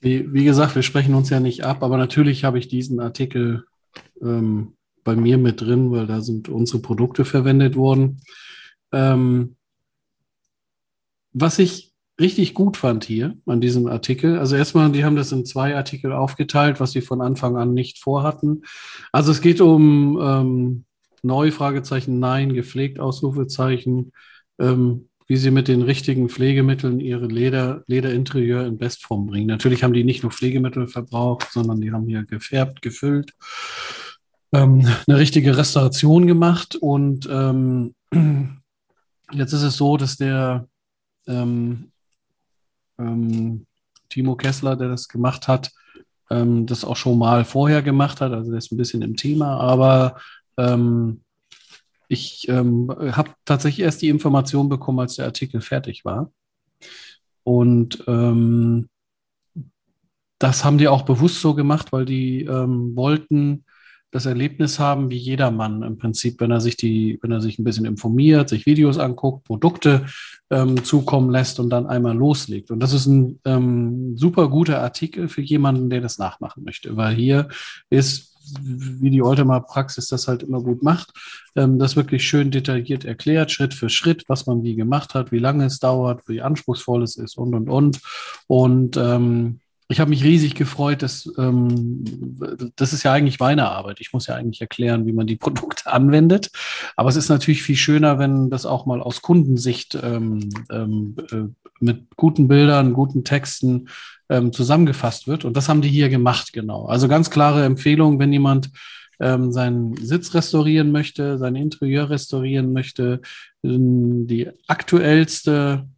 Wie, 0.00 0.32
wie, 0.32 0.44
gesagt, 0.44 0.74
wir 0.74 0.82
sprechen 0.82 1.14
uns 1.14 1.28
ja 1.28 1.40
nicht 1.40 1.64
ab, 1.64 1.82
aber 1.82 1.98
natürlich 1.98 2.44
habe 2.44 2.58
ich 2.58 2.68
diesen 2.68 3.00
Artikel 3.00 3.64
ähm, 4.22 4.74
bei 5.04 5.16
mir 5.16 5.38
mit 5.38 5.60
drin, 5.60 5.90
weil 5.90 6.06
da 6.06 6.20
sind 6.20 6.48
unsere 6.48 6.80
Produkte 6.80 7.24
verwendet 7.24 7.76
worden. 7.76 8.20
Ähm, 8.92 9.56
was 11.32 11.58
ich 11.58 11.87
richtig 12.20 12.54
gut 12.54 12.76
fand 12.76 13.04
hier 13.04 13.36
an 13.46 13.60
diesem 13.60 13.86
Artikel. 13.86 14.38
Also 14.38 14.56
erstmal, 14.56 14.90
die 14.90 15.04
haben 15.04 15.16
das 15.16 15.32
in 15.32 15.44
zwei 15.44 15.76
Artikel 15.76 16.12
aufgeteilt, 16.12 16.80
was 16.80 16.92
sie 16.92 17.00
von 17.00 17.20
Anfang 17.20 17.56
an 17.56 17.74
nicht 17.74 17.98
vorhatten. 17.98 18.62
Also 19.12 19.30
es 19.30 19.40
geht 19.40 19.60
um 19.60 20.18
ähm, 20.20 20.84
neu, 21.22 21.50
Fragezeichen, 21.50 22.18
nein, 22.18 22.54
gepflegt, 22.54 22.98
Ausrufezeichen, 22.98 24.12
ähm, 24.58 25.08
wie 25.26 25.36
sie 25.36 25.50
mit 25.50 25.68
den 25.68 25.82
richtigen 25.82 26.28
Pflegemitteln 26.28 27.00
ihre 27.00 27.26
Leder, 27.26 27.84
Lederinterieur 27.86 28.66
in 28.66 28.78
Bestform 28.78 29.26
bringen. 29.26 29.46
Natürlich 29.46 29.84
haben 29.84 29.92
die 29.92 30.04
nicht 30.04 30.22
nur 30.22 30.32
Pflegemittel 30.32 30.88
verbraucht, 30.88 31.48
sondern 31.52 31.80
die 31.80 31.92
haben 31.92 32.08
hier 32.08 32.24
gefärbt, 32.24 32.82
gefüllt, 32.82 33.34
ähm, 34.52 34.88
eine 35.06 35.18
richtige 35.18 35.56
Restauration 35.56 36.26
gemacht 36.26 36.76
und 36.76 37.28
ähm, 37.30 37.94
jetzt 39.32 39.52
ist 39.52 39.62
es 39.62 39.76
so, 39.76 39.98
dass 39.98 40.16
der 40.16 40.66
ähm, 41.26 41.92
ähm, 42.98 43.66
Timo 44.08 44.36
Kessler, 44.36 44.76
der 44.76 44.88
das 44.88 45.08
gemacht 45.08 45.48
hat, 45.48 45.70
ähm, 46.30 46.66
das 46.66 46.84
auch 46.84 46.96
schon 46.96 47.18
mal 47.18 47.44
vorher 47.44 47.82
gemacht 47.82 48.20
hat. 48.20 48.32
Also 48.32 48.50
der 48.50 48.58
ist 48.58 48.72
ein 48.72 48.76
bisschen 48.76 49.02
im 49.02 49.16
Thema, 49.16 49.58
aber 49.60 50.20
ähm, 50.56 51.22
ich 52.08 52.48
ähm, 52.48 52.88
habe 53.12 53.30
tatsächlich 53.44 53.84
erst 53.84 54.02
die 54.02 54.08
Information 54.08 54.68
bekommen, 54.68 55.00
als 55.00 55.16
der 55.16 55.26
Artikel 55.26 55.60
fertig 55.60 56.04
war. 56.04 56.32
Und 57.44 58.02
ähm, 58.06 58.88
das 60.38 60.64
haben 60.64 60.78
die 60.78 60.88
auch 60.88 61.02
bewusst 61.02 61.40
so 61.40 61.54
gemacht, 61.54 61.92
weil 61.92 62.04
die 62.04 62.44
ähm, 62.44 62.94
wollten 62.96 63.64
das 64.10 64.26
Erlebnis 64.26 64.78
haben, 64.78 65.10
wie 65.10 65.18
jedermann 65.18 65.82
im 65.82 65.98
Prinzip, 65.98 66.40
wenn 66.40 66.50
er 66.50 66.60
sich 66.60 66.76
die, 66.76 67.18
wenn 67.20 67.30
er 67.30 67.40
sich 67.40 67.58
ein 67.58 67.64
bisschen 67.64 67.84
informiert, 67.84 68.48
sich 68.48 68.64
Videos 68.64 68.98
anguckt, 68.98 69.44
Produkte 69.44 70.06
ähm, 70.50 70.82
zukommen 70.82 71.30
lässt 71.30 71.60
und 71.60 71.68
dann 71.70 71.86
einmal 71.86 72.16
loslegt. 72.16 72.70
Und 72.70 72.80
das 72.80 72.94
ist 72.94 73.06
ein 73.06 73.38
ähm, 73.44 74.16
super 74.16 74.48
guter 74.48 74.80
Artikel 74.80 75.28
für 75.28 75.42
jemanden, 75.42 75.90
der 75.90 76.00
das 76.00 76.18
nachmachen 76.18 76.64
möchte, 76.64 76.96
weil 76.96 77.14
hier 77.14 77.48
ist, 77.90 78.34
wie 78.60 79.10
die 79.10 79.20
Ultima 79.20 79.60
Praxis 79.60 80.08
das 80.08 80.26
halt 80.26 80.42
immer 80.42 80.62
gut 80.62 80.82
macht, 80.82 81.12
ähm, 81.54 81.78
das 81.78 81.96
wirklich 81.96 82.26
schön 82.26 82.50
detailliert 82.50 83.04
erklärt, 83.04 83.50
Schritt 83.50 83.74
für 83.74 83.90
Schritt, 83.90 84.24
was 84.28 84.46
man 84.46 84.62
wie 84.62 84.74
gemacht 84.74 85.12
hat, 85.12 85.32
wie 85.32 85.38
lange 85.38 85.66
es 85.66 85.80
dauert, 85.80 86.26
wie 86.28 86.40
anspruchsvoll 86.40 87.02
es 87.02 87.16
ist 87.16 87.36
und 87.36 87.54
und 87.54 87.68
und. 87.68 88.00
Und 88.46 88.96
ähm, 88.96 89.60
ich 89.90 90.00
habe 90.00 90.10
mich 90.10 90.22
riesig 90.22 90.54
gefreut, 90.54 91.02
dass 91.02 91.32
ähm, 91.38 92.04
das 92.76 92.92
ist 92.92 93.04
ja 93.04 93.12
eigentlich 93.12 93.40
meine 93.40 93.68
Arbeit. 93.70 94.00
Ich 94.00 94.12
muss 94.12 94.26
ja 94.26 94.34
eigentlich 94.34 94.60
erklären, 94.60 95.06
wie 95.06 95.12
man 95.12 95.26
die 95.26 95.36
Produkte 95.36 95.90
anwendet. 95.90 96.50
Aber 96.94 97.08
es 97.08 97.16
ist 97.16 97.30
natürlich 97.30 97.62
viel 97.62 97.76
schöner, 97.76 98.18
wenn 98.18 98.50
das 98.50 98.66
auch 98.66 98.84
mal 98.84 99.00
aus 99.00 99.22
Kundensicht 99.22 99.98
ähm, 100.02 100.50
ähm, 100.70 101.16
äh, 101.32 101.44
mit 101.80 102.16
guten 102.16 102.48
Bildern, 102.48 102.92
guten 102.92 103.24
Texten 103.24 103.88
ähm, 104.28 104.52
zusammengefasst 104.52 105.26
wird. 105.26 105.46
Und 105.46 105.56
das 105.56 105.70
haben 105.70 105.80
die 105.80 105.88
hier 105.88 106.10
gemacht, 106.10 106.52
genau. 106.52 106.84
Also 106.84 107.08
ganz 107.08 107.30
klare 107.30 107.64
Empfehlung, 107.64 108.18
wenn 108.18 108.32
jemand 108.32 108.70
ähm, 109.20 109.52
seinen 109.52 109.96
Sitz 109.96 110.34
restaurieren 110.34 110.92
möchte, 110.92 111.38
sein 111.38 111.56
Interieur 111.56 112.10
restaurieren 112.10 112.72
möchte, 112.72 113.20
die 113.62 114.48
aktuellste 114.68 115.88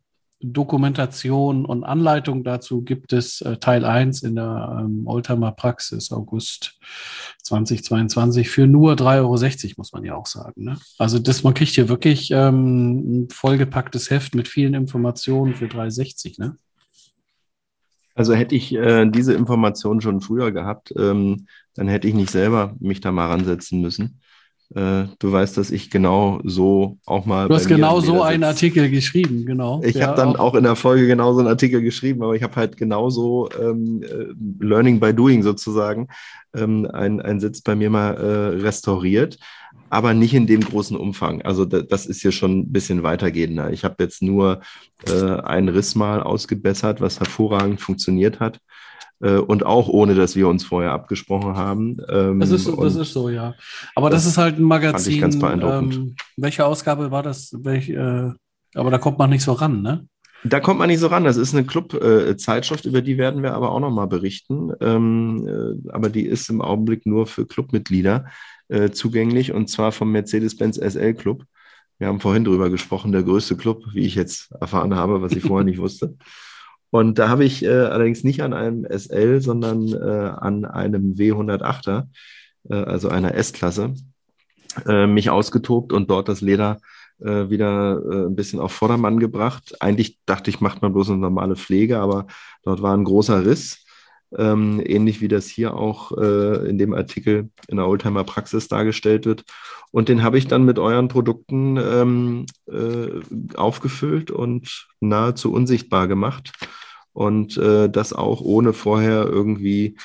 Dokumentation 0.43 1.67
und 1.67 1.85
Anleitung 1.85 2.45
dazu 2.45 2.83
gibt 2.83 3.13
es 3.13 3.43
äh, 3.43 3.59
Teil 3.59 3.85
1 3.85 4.23
in 4.23 4.37
der 4.37 4.79
ähm, 4.81 5.07
Oldtimer 5.07 5.53
Praxis 5.53 6.13
August 6.13 6.79
2022 7.43 8.49
für 8.49 8.67
nur 8.67 8.95
3,60 8.95 9.65
Euro, 9.65 9.75
muss 9.77 9.93
man 9.93 10.05
ja 10.05 10.15
auch 10.15 10.27
sagen. 10.27 10.65
Ne? 10.65 10.79
Also 10.99 11.19
das, 11.19 11.43
man 11.43 11.53
kriegt 11.53 11.73
hier 11.73 11.91
wirklich 11.91 12.31
ähm, 12.31 13.25
ein 13.25 13.29
vollgepacktes 13.31 14.11
Heft 14.11 14.35
mit 14.35 14.49
vielen 14.49 14.73
Informationen 14.73 15.55
für 15.55 15.67
3,60. 15.67 16.41
Ne? 16.41 16.57
Also 18.15 18.35
hätte 18.35 18.55
ich 18.55 18.75
äh, 18.75 19.07
diese 19.07 19.35
Information 19.35 20.01
schon 20.01 20.23
früher 20.23 20.53
gehabt, 20.53 20.93
ähm, 20.97 21.47
dann 21.75 21.89
hätte 21.89 22.09
ich 22.09 22.15
nicht 22.15 22.31
selber 22.31 22.77
mich 22.81 23.01
da 23.01 23.13
mal 23.13 23.29
ransetzen 23.29 23.81
müssen. 23.81 24.21
Äh, 24.75 25.05
du 25.19 25.33
weißt, 25.33 25.57
dass 25.57 25.71
ich 25.71 25.91
genau 25.91 26.41
so 26.45 26.99
auch 27.05 27.27
mal. 27.27 27.49
Du 27.49 27.55
hast 27.55 27.67
genau 27.67 28.01
so 28.01 28.23
einen 28.23 28.45
Artikel 28.45 28.89
geschrieben, 28.89 29.45
genau. 29.45 29.83
Ich 29.83 29.97
ja, 29.97 30.07
habe 30.07 30.17
dann 30.17 30.37
auch. 30.37 30.53
auch. 30.53 30.55
in 30.55 30.65
der 30.65 30.77
Folge 30.77 31.07
genau 31.07 31.33
so 31.33 31.41
einen 31.41 31.49
Artikel 31.49 31.83
geschrieben, 31.83 32.23
aber 32.23 32.35
ich 32.35 32.43
habe 32.43 32.55
halt 32.57 32.77
genauso 32.77 33.49
ähm, 33.61 34.03
äh, 34.03 34.65
Learning 34.65 35.01
by 35.01 35.13
Doing 35.13 35.43
sozusagen 35.43 36.09
ähm, 36.55 36.87
einen 36.93 37.41
Sitz 37.41 37.63
bei 37.63 37.75
mir 37.75 37.91
mal 37.91 38.15
äh, 38.15 38.63
restauriert 38.63 39.39
aber 39.91 40.15
nicht 40.15 40.35
in 40.35 40.47
dem 40.47 40.61
großen 40.61 40.97
Umfang. 40.97 41.43
Also 41.43 41.65
das 41.65 42.07
ist 42.07 42.23
hier 42.23 42.31
schon 42.31 42.61
ein 42.61 42.73
bisschen 42.73 43.03
weitergehender. 43.03 43.73
Ich 43.73 43.85
habe 43.85 43.97
jetzt 43.99 44.23
nur 44.23 44.61
äh, 45.07 45.41
einen 45.41 45.69
Riss 45.69 45.97
mal 45.97 46.23
ausgebessert, 46.23 47.01
was 47.01 47.19
hervorragend 47.19 47.81
funktioniert 47.81 48.39
hat. 48.39 48.61
Äh, 49.21 49.37
und 49.37 49.65
auch 49.67 49.89
ohne, 49.89 50.15
dass 50.15 50.35
wir 50.37 50.49
uns 50.49 50.65
vorher 50.65 50.93
abgesprochen 50.93 51.57
haben. 51.57 51.99
Ähm, 52.09 52.41
das, 52.41 52.51
ist, 52.51 52.67
das 52.67 52.97
ist 52.97 53.13
so, 53.13 53.29
ja. 53.29 53.55
Aber 53.95 54.11
das, 54.11 54.25
das 54.25 54.33
ist 54.33 54.39
halt 54.39 54.59
ein 54.59 54.65
Magazin. 54.65 54.93
Fand 54.93 55.15
ich 55.15 55.21
ganz 55.21 55.39
beeindruckend. 55.39 55.95
Ähm, 55.95 56.17
welche 56.37 56.65
Ausgabe 56.65 57.11
war 57.11 57.23
das? 57.23 57.55
Welch, 57.59 57.91
äh, 57.91 58.31
aber 58.75 58.91
da 58.91 58.99
kommt 58.99 59.19
man 59.19 59.31
nicht 59.31 59.43
so 59.43 59.53
ran, 59.53 59.83
ne? 59.83 60.07
Da 60.43 60.59
kommt 60.59 60.79
man 60.79 60.89
nicht 60.89 61.01
so 61.01 61.09
ran. 61.09 61.25
Das 61.25 61.37
ist 61.37 61.55
eine 61.55 61.67
Club-Zeitschrift, 61.67 62.87
über 62.87 63.03
die 63.03 63.19
werden 63.19 63.43
wir 63.43 63.53
aber 63.53 63.73
auch 63.73 63.81
nochmal 63.81 64.07
berichten. 64.07 64.73
Ähm, 64.81 65.47
äh, 65.47 65.91
aber 65.91 66.09
die 66.09 66.25
ist 66.25 66.49
im 66.49 66.63
Augenblick 66.63 67.05
nur 67.05 67.27
für 67.27 67.47
Clubmitglieder 67.47 68.25
äh, 68.69 68.91
zugänglich 68.91 69.53
und 69.53 69.69
zwar 69.69 69.93
vom 69.93 70.13
Mercedes-Benz 70.13 70.79
SL 70.79 71.15
Club. 71.15 71.45
Wir 71.99 72.07
haben 72.07 72.21
vorhin 72.21 72.45
drüber 72.45 72.71
gesprochen, 72.71 73.13
der 73.13 73.23
größte 73.23 73.59
Club, 73.59 73.85
wie 73.93 74.07
ich 74.07 74.15
jetzt 74.15 74.53
erfahren 74.53 74.95
habe, 74.95 75.21
was 75.21 75.33
ich 75.33 75.43
vorher 75.43 75.65
nicht 75.65 75.79
wusste. 75.79 76.17
Und 76.91 77.19
da 77.19 77.29
habe 77.29 77.45
ich 77.45 77.65
äh, 77.65 77.69
allerdings 77.69 78.25
nicht 78.25 78.43
an 78.43 78.53
einem 78.53 78.85
SL, 78.85 79.41
sondern 79.41 79.89
äh, 79.89 80.31
an 80.37 80.65
einem 80.65 81.15
W108er, 81.15 82.09
äh, 82.69 82.75
also 82.75 83.09
einer 83.09 83.35
S-Klasse, 83.35 83.95
äh, 84.87 85.07
mich 85.07 85.31
ausgetobt 85.31 85.93
und 85.93 86.11
dort 86.11 86.29
das 86.29 86.41
Leder 86.41 86.79
äh, 87.21 87.49
wieder 87.49 88.03
äh, 88.11 88.27
ein 88.27 88.35
bisschen 88.35 88.61
auf 88.61 88.73
Vordermann 88.73 89.21
gebracht. 89.21 89.77
Eigentlich 89.81 90.19
dachte 90.27 90.51
ich, 90.51 90.61
macht 90.61 90.83
man 90.83 90.93
bloß 90.93 91.11
eine 91.11 91.19
normale 91.19 91.57
Pflege, 91.57 91.99
aber 91.99 92.27
dort 92.65 92.83
war 92.83 92.97
ein 92.97 93.05
großer 93.05 93.45
Riss 93.45 93.85
ähm, 94.39 94.81
ähnlich 94.85 95.21
wie 95.21 95.27
das 95.27 95.49
hier 95.49 95.75
auch 95.75 96.13
in 96.13 96.79
dem 96.79 96.95
Artikel 96.95 97.51
in 97.67 97.79
der 97.79 97.89
Oldtimer 97.89 98.23
Praxis 98.23 98.69
dargestellt 98.69 99.27
wird. 99.27 99.45
Und 99.91 100.09
den 100.09 100.23
habe 100.23 100.39
ich 100.39 100.47
dann 100.47 100.65
mit 100.65 100.79
euren 100.79 101.09
Produkten 101.09 101.77
ähm, 101.77 102.47
äh, 102.71 103.57
aufgefüllt 103.57 104.31
und 104.31 104.87
nahezu 105.01 105.53
unsichtbar 105.53 106.07
gemacht. 106.07 106.53
Und 107.21 107.59
äh, 107.59 107.91
das 107.91 108.15
auch 108.15 108.41
ohne 108.41 108.73
vorher 108.73 109.27
irgendwie, 109.27 109.99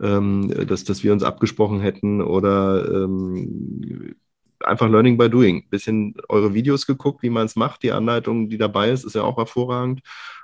ähm, 0.00 0.50
dass, 0.66 0.84
dass 0.84 1.04
wir 1.04 1.12
uns 1.12 1.22
abgesprochen 1.22 1.80
hätten 1.80 2.22
oder 2.22 2.90
ähm, 2.90 4.14
einfach 4.60 4.88
Learning 4.88 5.18
by 5.18 5.28
Doing. 5.28 5.68
Bisschen 5.68 6.14
eure 6.30 6.54
Videos 6.54 6.86
geguckt, 6.86 7.22
wie 7.22 7.28
man 7.28 7.44
es 7.44 7.56
macht. 7.56 7.82
Die 7.82 7.92
Anleitung, 7.92 8.48
die 8.48 8.56
dabei 8.56 8.88
ist, 8.88 9.04
ist 9.04 9.14
ja 9.14 9.22
auch 9.22 9.36
hervorragend 9.36 10.00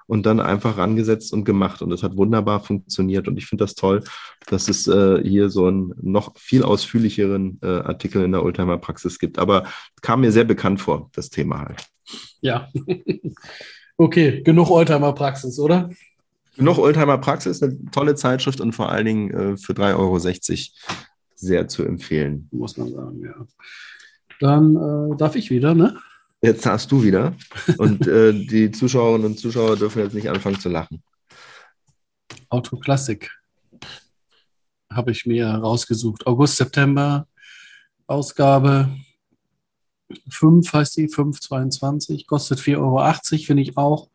und 0.07 0.27
dann 0.27 0.39
einfach 0.39 0.77
rangesetzt 0.77 1.33
und 1.33 1.47
gemacht. 1.47 1.81
Und 1.81 1.93
es 1.93 2.03
hat 2.03 2.19
wunderbar 2.19 2.61
funktioniert. 2.61 3.27
Und 3.27 3.39
ich 3.39 3.47
finde 3.47 3.65
das 3.65 3.75
toll, 3.75 4.05
dass 4.49 4.69
es 4.69 4.87
äh, 4.87 5.23
hier 5.27 5.49
so 5.49 5.65
einen 5.65 5.95
noch 6.03 6.37
viel 6.37 6.63
ausführlicheren 6.63 7.59
äh, 7.63 7.69
Artikel 7.69 8.23
in 8.23 8.33
der 8.33 8.43
Oldtimer 8.43 8.77
Praxis 8.77 9.19
gibt. 9.19 9.39
Aber 9.39 9.65
kam 10.03 10.21
mir 10.21 10.31
sehr 10.31 10.45
bekannt 10.45 10.83
vor, 10.83 11.09
das 11.15 11.31
Thema 11.31 11.61
halt. 11.61 11.87
Ja. 12.43 12.69
okay, 13.97 14.43
genug 14.43 14.69
Oldtimer 14.69 15.15
Praxis, 15.15 15.59
oder? 15.59 15.89
Genug 16.59 16.79
Oldtimer 16.79 17.19
Praxis, 17.19 17.63
eine 17.63 17.79
tolle 17.93 18.17
Zeitschrift 18.17 18.61
und 18.61 18.73
vor 18.73 18.91
allen 18.91 19.07
Dingen 19.07 19.31
äh, 19.31 19.57
für 19.57 19.75
3,60 19.75 19.95
Euro 19.97 20.19
sehr 21.37 21.69
zu 21.69 21.85
empfehlen. 21.85 22.49
Muss 22.51 22.77
man 22.77 22.93
sagen, 22.93 23.23
ja. 23.25 23.47
Dann 24.41 24.75
äh, 24.77 25.17
darf 25.17 25.37
ich 25.37 25.51
wieder, 25.51 25.75
ne? 25.75 25.97
Jetzt 26.43 26.67
hast 26.67 26.91
du 26.91 27.03
wieder. 27.03 27.35
Und 27.79 28.07
äh, 28.09 28.33
die 28.33 28.73
Zuschauerinnen 28.73 29.27
und 29.27 29.39
Zuschauer 29.39 29.77
dürfen 29.77 30.03
jetzt 30.03 30.15
nicht 30.15 30.29
anfangen 30.29 30.59
zu 30.59 30.69
lachen. 30.69 31.01
Autoklassik 32.49 33.31
habe 34.93 35.13
ich 35.13 35.27
mir 35.27 35.47
rausgesucht. 35.49 36.27
August, 36.27 36.57
September, 36.57 37.29
Ausgabe 38.09 38.89
5 40.29 40.73
heißt 40.73 40.97
die, 40.97 41.09
5,22, 41.09 42.27
kostet 42.27 42.59
4,80 42.59 42.79
Euro, 42.79 43.45
finde 43.45 43.63
ich 43.63 43.77
auch 43.77 44.09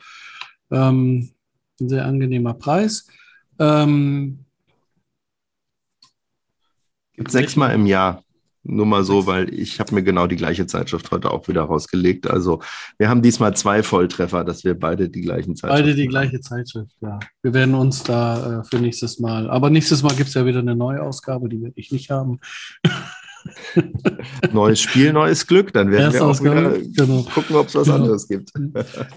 ähm, 0.72 1.33
ein 1.80 1.90
sehr 1.90 2.06
angenehmer 2.06 2.54
Preis. 2.54 3.08
Ähm, 3.60 4.40
Gibt 7.16 7.32
sechsmal 7.32 7.74
im 7.74 7.86
Jahr. 7.86 8.24
Nur 8.66 8.86
mal 8.86 9.04
so, 9.04 9.28
weil 9.28 9.54
ich 9.54 9.82
habe 9.82 9.94
mir 9.94 10.04
genau 10.04 10.26
die 10.26 10.38
gleiche 10.38 10.66
Zeitschrift 10.66 11.12
heute 11.12 11.32
auch 11.32 11.50
wieder 11.50 11.64
rausgelegt. 11.64 12.30
Also 12.30 12.62
wir 12.98 13.10
haben 13.10 13.22
diesmal 13.22 13.54
zwei 13.58 13.84
Volltreffer, 13.84 14.46
dass 14.46 14.64
wir 14.64 14.80
beide 14.80 15.10
die 15.10 15.20
gleichen 15.20 15.58
Zeitschrift 15.58 15.84
Beide 15.84 15.96
die 15.96 16.04
haben. 16.04 16.10
gleiche 16.10 16.40
Zeitschrift, 16.40 16.96
ja. 17.02 17.20
Wir 17.42 17.54
werden 17.54 17.76
uns 17.76 18.04
da 18.04 18.62
äh, 18.62 18.64
für 18.64 18.78
nächstes 18.78 19.20
Mal, 19.20 19.50
aber 19.50 19.70
nächstes 19.70 20.02
Mal 20.02 20.16
gibt 20.16 20.30
es 20.30 20.34
ja 20.34 20.46
wieder 20.46 20.60
eine 20.60 20.78
neue 20.78 21.04
Ausgabe, 21.04 21.50
die 21.50 21.62
werde 21.62 21.74
ich 21.76 21.92
nicht 21.92 22.10
haben. 22.10 22.40
neues 24.54 24.80
Spiel, 24.82 25.14
neues 25.14 25.46
Glück. 25.48 25.74
Dann 25.74 25.92
werden 25.92 26.14
wir 26.14 26.26
auch 26.26 26.40
wieder 26.42 26.80
genau. 26.80 27.24
gucken, 27.24 27.56
ob 27.56 27.68
es 27.68 27.76
was 27.76 27.86
genau. 27.86 27.98
anderes 27.98 28.28
gibt. 28.28 28.52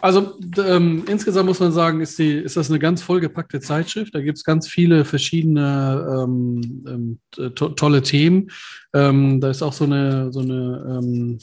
Also 0.01 0.35
ähm, 0.65 1.05
insgesamt 1.09 1.49
muss 1.49 1.61
man 1.61 1.73
sagen, 1.73 2.01
ist, 2.01 2.19
die, 2.19 2.33
ist 2.33 2.57
das 2.57 2.71
eine 2.71 2.79
ganz 2.79 3.03
vollgepackte 3.03 3.61
Zeitschrift. 3.61 4.15
Da 4.15 4.21
gibt 4.21 4.39
es 4.39 4.45
ganz 4.45 4.69
viele 4.69 5.05
verschiedene 5.05 6.25
ähm, 6.25 6.85
ähm, 6.87 7.19
to 7.55 7.71
tolle 7.71 8.03
Themen. 8.03 8.51
Ähm, 8.95 9.41
da 9.41 9.51
ist 9.51 9.63
auch 9.63 9.73
so 9.73 9.85
eine, 9.85 10.33
so 10.33 10.41
eine 10.41 11.01
ähm, 11.03 11.39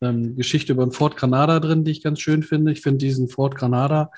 ähm, 0.00 0.36
Geschichte 0.36 0.72
über 0.72 0.84
den 0.84 0.92
Ford 0.92 1.16
Granada 1.16 1.60
drin, 1.60 1.84
die 1.84 1.90
ich 1.90 2.02
ganz 2.02 2.20
schön 2.20 2.42
finde. 2.42 2.72
Ich 2.72 2.80
finde 2.80 2.98
diesen 2.98 3.28
Ford 3.28 3.54
Granada, 3.54 4.10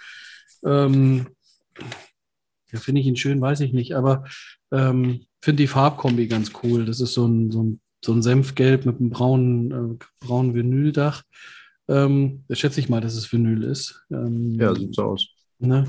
ja, 2.73 2.79
finde 2.79 3.01
ich 3.01 3.07
ihn 3.07 3.17
schön, 3.17 3.41
weiß 3.41 3.61
ich 3.61 3.73
nicht, 3.73 3.95
aber 3.95 4.25
ähm, 4.73 5.27
finde 5.41 5.63
die 5.63 5.69
Farbkombi 5.69 6.27
ganz 6.27 6.53
cool. 6.63 6.85
Das 6.85 7.01
ist 7.01 7.15
so 7.15 7.27
ein, 7.27 7.51
so 7.51 7.63
ein, 7.63 7.81
so 8.05 8.13
ein 8.13 8.23
Senfgelb 8.23 8.87
mit 8.87 9.01
einem 9.01 9.11
braunen, 9.11 9.71
äh, 9.73 10.05
braunen 10.21 10.55
Vinyldach. 10.55 11.23
Ähm, 11.89 12.45
da 12.49 12.55
schätze 12.55 12.81
ich 12.81 12.89
mal, 12.89 13.01
dass 13.01 13.15
es 13.15 13.33
Vinyl 13.33 13.63
ist. 13.65 14.05
Ähm, 14.11 14.59
ja, 14.61 14.75
sieht 14.75 14.95
so 14.95 15.05
aus. 15.05 15.29
Ne? 15.59 15.87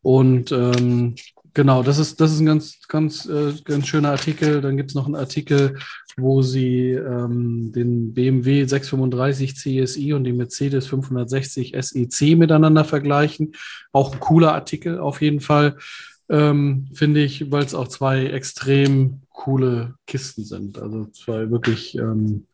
Und 0.00 0.52
ähm, 0.52 1.14
genau, 1.52 1.82
das 1.82 1.98
ist, 1.98 2.20
das 2.20 2.32
ist 2.32 2.40
ein 2.40 2.46
ganz, 2.46 2.80
ganz, 2.88 3.26
äh, 3.26 3.52
ganz 3.64 3.86
schöner 3.86 4.10
Artikel. 4.10 4.60
Dann 4.60 4.76
gibt 4.76 4.90
es 4.90 4.94
noch 4.94 5.06
einen 5.06 5.16
Artikel, 5.16 5.78
wo 6.16 6.42
sie 6.42 6.90
ähm, 6.90 7.72
den 7.72 8.14
BMW 8.14 8.64
635 8.64 9.56
CSI 9.56 10.12
und 10.12 10.24
den 10.24 10.36
Mercedes 10.36 10.86
560 10.86 11.74
SEC 11.78 12.36
miteinander 12.36 12.84
vergleichen. 12.84 13.52
Auch 13.92 14.12
ein 14.12 14.20
cooler 14.20 14.54
Artikel 14.54 14.98
auf 14.98 15.20
jeden 15.20 15.40
Fall 15.40 15.76
ähm, 16.28 16.88
finde 16.94 17.22
ich, 17.22 17.50
weil 17.50 17.64
es 17.64 17.74
auch 17.74 17.88
zwei 17.88 18.26
extrem 18.26 19.22
coole 19.30 19.94
Kisten 20.06 20.44
sind. 20.44 20.78
Also 20.78 21.06
zwei 21.06 21.50
wirklich 21.50 21.96
ähm, 21.96 22.46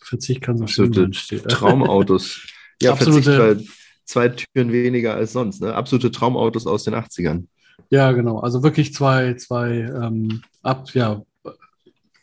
Verzicht 0.00 0.40
kann 0.40 0.58
so 0.58 0.66
schön 0.66 0.92
sein. 0.92 1.12
Traumautos. 1.48 2.46
ja, 2.82 2.92
Absolute, 2.92 3.64
zwei 4.04 4.28
Türen 4.28 4.72
weniger 4.72 5.14
als 5.14 5.32
sonst. 5.32 5.60
Ne? 5.60 5.74
Absolute 5.74 6.10
Traumautos 6.10 6.66
aus 6.66 6.84
den 6.84 6.94
80ern. 6.94 7.46
Ja, 7.90 8.12
genau. 8.12 8.38
Also 8.38 8.62
wirklich 8.62 8.94
zwei, 8.94 9.34
zwei 9.34 9.80
ähm, 9.80 10.42
ab, 10.62 10.90
ja, 10.94 11.22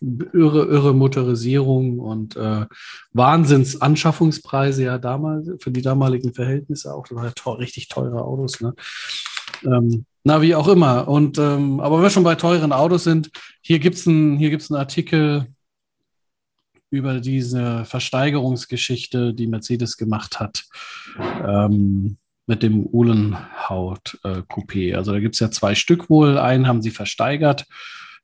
irre, 0.01 0.65
irre 0.65 0.93
Motorisierung 0.93 1.99
und 1.99 2.35
äh, 2.35 2.65
Wahnsinns-Anschaffungspreise 3.13 4.83
ja 4.83 4.97
damals, 4.97 5.49
für 5.59 5.71
die 5.71 5.81
damaligen 5.81 6.33
Verhältnisse 6.33 6.93
auch. 6.93 7.07
Das 7.07 7.15
waren 7.15 7.25
ja 7.25 7.31
to 7.31 7.51
richtig 7.53 7.87
teure 7.87 8.23
Autos. 8.23 8.61
Ne? 8.61 8.73
Ähm, 9.63 10.05
na, 10.23 10.41
wie 10.41 10.55
auch 10.55 10.67
immer. 10.67 11.07
Und 11.07 11.37
ähm, 11.37 11.79
aber 11.79 11.97
wenn 11.97 12.03
wir 12.03 12.09
schon 12.09 12.23
bei 12.23 12.35
teuren 12.35 12.71
Autos 12.71 13.03
sind, 13.03 13.29
hier 13.61 13.79
gibt 13.79 13.95
es 13.95 14.07
einen 14.07 14.75
Artikel 14.75 15.47
über 16.89 17.19
diese 17.19 17.85
Versteigerungsgeschichte, 17.85 19.33
die 19.33 19.47
Mercedes 19.47 19.97
gemacht 19.97 20.39
hat. 20.39 20.63
Ähm, 21.17 22.17
mit 22.45 22.63
dem 22.63 22.85
Uhlenhaut-Coupé. 22.85 24.95
Also 24.95 25.13
da 25.13 25.19
gibt 25.19 25.35
es 25.35 25.39
ja 25.39 25.51
zwei 25.51 25.75
Stück 25.75 26.09
wohl. 26.09 26.37
Einen 26.37 26.67
haben 26.67 26.81
sie 26.81 26.91
versteigert. 26.91 27.65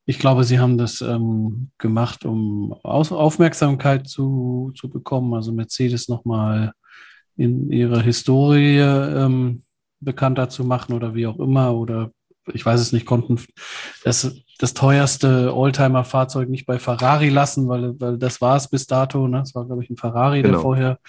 Ich 0.05 0.19
glaube, 0.19 0.43
sie 0.43 0.59
haben 0.59 0.77
das 0.77 1.01
ähm, 1.01 1.69
gemacht, 1.77 2.25
um 2.25 2.73
Aus 2.83 3.11
Aufmerksamkeit 3.11 4.07
zu, 4.07 4.71
zu 4.75 4.89
bekommen. 4.89 5.33
Also 5.33 5.53
Mercedes 5.53 6.09
nochmal 6.09 6.73
in 7.37 7.71
ihrer 7.71 8.01
Historie 8.01 8.79
ähm, 8.79 9.63
bekannter 9.99 10.49
zu 10.49 10.63
machen 10.63 10.93
oder 10.93 11.15
wie 11.15 11.27
auch 11.27 11.39
immer 11.39 11.75
oder 11.75 12.11
ich 12.53 12.65
weiß 12.65 12.79
es 12.79 12.93
nicht, 12.93 13.05
konnten 13.05 13.39
das, 14.03 14.35
das 14.57 14.73
teuerste 14.73 15.55
Oldtimer-Fahrzeug 15.55 16.49
nicht 16.49 16.65
bei 16.65 16.79
Ferrari 16.79 17.29
lassen, 17.29 17.67
weil, 17.67 17.99
weil 17.99 18.17
das 18.17 18.41
war 18.41 18.55
es 18.55 18.67
bis 18.67 18.87
dato. 18.87 19.27
Ne? 19.27 19.39
Das 19.39 19.55
war, 19.55 19.65
glaube 19.65 19.83
ich, 19.83 19.89
ein 19.89 19.97
Ferrari, 19.97 20.41
genau. 20.41 20.53
der 20.53 20.61
vorher 20.61 20.99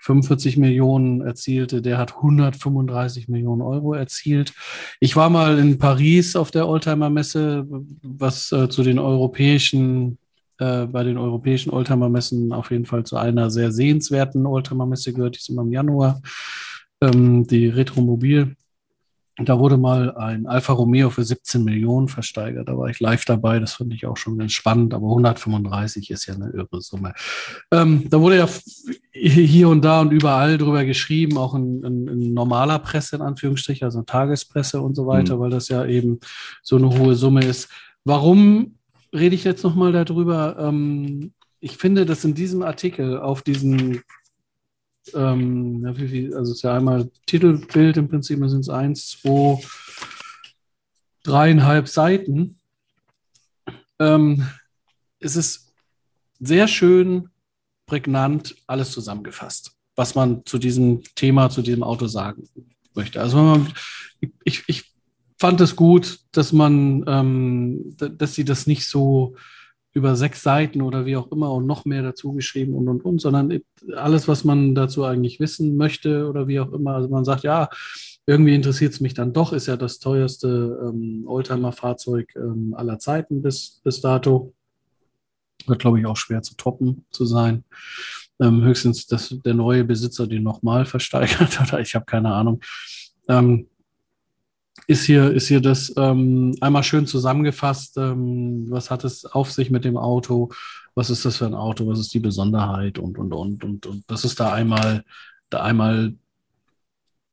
45 0.00 0.56
Millionen 0.56 1.20
erzielte, 1.20 1.82
der 1.82 1.98
hat 1.98 2.16
135 2.16 3.28
Millionen 3.28 3.62
Euro 3.62 3.92
erzielt. 3.92 4.52
Ich 5.00 5.16
war 5.16 5.30
mal 5.30 5.58
in 5.58 5.78
Paris 5.78 6.36
auf 6.36 6.50
der 6.50 6.68
Oldtimer-Messe, 6.68 7.66
was 8.02 8.52
äh, 8.52 8.68
zu 8.68 8.84
den 8.84 9.00
europäischen, 9.00 10.18
äh, 10.58 10.86
bei 10.86 11.02
den 11.02 11.18
europäischen 11.18 11.70
Oldtimer-Messen 11.70 12.52
auf 12.52 12.70
jeden 12.70 12.86
Fall 12.86 13.04
zu 13.04 13.16
einer 13.16 13.50
sehr 13.50 13.72
sehenswerten 13.72 14.46
Oldtimer-Messe 14.46 15.12
gehört. 15.12 15.34
Die 15.34 15.40
ist 15.40 15.48
immer 15.48 15.62
im 15.62 15.72
Januar, 15.72 16.20
ähm, 17.00 17.46
die 17.46 17.68
Retromobil. 17.68 18.56
Da 19.38 19.58
wurde 19.58 19.76
mal 19.76 20.16
ein 20.16 20.46
Alfa 20.46 20.72
Romeo 20.72 21.10
für 21.10 21.22
17 21.22 21.62
Millionen 21.62 22.08
versteigert. 22.08 22.68
Da 22.68 22.78
war 22.78 22.88
ich 22.88 23.00
live 23.00 23.26
dabei. 23.26 23.58
Das 23.58 23.74
fand 23.74 23.92
ich 23.92 24.06
auch 24.06 24.16
schon 24.16 24.38
ganz 24.38 24.52
spannend. 24.52 24.94
Aber 24.94 25.08
135 25.08 26.10
ist 26.10 26.24
ja 26.24 26.34
eine 26.34 26.48
irre 26.50 26.80
Summe. 26.80 27.12
Ähm, 27.70 28.08
da 28.08 28.18
wurde 28.18 28.38
ja 28.38 28.48
hier 29.12 29.68
und 29.68 29.84
da 29.84 30.00
und 30.00 30.12
überall 30.12 30.56
drüber 30.56 30.86
geschrieben, 30.86 31.36
auch 31.36 31.54
in, 31.54 31.84
in, 31.84 32.08
in 32.08 32.34
normaler 32.34 32.78
Presse 32.78 33.16
in 33.16 33.22
Anführungsstrichen, 33.22 33.84
also 33.84 34.00
Tagespresse 34.02 34.80
und 34.80 34.94
so 34.94 35.06
weiter, 35.06 35.36
mhm. 35.36 35.40
weil 35.40 35.50
das 35.50 35.68
ja 35.68 35.84
eben 35.84 36.18
so 36.62 36.76
eine 36.76 36.88
hohe 36.98 37.14
Summe 37.14 37.44
ist. 37.44 37.68
Warum 38.04 38.76
rede 39.12 39.34
ich 39.34 39.44
jetzt 39.44 39.64
nochmal 39.64 39.92
darüber? 39.92 40.56
Ähm, 40.58 41.32
ich 41.60 41.76
finde, 41.76 42.06
dass 42.06 42.24
in 42.24 42.34
diesem 42.34 42.62
Artikel 42.62 43.18
auf 43.18 43.42
diesen 43.42 44.02
ähm, 45.14 45.84
wie 45.96 46.08
viel, 46.08 46.34
also 46.34 46.52
es 46.52 46.58
ist 46.58 46.62
ja 46.62 46.76
einmal 46.76 47.10
Titelbild 47.26 47.96
im 47.96 48.08
Prinzip, 48.08 48.40
da 48.40 48.48
sind 48.48 48.60
es 48.60 48.68
eins, 48.68 49.08
zwei, 49.08 49.60
dreieinhalb 51.22 51.88
Seiten. 51.88 52.58
Ähm, 53.98 54.46
es 55.20 55.36
ist 55.36 55.72
sehr 56.38 56.68
schön, 56.68 57.30
prägnant 57.86 58.56
alles 58.66 58.90
zusammengefasst, 58.92 59.72
was 59.94 60.14
man 60.14 60.44
zu 60.44 60.58
diesem 60.58 61.02
Thema, 61.14 61.50
zu 61.50 61.62
diesem 61.62 61.82
Auto 61.82 62.06
sagen 62.06 62.48
möchte. 62.94 63.20
Also 63.20 63.42
man, 63.42 63.72
ich, 64.44 64.64
ich 64.66 64.92
fand 65.38 65.60
es 65.60 65.76
gut, 65.76 66.20
dass 66.32 66.52
man, 66.52 67.04
ähm, 67.06 67.96
dass 67.96 68.34
sie 68.34 68.44
das 68.44 68.66
nicht 68.66 68.86
so 68.86 69.36
über 69.96 70.14
sechs 70.14 70.42
Seiten 70.42 70.82
oder 70.82 71.06
wie 71.06 71.16
auch 71.16 71.32
immer 71.32 71.50
und 71.52 71.64
noch 71.64 71.86
mehr 71.86 72.02
dazu 72.02 72.34
geschrieben 72.34 72.74
und 72.74 72.86
und 72.86 73.02
und, 73.02 73.18
sondern 73.18 73.60
alles, 73.94 74.28
was 74.28 74.44
man 74.44 74.74
dazu 74.74 75.04
eigentlich 75.04 75.40
wissen 75.40 75.78
möchte 75.78 76.28
oder 76.28 76.46
wie 76.48 76.60
auch 76.60 76.70
immer. 76.72 76.96
Also 76.96 77.08
man 77.08 77.24
sagt, 77.24 77.44
ja, 77.44 77.70
irgendwie 78.26 78.54
interessiert 78.54 78.92
es 78.92 79.00
mich 79.00 79.14
dann 79.14 79.32
doch, 79.32 79.54
ist 79.54 79.68
ja 79.68 79.78
das 79.78 79.98
teuerste 79.98 80.78
ähm, 80.86 81.24
Oldtimer-Fahrzeug 81.26 82.30
ähm, 82.36 82.74
aller 82.76 82.98
Zeiten 82.98 83.40
bis, 83.40 83.80
bis 83.84 84.02
dato. 84.02 84.52
Wird, 85.66 85.78
glaube 85.78 85.98
ich, 85.98 86.04
auch 86.04 86.18
schwer 86.18 86.42
zu 86.42 86.56
toppen 86.56 87.06
zu 87.10 87.24
sein. 87.24 87.64
Ähm, 88.38 88.62
höchstens, 88.64 89.06
dass 89.06 89.34
der 89.46 89.54
neue 89.54 89.84
Besitzer 89.84 90.26
den 90.26 90.42
nochmal 90.42 90.84
versteigert 90.84 91.58
oder 91.66 91.80
ich 91.80 91.94
habe 91.94 92.04
keine 92.04 92.34
Ahnung. 92.34 92.60
Ähm, 93.28 93.68
ist 94.86 95.04
hier, 95.04 95.30
ist 95.32 95.48
hier 95.48 95.60
das 95.60 95.92
ähm, 95.96 96.54
einmal 96.60 96.82
schön 96.82 97.06
zusammengefasst. 97.06 97.96
Ähm, 97.96 98.66
was 98.70 98.90
hat 98.90 99.04
es 99.04 99.24
auf 99.24 99.50
sich 99.50 99.70
mit 99.70 99.84
dem 99.84 99.96
Auto? 99.96 100.50
Was 100.94 101.10
ist 101.10 101.24
das 101.24 101.38
für 101.38 101.46
ein 101.46 101.54
Auto? 101.54 101.86
Was 101.86 101.98
ist 101.98 102.14
die 102.14 102.20
Besonderheit? 102.20 102.98
Und, 102.98 103.18
und, 103.18 103.32
und, 103.32 103.64
und, 103.64 103.86
und 103.86 104.04
das 104.06 104.24
ist 104.24 104.38
da 104.38 104.52
einmal, 104.52 105.04
da 105.50 105.62
einmal 105.62 106.14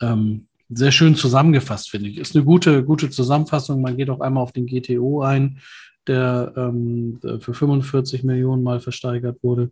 ähm, 0.01 0.47
sehr 0.69 0.91
schön 0.91 1.15
zusammengefasst, 1.15 1.89
finde 1.89 2.09
ich. 2.09 2.17
Ist 2.17 2.35
eine 2.35 2.45
gute, 2.45 2.83
gute 2.83 3.09
Zusammenfassung. 3.09 3.81
Man 3.81 3.97
geht 3.97 4.09
auch 4.09 4.21
einmal 4.21 4.43
auf 4.43 4.51
den 4.51 4.65
GTO 4.65 5.21
ein, 5.21 5.59
der 6.07 6.53
ähm, 6.55 7.19
für 7.39 7.53
45 7.53 8.23
Millionen 8.23 8.63
mal 8.63 8.79
versteigert 8.79 9.37
wurde. 9.43 9.71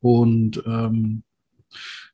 Und 0.00 0.62
ähm, 0.66 1.22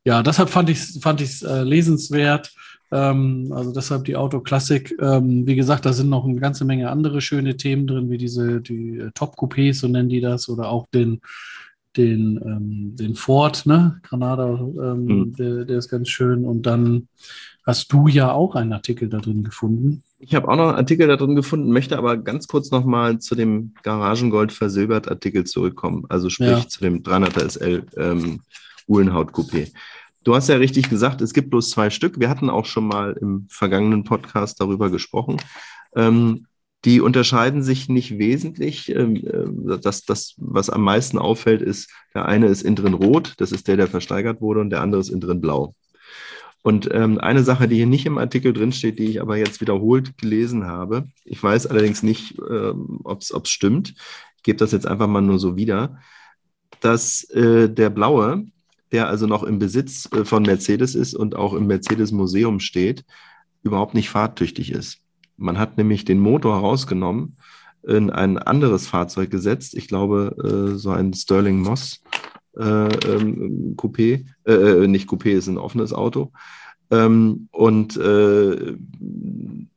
ja, 0.05 0.23
deshalb 0.23 0.51
fand 0.51 0.71
ich 0.71 0.79
es 0.79 0.99
fand 1.01 1.21
äh, 1.21 1.63
lesenswert. 1.63 2.53
Ähm, 2.93 3.53
also 3.53 3.73
deshalb 3.73 4.05
die 4.05 4.17
Autoklassik. 4.17 4.95
Ähm, 5.01 5.47
wie 5.47 5.57
gesagt, 5.57 5.87
da 5.87 5.93
sind 5.93 6.09
noch 6.09 6.25
eine 6.25 6.41
ganze 6.41 6.65
Menge 6.65 6.91
andere 6.91 7.21
schöne 7.21 7.57
Themen 7.57 7.87
drin, 7.87 8.11
wie 8.11 8.19
diese 8.19 8.61
die 8.61 8.99
äh, 8.99 9.11
Top-Coupés, 9.15 9.81
so 9.81 9.89
nennen 9.89 10.09
die 10.09 10.21
das, 10.21 10.49
oder 10.49 10.69
auch 10.69 10.87
den, 10.95 11.21
den, 11.97 12.41
ähm, 12.45 12.97
den 12.97 13.15
Ford, 13.15 13.67
ne? 13.67 14.01
Granada, 14.03 14.59
ähm, 14.61 15.05
mhm. 15.05 15.37
der, 15.37 15.65
der 15.65 15.79
ist 15.79 15.89
ganz 15.89 16.09
schön. 16.09 16.45
Und 16.45 16.67
dann 16.67 17.09
hast 17.65 17.93
du 17.93 18.07
ja 18.07 18.31
auch 18.31 18.55
einen 18.55 18.73
Artikel 18.73 19.09
da 19.09 19.19
drin 19.19 19.43
gefunden. 19.43 20.03
Ich 20.19 20.35
habe 20.35 20.49
auch 20.49 20.57
noch 20.57 20.69
einen 20.69 20.79
Artikel 20.79 21.09
da 21.09 21.17
drin 21.17 21.35
gefunden, 21.35 21.73
möchte 21.73 21.99
aber 21.99 22.17
ganz 22.17 22.47
kurz 22.47 22.71
nochmal 22.71 23.19
zu 23.19 23.35
dem 23.35 23.75
Garagengold 23.83 24.53
versilbert 24.53 25.09
Artikel 25.09 25.45
zurückkommen. 25.45 26.05
Also 26.09 26.31
sprich 26.31 26.49
ja. 26.49 26.69
zu 26.69 26.81
dem 26.81 27.03
300er 27.03 27.49
SL 27.51 27.83
ähm, 27.97 28.41
Uhlenhaut-Coupé. 28.89 29.73
Du 30.27 30.35
hast 30.35 30.49
ja 30.49 30.57
richtig 30.57 30.91
gesagt, 30.91 31.21
es 31.21 31.33
gibt 31.33 31.51
bloß 31.51 31.71
zwei 31.71 31.89
Stück. 31.89 32.19
Wir 32.19 32.29
hatten 32.29 32.51
auch 32.51 32.65
schon 32.65 32.89
mal 32.89 33.17
im 33.21 33.47
vergangenen 33.49 34.03
Podcast 34.03 34.61
darüber 34.61 34.91
gesprochen. 34.91 35.37
Ähm, 35.95 36.49
die 36.85 37.01
unterscheiden 37.01 37.63
sich 37.63 37.89
nicht 37.89 38.19
wesentlich. 38.19 38.89
Ähm, 38.89 39.15
äh, 39.25 39.79
das, 39.79 40.05
das, 40.05 40.35
was 40.37 40.69
am 40.69 40.83
meisten 40.83 41.17
auffällt, 41.17 41.63
ist, 41.63 41.93
der 42.13 42.27
eine 42.27 42.49
ist 42.49 42.63
innen 42.63 42.75
drin 42.75 42.95
rot, 42.95 43.35
das 43.37 43.53
ist 43.53 43.69
der, 43.69 43.77
der 43.77 43.87
versteigert 43.87 44.41
wurde, 44.41 44.59
und 44.63 44.71
der 44.71 44.81
andere 44.81 45.01
ist 45.01 45.11
innen 45.11 45.21
drin 45.21 45.41
blau. 45.41 45.77
Und 46.61 46.89
ähm, 46.93 47.19
eine 47.19 47.45
Sache, 47.45 47.69
die 47.69 47.77
hier 47.77 47.87
nicht 47.87 48.05
im 48.05 48.19
Artikel 48.19 48.53
drinsteht, 48.53 48.99
die 48.99 49.07
ich 49.07 49.21
aber 49.21 49.37
jetzt 49.37 49.61
wiederholt 49.61 50.19
gelesen 50.19 50.67
habe, 50.67 51.07
ich 51.25 51.41
weiß 51.41 51.69
allerdings 51.69 52.03
nicht, 52.03 52.37
ähm, 52.51 52.99
ob 53.05 53.21
es 53.21 53.33
stimmt, 53.49 53.95
ich 54.39 54.43
gebe 54.43 54.59
das 54.59 54.73
jetzt 54.73 54.89
einfach 54.89 55.07
mal 55.07 55.23
nur 55.23 55.39
so 55.39 55.57
wieder, 55.57 56.01
dass 56.81 57.23
äh, 57.31 57.71
der 57.71 57.91
blaue, 57.91 58.47
der 58.93 59.09
also 59.09 59.27
noch 59.27 59.43
im 59.43 59.59
Besitz 59.59 60.09
äh, 60.13 60.25
von 60.25 60.43
Mercedes 60.43 60.95
ist 60.95 61.15
und 61.15 61.35
auch 61.35 61.55
im 61.55 61.67
Mercedes-Museum 61.67 62.61
steht, 62.61 63.05
überhaupt 63.63 63.95
nicht 63.95 64.11
fahrtüchtig 64.11 64.71
ist. 64.71 64.99
Man 65.37 65.59
hat 65.59 65.77
nämlich 65.77 66.05
den 66.05 66.21
Motor 66.21 66.57
herausgenommen, 66.57 67.37
in 67.87 68.11
ein 68.11 68.39
anderes 68.39 68.87
Fahrzeug 68.87 69.31
gesetzt. 69.31 69.77
Ich 69.77 69.89
glaube, 69.89 70.73
äh, 70.75 70.79
so 70.79 70.91
ein 70.91 71.13
Sterling 71.15 71.61
Moss 71.61 72.03
äh, 72.57 72.63
ähm, 72.63 73.77
Coupé, 73.77 74.25
nicht 74.87 75.09
Coupé, 75.09 75.31
ist 75.31 75.47
ein 75.47 75.59
offenes 75.59 75.93
Auto. 75.93 76.33
Ähm, 76.91 77.49
und 77.53 77.99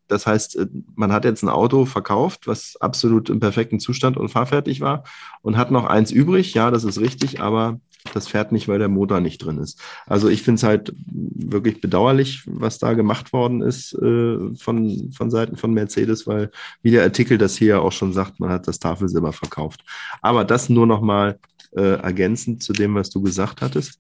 das 0.07 0.25
heißt, 0.25 0.67
man 0.95 1.11
hat 1.11 1.23
jetzt 1.23 1.43
ein 1.43 1.49
Auto 1.49 1.85
verkauft, 1.85 2.47
was 2.47 2.77
absolut 2.79 3.29
im 3.29 3.39
perfekten 3.39 3.79
Zustand 3.79 4.17
und 4.17 4.29
fahrfertig 4.29 4.81
war 4.81 5.03
und 5.41 5.55
hat 5.55 5.69
noch 5.69 5.85
eins 5.85 6.11
übrig. 6.11 6.53
Ja, 6.55 6.71
das 6.71 6.83
ist 6.83 6.99
richtig, 6.99 7.41
aber 7.41 7.79
das 8.13 8.27
fährt 8.27 8.51
nicht, 8.51 8.67
weil 8.67 8.79
der 8.79 8.87
Motor 8.87 9.19
nicht 9.19 9.39
drin 9.39 9.57
ist. 9.57 9.79
Also 10.05 10.29
ich 10.29 10.41
finde 10.41 10.55
es 10.59 10.63
halt 10.63 10.93
wirklich 11.05 11.81
bedauerlich, 11.81 12.43
was 12.45 12.79
da 12.79 12.93
gemacht 12.93 13.33
worden 13.33 13.61
ist 13.61 13.93
äh, 13.93 14.55
von, 14.55 15.11
von 15.11 15.29
Seiten 15.29 15.57
von 15.57 15.73
Mercedes, 15.73 16.25
weil 16.25 16.51
wie 16.81 16.91
der 16.91 17.03
Artikel 17.03 17.37
das 17.37 17.57
hier 17.57 17.81
auch 17.81 17.91
schon 17.91 18.13
sagt, 18.13 18.39
man 18.39 18.49
hat 18.49 18.67
das 18.67 18.79
Tafelsilber 18.79 19.33
verkauft. 19.33 19.83
Aber 20.21 20.45
das 20.45 20.69
nur 20.69 20.87
noch 20.87 21.01
mal 21.01 21.39
äh, 21.75 21.99
ergänzend 21.99 22.63
zu 22.63 22.73
dem, 22.73 22.95
was 22.95 23.09
du 23.09 23.21
gesagt 23.21 23.61
hattest. 23.61 23.99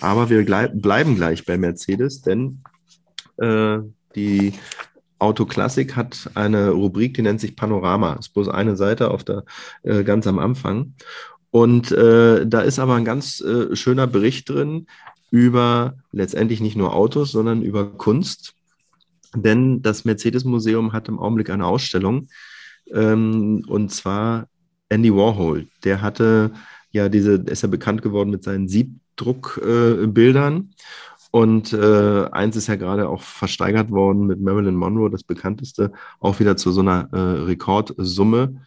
Aber 0.00 0.28
wir 0.28 0.44
bleiben 0.44 1.16
gleich 1.16 1.44
bei 1.44 1.56
Mercedes, 1.56 2.22
denn 2.22 2.62
äh, 3.38 3.78
die 4.14 4.54
Autoklassik 5.18 5.96
hat 5.96 6.30
eine 6.34 6.70
Rubrik, 6.70 7.14
die 7.14 7.22
nennt 7.22 7.40
sich 7.40 7.56
Panorama. 7.56 8.14
Ist 8.14 8.34
bloß 8.34 8.48
eine 8.48 8.76
Seite 8.76 9.10
auf 9.10 9.24
der 9.24 9.44
äh, 9.82 10.04
ganz 10.04 10.26
am 10.26 10.38
Anfang. 10.38 10.94
Und 11.56 11.90
äh, 11.90 12.46
da 12.46 12.60
ist 12.60 12.78
aber 12.78 12.96
ein 12.96 13.06
ganz 13.06 13.40
äh, 13.40 13.74
schöner 13.74 14.06
Bericht 14.06 14.50
drin 14.50 14.88
über 15.30 15.94
letztendlich 16.12 16.60
nicht 16.60 16.76
nur 16.76 16.94
Autos, 16.94 17.32
sondern 17.32 17.62
über 17.62 17.96
Kunst. 17.96 18.52
Denn 19.34 19.80
das 19.80 20.04
Mercedes-Museum 20.04 20.92
hat 20.92 21.08
im 21.08 21.18
Augenblick 21.18 21.48
eine 21.48 21.64
Ausstellung. 21.64 22.28
Ähm, 22.92 23.64
und 23.68 23.90
zwar 23.90 24.48
Andy 24.90 25.10
Warhol. 25.14 25.66
Der 25.82 26.02
hatte 26.02 26.52
ja 26.90 27.08
diese, 27.08 27.36
ist 27.36 27.62
ja 27.62 27.68
bekannt 27.68 28.02
geworden 28.02 28.28
mit 28.28 28.44
seinen 28.44 28.68
Siebdruckbildern. 28.68 30.56
Äh, 30.56 30.64
und 31.30 31.72
äh, 31.72 32.26
eins 32.32 32.56
ist 32.56 32.66
ja 32.66 32.76
gerade 32.76 33.08
auch 33.08 33.22
versteigert 33.22 33.90
worden 33.90 34.26
mit 34.26 34.42
Marilyn 34.42 34.76
Monroe, 34.76 35.08
das 35.08 35.22
bekannteste, 35.22 35.90
auch 36.20 36.38
wieder 36.38 36.58
zu 36.58 36.70
so 36.70 36.82
einer 36.82 37.08
äh, 37.12 37.44
Rekordsumme. 37.44 38.60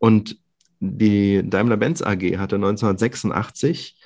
Und 0.00 0.36
die 0.80 1.42
Daimler-Benz 1.48 2.02
AG 2.02 2.38
hatte 2.38 2.56
1986, 2.56 3.98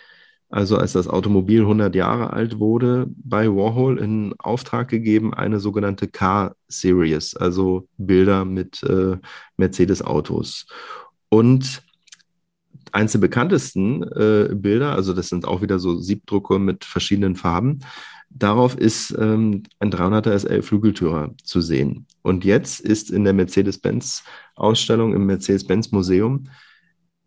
also 0.51 0.79
als 0.79 0.93
das 0.93 1.09
Automobil 1.09 1.61
100 1.61 1.95
Jahre 1.95 2.33
alt 2.33 2.59
wurde, 2.59 3.07
bei 3.09 3.49
Warhol 3.49 3.99
in 3.99 4.35
Auftrag 4.39 4.89
gegeben, 4.89 5.35
eine 5.35 5.61
sogenannte 5.61 6.09
Car 6.09 6.57
Series, 6.69 7.37
also 7.37 7.87
Bilder 7.99 8.45
mit 8.45 8.83
äh, 8.83 9.19
Mercedes-Autos. 9.57 10.67
Und 11.29 11.83
eins 12.93 13.13
der 13.13 13.19
bekanntesten 13.19 14.03
äh, 14.03 14.55
Bilder, 14.55 14.93
also 14.95 15.13
das 15.13 15.29
sind 15.29 15.47
auch 15.47 15.61
wieder 15.61 15.79
so 15.79 15.99
Siebdrucke 15.99 16.59
mit 16.59 16.85
verschiedenen 16.85 17.37
Farben, 17.37 17.81
darauf 18.31 18.77
ist 18.77 19.17
ähm, 19.19 19.63
ein 19.79 19.91
300er 19.91 20.39
SL 20.39 20.63
Flügeltürer 20.63 21.35
zu 21.43 21.61
sehen. 21.61 22.07
Und 22.23 22.45
jetzt 22.45 22.81
ist 22.81 23.11
in 23.11 23.25
der 23.25 23.33
Mercedes-Benz-Ausstellung 23.33 25.15
im 25.15 25.27
Mercedes-Benz-Museum 25.27 26.49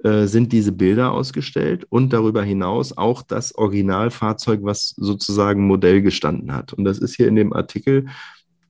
äh, 0.04 0.26
sind 0.26 0.52
diese 0.52 0.72
Bilder 0.72 1.12
ausgestellt 1.12 1.86
und 1.90 2.12
darüber 2.12 2.44
hinaus 2.44 2.98
auch 2.98 3.22
das 3.22 3.54
Originalfahrzeug, 3.54 4.62
was 4.64 4.96
sozusagen 4.98 5.68
Modell 5.68 6.02
gestanden 6.02 6.54
hat. 6.54 6.74
Und 6.74 6.86
das 6.86 6.98
ist 6.98 7.16
hier 7.16 7.28
in 7.28 7.36
dem 7.36 7.54
Artikel 7.54 8.08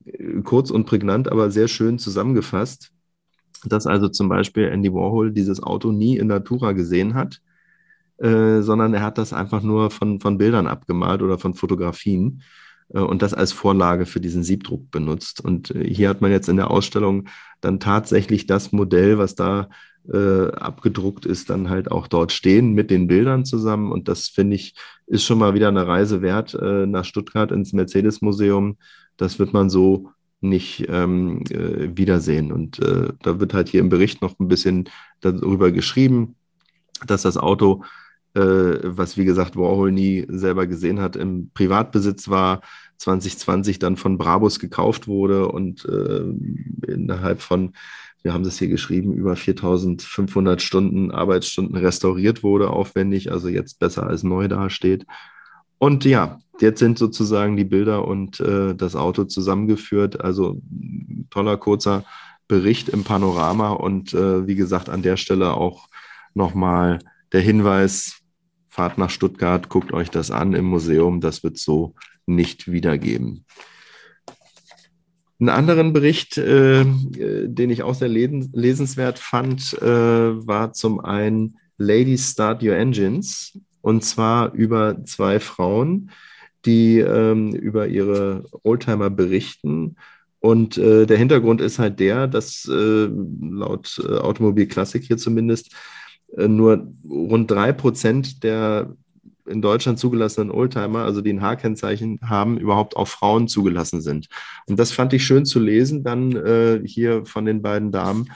äh, 0.04 0.42
kurz 0.42 0.70
und 0.70 0.84
prägnant, 0.84 1.32
aber 1.32 1.50
sehr 1.50 1.68
schön 1.68 1.98
zusammengefasst, 1.98 2.92
dass 3.64 3.86
also 3.86 4.08
zum 4.08 4.28
Beispiel 4.28 4.64
Andy 4.64 4.92
Warhol 4.92 5.32
dieses 5.32 5.62
Auto 5.62 5.90
nie 5.90 6.18
in 6.18 6.26
Natura 6.26 6.72
gesehen 6.72 7.14
hat, 7.14 7.40
äh, 8.18 8.60
sondern 8.60 8.94
er 8.94 9.02
hat 9.02 9.18
das 9.18 9.32
einfach 9.32 9.62
nur 9.62 9.90
von, 9.90 10.20
von 10.20 10.38
Bildern 10.38 10.66
abgemalt 10.66 11.22
oder 11.22 11.38
von 11.38 11.54
Fotografien 11.54 12.42
äh, 12.94 13.00
und 13.00 13.22
das 13.22 13.34
als 13.34 13.52
Vorlage 13.52 14.06
für 14.06 14.20
diesen 14.20 14.42
Siebdruck 14.42 14.90
benutzt. 14.90 15.44
Und 15.44 15.70
äh, 15.72 15.84
hier 15.84 16.08
hat 16.08 16.20
man 16.20 16.30
jetzt 16.30 16.48
in 16.48 16.56
der 16.56 16.70
Ausstellung 16.70 17.28
dann 17.60 17.80
tatsächlich 17.80 18.46
das 18.46 18.72
Modell, 18.72 19.18
was 19.18 19.34
da 19.34 19.68
äh, 20.12 20.48
abgedruckt 20.52 21.26
ist, 21.26 21.50
dann 21.50 21.70
halt 21.70 21.90
auch 21.90 22.08
dort 22.08 22.32
stehen 22.32 22.72
mit 22.72 22.90
den 22.90 23.06
Bildern 23.06 23.44
zusammen. 23.44 23.92
Und 23.92 24.08
das 24.08 24.28
finde 24.28 24.56
ich, 24.56 24.74
ist 25.06 25.24
schon 25.24 25.38
mal 25.38 25.54
wieder 25.54 25.68
eine 25.68 25.86
Reise 25.86 26.22
wert 26.22 26.54
äh, 26.54 26.86
nach 26.86 27.04
Stuttgart 27.04 27.52
ins 27.52 27.72
Mercedes-Museum. 27.72 28.78
Das 29.16 29.38
wird 29.38 29.52
man 29.52 29.70
so 29.70 30.10
nicht 30.40 30.86
ähm, 30.88 31.44
äh, 31.50 31.96
wiedersehen. 31.96 32.50
Und 32.52 32.80
äh, 32.80 33.12
da 33.22 33.38
wird 33.38 33.54
halt 33.54 33.68
hier 33.68 33.80
im 33.80 33.88
Bericht 33.88 34.22
noch 34.22 34.38
ein 34.40 34.48
bisschen 34.48 34.88
darüber 35.20 35.70
geschrieben, 35.70 36.34
dass 37.06 37.22
das 37.22 37.36
Auto, 37.36 37.84
äh, 38.34 38.40
was 38.40 39.16
wie 39.16 39.24
gesagt 39.24 39.56
Warhol 39.56 39.92
nie 39.92 40.26
selber 40.28 40.66
gesehen 40.66 41.00
hat, 41.00 41.16
im 41.16 41.50
Privatbesitz 41.54 42.28
war, 42.28 42.62
2020 42.98 43.78
dann 43.78 43.96
von 43.96 44.18
Brabus 44.18 44.58
gekauft 44.58 45.08
wurde 45.08 45.48
und 45.48 45.84
äh, 45.84 46.24
innerhalb 46.86 47.40
von 47.40 47.72
wir 48.22 48.32
haben 48.32 48.44
das 48.44 48.58
hier 48.58 48.68
geschrieben, 48.68 49.14
über 49.14 49.34
4500 49.34 50.62
Stunden 50.62 51.10
Arbeitsstunden 51.10 51.76
restauriert 51.76 52.42
wurde, 52.42 52.70
aufwendig, 52.70 53.32
also 53.32 53.48
jetzt 53.48 53.80
besser 53.80 54.06
als 54.06 54.22
neu 54.22 54.46
dasteht. 54.46 55.06
Und 55.78 56.04
ja, 56.04 56.38
jetzt 56.60 56.78
sind 56.78 56.98
sozusagen 56.98 57.56
die 57.56 57.64
Bilder 57.64 58.06
und 58.06 58.38
äh, 58.38 58.74
das 58.76 58.94
Auto 58.94 59.24
zusammengeführt. 59.24 60.20
Also 60.20 60.62
toller 61.30 61.56
kurzer 61.56 62.04
Bericht 62.46 62.88
im 62.88 63.02
Panorama 63.02 63.70
und 63.70 64.14
äh, 64.14 64.46
wie 64.46 64.54
gesagt 64.54 64.88
an 64.88 65.02
der 65.02 65.16
Stelle 65.16 65.54
auch 65.54 65.88
nochmal 66.34 66.98
der 67.32 67.40
Hinweis, 67.40 68.22
fahrt 68.68 68.98
nach 68.98 69.10
Stuttgart, 69.10 69.68
guckt 69.68 69.92
euch 69.92 70.10
das 70.10 70.30
an 70.30 70.54
im 70.54 70.64
Museum, 70.64 71.20
das 71.20 71.42
wird 71.44 71.58
so 71.58 71.94
nicht 72.26 72.70
wiedergeben. 72.70 73.44
Einen 75.38 75.48
anderen 75.48 75.92
Bericht, 75.92 76.38
äh, 76.38 76.84
den 76.84 77.70
ich 77.70 77.82
auch 77.82 77.94
sehr 77.94 78.08
lesenswert 78.08 79.18
fand, 79.18 79.74
äh, 79.82 79.86
war 79.86 80.72
zum 80.72 81.00
einen 81.00 81.58
Ladies 81.78 82.30
Start 82.30 82.62
Your 82.62 82.76
Engines 82.76 83.58
und 83.80 84.04
zwar 84.04 84.52
über 84.52 85.04
zwei 85.04 85.40
Frauen, 85.40 86.10
die 86.64 87.00
ähm, 87.00 87.52
über 87.54 87.88
ihre 87.88 88.44
Oldtimer 88.62 89.10
berichten. 89.10 89.96
Und 90.38 90.78
äh, 90.78 91.06
der 91.06 91.18
Hintergrund 91.18 91.60
ist 91.60 91.78
halt 91.78 92.00
der, 92.00 92.28
dass 92.28 92.68
äh, 92.68 93.08
laut 93.08 94.00
äh, 94.04 94.16
Automobilklassik 94.18 95.04
hier 95.04 95.18
zumindest 95.18 95.74
nur 96.36 96.92
rund 97.08 97.50
drei 97.50 97.72
Prozent 97.72 98.42
der 98.42 98.94
in 99.46 99.60
Deutschland 99.60 99.98
zugelassenen 99.98 100.50
Oldtimer, 100.50 101.00
also 101.00 101.20
die 101.20 101.32
ein 101.32 101.42
H-Kennzeichen 101.42 102.20
haben, 102.22 102.58
überhaupt 102.58 102.96
auch 102.96 103.08
Frauen 103.08 103.48
zugelassen 103.48 104.00
sind. 104.00 104.28
Und 104.66 104.78
das 104.78 104.92
fand 104.92 105.12
ich 105.12 105.24
schön 105.24 105.44
zu 105.44 105.58
lesen, 105.58 106.04
dann 106.04 106.36
äh, 106.36 106.80
hier 106.84 107.26
von 107.26 107.44
den 107.44 107.60
beiden 107.60 107.90
Damen, 107.90 108.30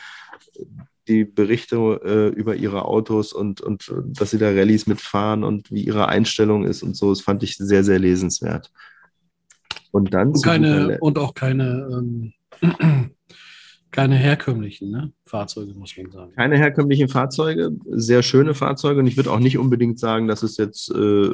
die 1.09 1.25
Berichte 1.25 1.77
äh, 2.05 2.29
über 2.37 2.57
ihre 2.57 2.85
Autos 2.85 3.33
und, 3.33 3.61
und 3.61 3.93
dass 4.07 4.33
sie 4.33 4.39
da 4.39 4.49
Rallyes 4.49 4.87
mitfahren 4.87 5.45
und 5.45 5.71
wie 5.71 5.85
ihre 5.85 6.09
Einstellung 6.09 6.65
ist 6.65 6.83
und 6.83 6.97
so. 6.97 7.11
Das 7.11 7.21
fand 7.21 7.43
ich 7.45 7.57
sehr, 7.57 7.85
sehr 7.85 8.01
lesenswert. 8.01 8.73
Und 9.93 10.13
dann. 10.13 10.29
Und, 10.29 10.43
keine, 10.43 10.99
und 11.01 11.19
auch 11.19 11.35
keine 11.35 11.89
ähm, 11.93 12.33
keine 13.91 14.16
herkömmlichen 14.16 14.91
ne? 14.91 15.12
Fahrzeuge, 15.24 15.72
muss 15.74 15.97
man 15.97 16.11
sagen. 16.11 16.32
Keine 16.34 16.59
herkömmlichen 16.59 17.09
Fahrzeuge, 17.09 17.70
sehr 17.89 18.22
schöne 18.22 18.55
Fahrzeuge. 18.55 19.01
Und 19.01 19.07
ich 19.07 19.16
würde 19.16 19.30
auch 19.30 19.39
nicht 19.39 19.59
unbedingt 19.59 19.99
sagen, 19.99 20.28
dass 20.28 20.43
es 20.43 20.57
jetzt 20.57 20.91
äh, 20.91 21.30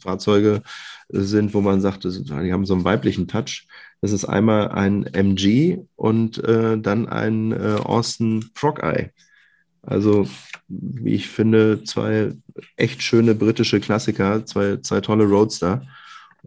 Fahrzeuge 0.00 0.62
sind, 1.08 1.54
wo 1.54 1.60
man 1.60 1.80
sagt, 1.80 2.04
die 2.04 2.52
haben 2.52 2.66
so 2.66 2.74
einen 2.74 2.84
weiblichen 2.84 3.28
Touch. 3.28 3.66
Das 4.00 4.12
ist 4.12 4.24
einmal 4.24 4.68
ein 4.68 5.06
MG 5.06 5.78
und 5.96 6.42
äh, 6.44 6.78
dann 6.78 7.08
ein 7.08 7.52
äh, 7.52 7.78
Austin 7.82 8.44
Frog 8.54 8.82
Eye. 8.82 9.10
Also, 9.82 10.28
wie 10.68 11.14
ich 11.14 11.28
finde, 11.28 11.82
zwei 11.84 12.32
echt 12.76 13.02
schöne 13.02 13.34
britische 13.34 13.80
Klassiker, 13.80 14.44
zwei, 14.44 14.76
zwei 14.78 15.00
tolle 15.00 15.24
Roadster. 15.24 15.82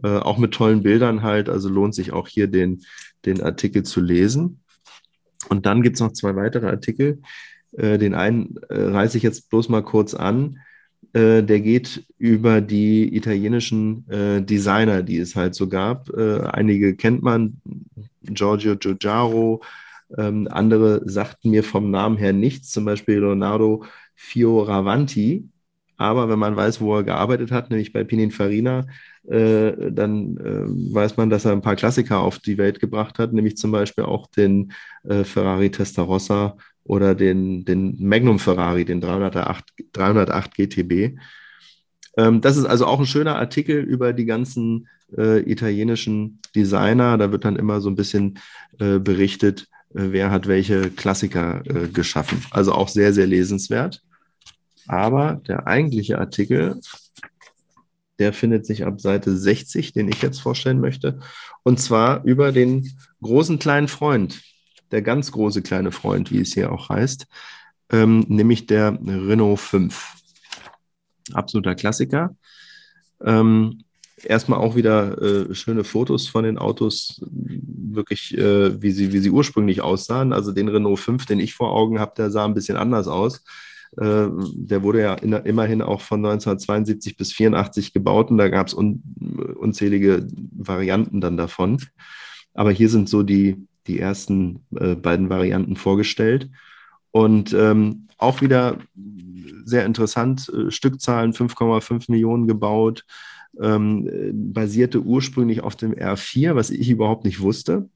Äh, 0.02 0.18
auch 0.18 0.38
mit 0.38 0.52
tollen 0.52 0.82
Bildern 0.82 1.22
halt. 1.22 1.48
Also 1.48 1.68
lohnt 1.68 1.94
sich 1.94 2.12
auch 2.12 2.28
hier 2.28 2.46
den, 2.46 2.82
den 3.24 3.42
Artikel 3.42 3.82
zu 3.82 4.00
lesen. 4.00 4.61
Und 5.48 5.66
dann 5.66 5.82
gibt 5.82 5.96
es 5.96 6.00
noch 6.00 6.12
zwei 6.12 6.36
weitere 6.36 6.68
Artikel. 6.68 7.20
Äh, 7.76 7.98
den 7.98 8.14
einen 8.14 8.56
äh, 8.68 8.74
reiße 8.74 9.16
ich 9.16 9.22
jetzt 9.22 9.50
bloß 9.50 9.68
mal 9.68 9.82
kurz 9.82 10.14
an. 10.14 10.58
Äh, 11.12 11.42
der 11.42 11.60
geht 11.60 12.04
über 12.18 12.60
die 12.60 13.14
italienischen 13.16 14.08
äh, 14.08 14.42
Designer, 14.42 15.02
die 15.02 15.18
es 15.18 15.36
halt 15.36 15.54
so 15.54 15.68
gab. 15.68 16.08
Äh, 16.10 16.40
einige 16.40 16.96
kennt 16.96 17.22
man, 17.22 17.60
Giorgio 18.22 18.76
Giugiaro, 18.76 19.62
ähm, 20.16 20.48
andere 20.50 21.02
sagten 21.08 21.50
mir 21.50 21.64
vom 21.64 21.90
Namen 21.90 22.16
her 22.16 22.32
nichts, 22.32 22.70
zum 22.70 22.84
Beispiel 22.84 23.18
Leonardo 23.18 23.84
Fioravanti. 24.14 25.48
Aber 25.96 26.28
wenn 26.28 26.38
man 26.38 26.56
weiß, 26.56 26.80
wo 26.80 26.96
er 26.96 27.04
gearbeitet 27.04 27.50
hat, 27.50 27.70
nämlich 27.70 27.92
bei 27.92 28.04
Pininfarina, 28.04 28.86
äh, 29.28 29.92
dann 29.92 30.36
äh, 30.38 30.94
weiß 30.94 31.16
man, 31.16 31.30
dass 31.30 31.44
er 31.44 31.52
ein 31.52 31.62
paar 31.62 31.76
Klassiker 31.76 32.20
auf 32.20 32.40
die 32.40 32.58
Welt 32.58 32.80
gebracht 32.80 33.18
hat, 33.18 33.32
nämlich 33.32 33.56
zum 33.56 33.70
Beispiel 33.70 34.04
auch 34.04 34.26
den 34.26 34.72
äh, 35.04 35.22
Ferrari 35.24 35.70
Testarossa 35.70 36.56
oder 36.84 37.14
den, 37.14 37.64
den 37.64 37.96
Magnum 38.00 38.40
Ferrari, 38.40 38.84
den 38.84 39.00
308, 39.00 39.64
308 39.92 40.54
GTB. 40.54 41.16
Ähm, 42.16 42.40
das 42.40 42.56
ist 42.56 42.64
also 42.64 42.86
auch 42.86 42.98
ein 42.98 43.06
schöner 43.06 43.36
Artikel 43.36 43.76
über 43.80 44.12
die 44.12 44.24
ganzen 44.24 44.88
äh, 45.16 45.38
italienischen 45.48 46.40
Designer. 46.56 47.16
Da 47.16 47.30
wird 47.30 47.44
dann 47.44 47.56
immer 47.56 47.80
so 47.80 47.90
ein 47.90 47.96
bisschen 47.96 48.40
äh, 48.80 48.98
berichtet, 48.98 49.68
wer 49.90 50.30
hat 50.30 50.48
welche 50.48 50.90
Klassiker 50.90 51.62
geschaffen. 51.92 52.42
Also 52.50 52.72
auch 52.72 52.88
sehr, 52.88 53.12
sehr 53.12 53.26
lesenswert. 53.26 54.02
Aber 54.88 55.42
der 55.46 55.66
eigentliche 55.66 56.18
Artikel 56.18 56.80
der 58.22 58.32
findet 58.32 58.64
sich 58.64 58.84
ab 58.84 59.00
Seite 59.00 59.36
60, 59.36 59.92
den 59.94 60.06
ich 60.06 60.22
jetzt 60.22 60.40
vorstellen 60.40 60.80
möchte. 60.80 61.18
Und 61.64 61.80
zwar 61.80 62.22
über 62.22 62.52
den 62.52 62.88
großen 63.20 63.58
kleinen 63.58 63.88
Freund, 63.88 64.40
der 64.92 65.02
ganz 65.02 65.32
große 65.32 65.60
kleine 65.60 65.90
Freund, 65.90 66.30
wie 66.30 66.40
es 66.40 66.54
hier 66.54 66.70
auch 66.70 66.88
heißt, 66.88 67.26
ähm, 67.90 68.24
nämlich 68.28 68.66
der 68.66 68.96
Renault 69.04 69.58
5. 69.58 70.14
Absoluter 71.32 71.74
Klassiker. 71.74 72.36
Ähm, 73.24 73.82
erstmal 74.22 74.60
auch 74.60 74.76
wieder 74.76 75.20
äh, 75.20 75.52
schöne 75.52 75.82
Fotos 75.82 76.28
von 76.28 76.44
den 76.44 76.58
Autos, 76.58 77.20
wirklich, 77.28 78.38
äh, 78.38 78.80
wie, 78.80 78.92
sie, 78.92 79.12
wie 79.12 79.18
sie 79.18 79.30
ursprünglich 79.30 79.80
aussahen. 79.80 80.32
Also 80.32 80.52
den 80.52 80.68
Renault 80.68 81.00
5, 81.00 81.26
den 81.26 81.40
ich 81.40 81.54
vor 81.54 81.72
Augen 81.72 81.98
habe, 81.98 82.12
der 82.16 82.30
sah 82.30 82.44
ein 82.44 82.54
bisschen 82.54 82.76
anders 82.76 83.08
aus. 83.08 83.42
Äh, 83.98 84.28
der 84.54 84.82
wurde 84.82 85.00
ja 85.00 85.14
in, 85.14 85.32
immerhin 85.32 85.82
auch 85.82 86.00
von 86.00 86.24
1972 86.24 87.16
bis 87.16 87.32
84 87.32 87.92
gebaut 87.92 88.30
und 88.30 88.38
da 88.38 88.48
gab 88.48 88.68
es 88.68 88.74
un, 88.74 89.02
unzählige 89.56 90.26
Varianten 90.52 91.20
dann 91.20 91.36
davon. 91.36 91.78
Aber 92.54 92.70
hier 92.70 92.88
sind 92.88 93.08
so 93.08 93.22
die, 93.22 93.66
die 93.86 93.98
ersten 93.98 94.60
äh, 94.76 94.94
beiden 94.94 95.28
Varianten 95.28 95.76
vorgestellt. 95.76 96.50
Und 97.10 97.52
ähm, 97.52 98.08
auch 98.16 98.40
wieder 98.40 98.78
sehr 99.64 99.84
interessant, 99.84 100.48
äh, 100.48 100.70
Stückzahlen 100.70 101.32
5,5 101.32 102.10
Millionen 102.10 102.46
gebaut, 102.46 103.04
ähm, 103.60 104.08
basierte 104.32 105.02
ursprünglich 105.02 105.62
auf 105.62 105.76
dem 105.76 105.92
R4, 105.92 106.54
was 106.54 106.70
ich 106.70 106.88
überhaupt 106.88 107.24
nicht 107.24 107.40
wusste. 107.40 107.90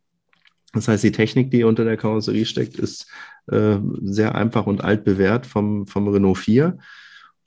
Das 0.76 0.88
heißt, 0.88 1.02
die 1.02 1.12
Technik, 1.12 1.50
die 1.50 1.64
unter 1.64 1.84
der 1.84 1.96
Karosserie 1.96 2.44
steckt, 2.44 2.78
ist 2.78 3.06
äh, 3.50 3.78
sehr 4.02 4.34
einfach 4.34 4.66
und 4.66 4.84
alt 4.84 5.04
bewährt 5.04 5.46
vom, 5.46 5.86
vom 5.86 6.08
Renault 6.08 6.38
4. 6.38 6.78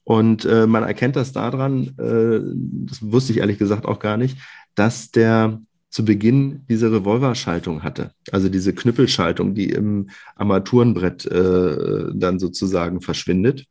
Und 0.03 0.45
äh, 0.45 0.65
man 0.65 0.83
erkennt 0.83 1.15
das 1.15 1.31
daran, 1.31 1.93
äh, 1.99 2.41
das 2.89 2.99
wusste 3.01 3.31
ich 3.31 3.39
ehrlich 3.39 3.59
gesagt 3.59 3.85
auch 3.85 3.99
gar 3.99 4.17
nicht, 4.17 4.37
dass 4.73 5.11
der 5.11 5.61
zu 5.91 6.05
Beginn 6.05 6.65
diese 6.69 6.91
Revolverschaltung 6.91 7.83
hatte. 7.83 8.11
Also 8.31 8.49
diese 8.49 8.73
Knüppelschaltung, 8.73 9.53
die 9.53 9.69
im 9.69 10.09
Armaturenbrett 10.35 11.25
äh, 11.25 12.05
dann 12.13 12.39
sozusagen 12.39 13.01
verschwindet. 13.01 13.65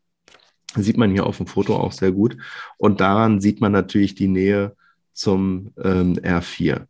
Sieht 0.77 0.97
man 0.97 1.11
hier 1.11 1.27
auf 1.27 1.39
dem 1.39 1.47
Foto 1.47 1.77
auch 1.77 1.93
sehr 1.93 2.13
gut. 2.13 2.37
Und 2.77 3.01
daran 3.01 3.41
sieht 3.41 3.61
man 3.61 3.73
natürlich 3.73 4.15
die 4.15 4.29
Nähe 4.29 4.77
zum 5.13 5.73
ähm, 5.83 6.15
R4. 6.15 6.87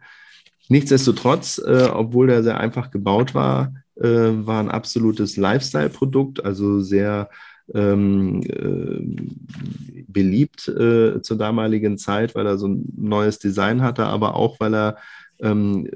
Nichtsdestotrotz, 0.68 1.58
äh, 1.58 1.88
obwohl 1.92 2.26
der 2.26 2.42
sehr 2.42 2.60
einfach 2.60 2.90
gebaut 2.90 3.34
war, 3.34 3.72
äh, 3.96 4.06
war 4.06 4.60
ein 4.60 4.70
absolutes 4.70 5.36
Lifestyle-Produkt, 5.36 6.44
also 6.44 6.80
sehr 6.80 7.30
ähm, 7.74 8.42
äh, 8.42 10.02
beliebt 10.06 10.68
äh, 10.68 11.20
zur 11.22 11.36
damaligen 11.36 11.98
Zeit, 11.98 12.34
weil 12.34 12.46
er 12.46 12.58
so 12.58 12.68
ein 12.68 12.84
neues 12.96 13.38
Design 13.38 13.82
hatte, 13.82 14.06
aber 14.06 14.34
auch, 14.34 14.58
weil 14.60 14.74
er 14.74 14.96
ähm, 15.40 15.88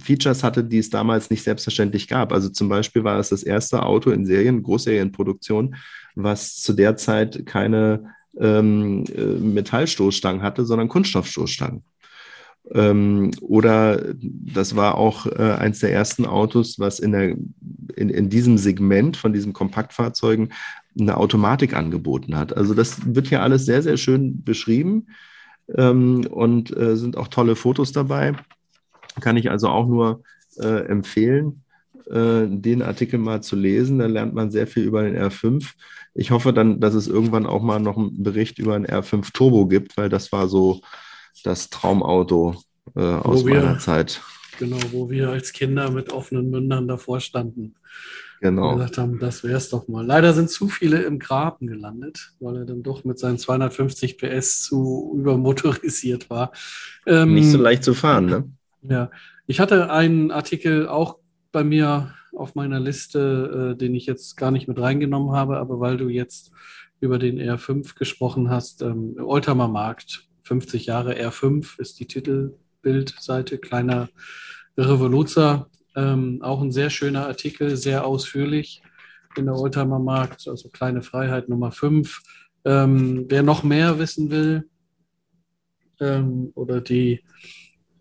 Features 0.00 0.42
hatte, 0.42 0.64
die 0.64 0.78
es 0.78 0.90
damals 0.90 1.30
nicht 1.30 1.42
selbstverständlich 1.42 2.08
gab. 2.08 2.32
Also 2.32 2.48
zum 2.48 2.68
Beispiel 2.68 3.04
war 3.04 3.18
es 3.18 3.28
das 3.28 3.42
erste 3.42 3.82
Auto 3.84 4.10
in 4.10 4.26
Serien, 4.26 4.62
Großserienproduktion, 4.62 5.76
was 6.14 6.56
zu 6.56 6.72
der 6.72 6.96
Zeit 6.96 7.44
keine 7.46 8.14
ähm, 8.38 9.04
äh, 9.14 9.24
Metallstoßstangen 9.24 10.42
hatte, 10.42 10.64
sondern 10.64 10.88
Kunststoffstoßstangen. 10.88 11.82
Ähm, 12.70 13.32
oder 13.40 14.14
das 14.14 14.76
war 14.76 14.96
auch 14.96 15.26
äh, 15.26 15.52
eins 15.58 15.80
der 15.80 15.92
ersten 15.92 16.26
Autos, 16.26 16.78
was 16.78 17.00
in, 17.00 17.12
der, 17.12 17.36
in, 17.96 18.08
in 18.08 18.28
diesem 18.30 18.56
Segment 18.56 19.16
von 19.16 19.32
diesen 19.32 19.52
Kompaktfahrzeugen 19.52 20.52
eine 20.98 21.16
Automatik 21.16 21.74
angeboten 21.74 22.36
hat. 22.36 22.56
Also 22.56 22.74
das 22.74 23.14
wird 23.14 23.28
hier 23.28 23.42
alles 23.42 23.64
sehr, 23.64 23.82
sehr 23.82 23.96
schön 23.96 24.44
beschrieben 24.44 25.06
ähm, 25.76 26.26
und 26.30 26.76
äh, 26.76 26.96
sind 26.96 27.16
auch 27.16 27.28
tolle 27.28 27.56
Fotos 27.56 27.92
dabei. 27.92 28.34
Kann 29.20 29.36
ich 29.36 29.50
also 29.50 29.68
auch 29.68 29.86
nur 29.86 30.22
äh, 30.58 30.86
empfehlen, 30.86 31.62
äh, 32.10 32.46
den 32.46 32.82
Artikel 32.82 33.18
mal 33.18 33.42
zu 33.42 33.56
lesen. 33.56 33.98
Da 33.98 34.06
lernt 34.06 34.34
man 34.34 34.50
sehr 34.50 34.66
viel 34.66 34.84
über 34.84 35.02
den 35.02 35.16
R5. 35.16 35.72
Ich 36.14 36.30
hoffe 36.30 36.52
dann, 36.52 36.80
dass 36.80 36.94
es 36.94 37.08
irgendwann 37.08 37.46
auch 37.46 37.62
mal 37.62 37.80
noch 37.80 37.96
einen 37.96 38.22
Bericht 38.22 38.58
über 38.58 38.78
den 38.78 38.86
R5 38.86 39.32
Turbo 39.32 39.66
gibt, 39.66 39.96
weil 39.96 40.08
das 40.08 40.30
war 40.30 40.48
so 40.48 40.80
das 41.44 41.70
Traumauto 41.70 42.56
äh, 42.96 43.00
aus 43.00 43.46
wir, 43.46 43.60
meiner 43.60 43.78
Zeit. 43.78 44.20
Genau, 44.58 44.78
wo 44.90 45.10
wir 45.10 45.30
als 45.30 45.52
Kinder 45.52 45.90
mit 45.90 46.12
offenen 46.12 46.50
Mündern 46.50 46.88
davor 46.88 47.20
standen. 47.20 47.74
Genau. 48.40 48.70
Und 48.70 48.78
gesagt 48.78 48.98
haben, 48.98 49.18
das 49.20 49.44
wäre 49.44 49.56
es 49.56 49.68
doch 49.70 49.86
mal. 49.86 50.04
Leider 50.04 50.32
sind 50.32 50.50
zu 50.50 50.68
viele 50.68 51.02
im 51.02 51.20
Graben 51.20 51.68
gelandet, 51.68 52.32
weil 52.40 52.56
er 52.56 52.64
dann 52.64 52.82
doch 52.82 53.04
mit 53.04 53.18
seinen 53.18 53.38
250 53.38 54.18
PS 54.18 54.62
zu 54.62 55.14
übermotorisiert 55.16 56.28
war. 56.28 56.50
Ähm, 57.06 57.34
Nicht 57.34 57.52
so 57.52 57.58
leicht 57.58 57.84
zu 57.84 57.94
fahren, 57.94 58.26
ne? 58.26 58.52
Ja, 58.82 59.10
ich 59.46 59.60
hatte 59.60 59.90
einen 59.90 60.32
Artikel 60.32 60.88
auch 60.88 61.18
bei 61.52 61.62
mir 61.62 62.14
auf 62.34 62.56
meiner 62.56 62.80
Liste, 62.80 63.74
äh, 63.74 63.78
den 63.78 63.94
ich 63.94 64.06
jetzt 64.06 64.36
gar 64.36 64.50
nicht 64.50 64.66
mit 64.66 64.80
reingenommen 64.80 65.32
habe, 65.32 65.58
aber 65.58 65.78
weil 65.78 65.96
du 65.96 66.08
jetzt 66.08 66.50
über 67.00 67.18
den 67.18 67.38
R5 67.38 67.96
gesprochen 67.96 68.50
hast, 68.50 68.82
ähm, 68.82 69.16
Oldtimer 69.20 69.68
Markt, 69.68 70.28
50 70.52 70.84
Jahre 70.84 71.14
R5 71.14 71.80
ist 71.80 71.98
die 71.98 72.04
Titelbildseite, 72.04 73.56
kleiner 73.56 74.10
Revoluzer, 74.76 75.70
ähm, 75.96 76.42
auch 76.42 76.60
ein 76.60 76.72
sehr 76.72 76.90
schöner 76.90 77.26
Artikel, 77.26 77.78
sehr 77.78 78.04
ausführlich 78.04 78.82
in 79.38 79.46
der 79.46 79.54
Oldtimer 79.54 79.98
Markt, 79.98 80.46
also 80.46 80.68
kleine 80.68 81.00
Freiheit 81.00 81.48
Nummer 81.48 81.72
5. 81.72 82.20
Ähm, 82.66 83.24
wer 83.30 83.42
noch 83.42 83.62
mehr 83.62 83.98
wissen 83.98 84.30
will 84.30 84.68
ähm, 86.00 86.52
oder 86.54 86.82
die 86.82 87.24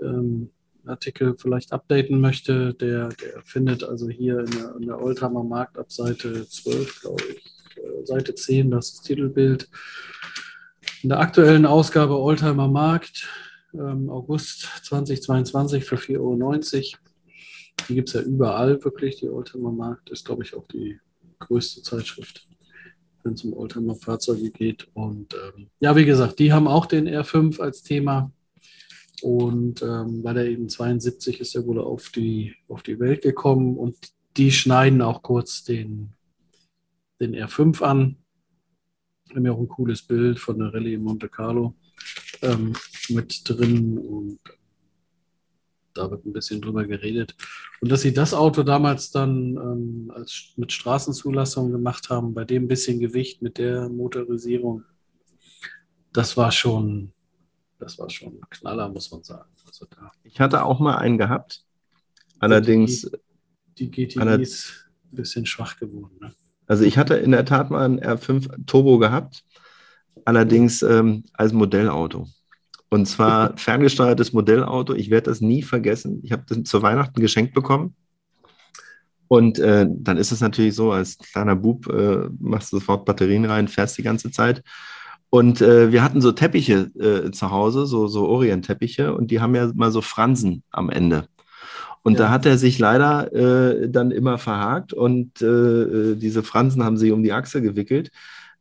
ähm, 0.02 0.50
Artikel 0.86 1.38
vielleicht 1.38 1.72
updaten 1.72 2.20
möchte, 2.20 2.74
der, 2.74 3.10
der 3.10 3.42
findet 3.46 3.86
also 3.86 4.10
hier 4.10 4.40
in 4.40 4.52
der, 4.52 4.76
in 4.76 4.88
der 4.88 5.02
Oldtimer 5.02 5.46
Markt 5.46 5.78
ab 5.78 5.90
Seite 5.90 6.46
12, 6.50 7.00
glaube 7.00 7.24
ich, 7.30 7.46
äh, 7.78 8.06
Seite 8.06 8.36
10, 8.36 8.72
das 8.72 9.02
Titelbild. 9.02 9.70
In 11.04 11.10
der 11.10 11.20
aktuellen 11.20 11.66
Ausgabe 11.66 12.20
Oldtimer 12.20 12.68
Markt, 12.68 13.28
ähm, 13.74 14.08
August 14.08 14.70
2022 14.84 15.84
für 15.84 15.96
4,90 15.96 16.20
Euro. 16.20 17.00
Die 17.90 17.96
gibt 17.96 18.10
es 18.10 18.14
ja 18.14 18.22
überall 18.22 18.84
wirklich. 18.84 19.16
Die 19.16 19.28
Oldtimer 19.28 19.72
Markt 19.72 20.12
ist, 20.12 20.26
glaube 20.26 20.44
ich, 20.44 20.54
auch 20.54 20.68
die 20.68 21.00
größte 21.40 21.82
Zeitschrift, 21.82 22.48
wenn 23.24 23.34
es 23.34 23.44
um 23.44 23.54
Oldtimer-Fahrzeuge 23.54 24.52
geht. 24.52 24.90
Und 24.94 25.34
ähm, 25.34 25.72
ja, 25.80 25.96
wie 25.96 26.06
gesagt, 26.06 26.38
die 26.38 26.54
haben 26.54 26.68
auch 26.68 26.86
den 26.86 27.10
R5 27.10 27.60
als 27.60 27.82
Thema. 27.82 28.32
Und 29.24 29.82
ähm, 29.82 30.24
weil 30.24 30.38
er 30.38 30.46
eben 30.46 30.70
72 30.70 31.40
ist, 31.40 31.56
er 31.56 31.66
wohl 31.66 31.80
auf 31.80 32.10
die, 32.10 32.54
auf 32.68 32.84
die 32.84 33.00
Welt 33.00 33.24
gekommen 33.24 33.76
und 33.76 33.96
die 34.38 34.52
schneiden 34.52 35.02
auch 35.02 35.24
kurz 35.24 35.64
den, 35.64 36.14
den 37.20 37.36
R5 37.36 37.82
an. 37.82 38.18
Haben 39.36 39.46
ja 39.46 39.52
auch 39.52 39.60
ein 39.60 39.68
cooles 39.68 40.02
Bild 40.02 40.40
von 40.40 40.60
der 40.60 40.74
Rallye 40.74 40.96
in 40.96 41.04
Monte 41.04 41.30
Carlo 41.30 41.76
ähm, 42.42 42.74
mit 43.10 43.42
drin 43.48 43.98
und 43.98 44.40
da 45.94 46.10
wird 46.10 46.26
ein 46.26 46.34
bisschen 46.34 46.62
drüber 46.62 46.86
geredet. 46.86 47.36
Und 47.82 47.92
dass 47.92 48.02
sie 48.02 48.14
das 48.14 48.34
Auto 48.34 48.64
damals 48.64 49.12
dann 49.12 49.58
ähm, 49.58 50.12
als, 50.16 50.54
mit 50.56 50.72
Straßenzulassung 50.72 51.72
gemacht 51.72 52.10
haben, 52.10 52.34
bei 52.34 52.46
dem 52.46 52.68
bisschen 52.68 53.00
Gewicht 53.00 53.42
mit 53.42 53.58
der 53.58 53.90
Motorisierung, 53.90 54.84
das 56.14 56.38
war 56.38 56.52
schon 56.52 57.14
das 57.82 57.98
war 57.98 58.10
schon 58.10 58.36
ein 58.36 58.50
Knaller, 58.50 58.90
muss 58.90 59.12
man 59.12 59.24
sagen. 59.24 59.50
Also 59.66 59.88
ich 60.24 60.40
hatte 60.40 60.64
auch 60.64 60.80
mal 60.80 60.98
einen 60.98 61.18
gehabt. 61.18 61.66
Allerdings. 62.40 63.10
Die, 63.78 63.90
die 63.90 64.08
GTI 64.08 64.42
ist 64.42 64.88
ein 65.12 65.16
bisschen 65.16 65.46
schwach 65.46 65.78
geworden. 65.78 66.16
Ne? 66.22 66.34
Also 66.72 66.86
ich 66.86 66.98
hatte 66.98 67.16
in 67.16 67.32
der 67.32 67.44
Tat 67.44 67.70
mal 67.70 67.84
einen 67.84 68.00
R5 68.00 68.66
Turbo 68.66 68.98
gehabt, 68.98 69.44
allerdings 70.24 70.82
ähm, 70.82 71.26
als 71.34 71.52
Modellauto. 71.52 72.30
Und 72.90 73.08
zwar 73.08 73.52
ferngesteuertes 73.58 74.32
Modellauto. 74.32 74.94
Ich 74.94 75.10
werde 75.10 75.30
das 75.30 75.42
nie 75.42 75.64
vergessen. 75.64 76.22
Ich 76.24 76.32
habe 76.32 76.46
das 76.48 76.64
zu 76.64 76.82
Weihnachten 76.82 77.20
geschenkt 77.20 77.54
bekommen. 77.54 77.94
Und 79.28 79.60
äh, 79.60 79.86
dann 79.86 80.16
ist 80.16 80.32
es 80.32 80.40
natürlich 80.40 80.74
so, 80.74 80.94
als 80.94 81.18
kleiner 81.18 81.58
Bub 81.58 81.88
äh, 81.88 82.30
machst 82.40 82.72
du 82.72 82.78
sofort 82.78 83.04
Batterien 83.04 83.44
rein, 83.44 83.68
fährst 83.68 83.98
die 83.98 84.04
ganze 84.04 84.32
Zeit. 84.32 84.64
Und 85.30 85.60
äh, 85.60 85.92
wir 85.92 86.02
hatten 86.02 86.22
so 86.22 86.32
Teppiche 86.32 86.90
äh, 86.98 87.32
zu 87.32 87.52
Hause, 87.52 87.86
so, 87.86 88.08
so 88.08 88.30
Orient-Teppiche, 88.30 89.14
und 89.14 89.30
die 89.30 89.42
haben 89.42 89.56
ja 89.56 89.70
mal 89.76 89.92
so 89.92 90.00
Fransen 90.00 90.64
am 90.72 90.90
Ende. 90.90 91.28
Und 92.04 92.14
ja. 92.14 92.20
da 92.20 92.30
hat 92.30 92.46
er 92.46 92.58
sich 92.58 92.80
leider 92.80 93.32
äh, 93.34 93.90
dann 93.90 94.12
immer 94.12 94.38
verhakt 94.38 94.94
und 94.94 95.42
äh, 95.42 95.46
äh, 95.46 96.16
diese 96.16 96.44
Fransen 96.44 96.84
haben 96.84 96.98
sich 96.98 97.12
um 97.12 97.24
die 97.24 97.34
Achse 97.34 97.62
gewickelt. 97.62 98.12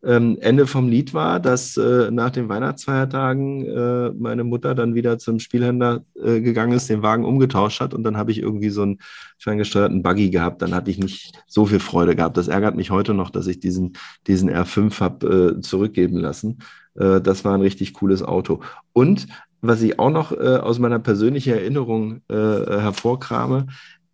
Ähm, 0.03 0.39
Ende 0.41 0.67
vom 0.67 0.89
Lied 0.89 1.13
war, 1.13 1.41
dass 1.41 1.77
äh, 1.77 2.11
nach 2.11 2.31
den 2.31 2.49
Weihnachtsfeiertagen 2.49 3.67
äh, 3.67 4.11
meine 4.19 4.45
Mutter 4.45 4.75
dann 4.75 4.95
wieder 4.95 5.19
zum 5.19 5.39
Spielhändler 5.39 6.05
äh, 6.23 6.41
gegangen 6.41 6.73
ist, 6.73 6.89
den 6.89 7.03
Wagen 7.03 7.27
umgetauscht 7.27 7.81
hat 7.81 7.93
und 7.93 8.03
dann 8.03 8.17
habe 8.17 8.31
ich 8.31 8.39
irgendwie 8.39 8.71
so 8.71 8.81
einen 8.81 8.99
ferngesteuerten 9.37 10.03
Buggy 10.03 10.31
gehabt. 10.31 10.63
Dann 10.63 10.75
hatte 10.75 10.91
ich 10.91 10.99
nicht 10.99 11.33
so 11.47 11.67
viel 11.67 11.81
Freude 11.81 12.17
gehabt. 12.17 12.39
Das 12.39 12.49
ärgert 12.49 12.77
mich 12.77 12.91
heute 12.91 13.13
noch, 13.13 13.29
dass 13.29 13.47
ich 13.47 13.61
diesen, 13.61 13.93
diesen 14.27 14.51
R5 14.51 15.01
habe 15.01 15.57
äh, 15.59 15.61
zurückgeben 15.61 16.17
lassen. 16.17 16.61
Äh, 16.95 17.21
das 17.21 17.45
war 17.45 17.55
ein 17.55 17.61
richtig 17.61 17.93
cooles 17.93 18.23
Auto. 18.23 18.61
Und 18.95 19.27
was 19.61 19.83
ich 19.83 19.99
auch 19.99 20.11
noch 20.11 20.33
äh, 20.33 20.57
aus 20.57 20.79
meiner 20.79 20.99
persönlichen 20.99 21.53
Erinnerung 21.53 22.23
hervorkrame, 22.29 23.67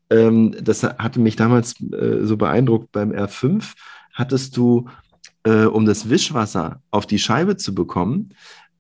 ähm, 0.08 0.54
das 0.62 0.82
hatte 0.82 1.20
mich 1.20 1.36
damals 1.36 1.74
so 1.78 2.36
beeindruckt 2.36 2.92
beim 2.92 3.12
R5, 3.12 3.74
hattest 4.12 4.56
du 4.56 4.88
äh, 5.46 5.64
um 5.64 5.86
das 5.86 6.10
Wischwasser 6.10 6.82
auf 6.90 7.06
die 7.06 7.20
Scheibe 7.20 7.56
zu 7.56 7.74
bekommen, 7.74 8.30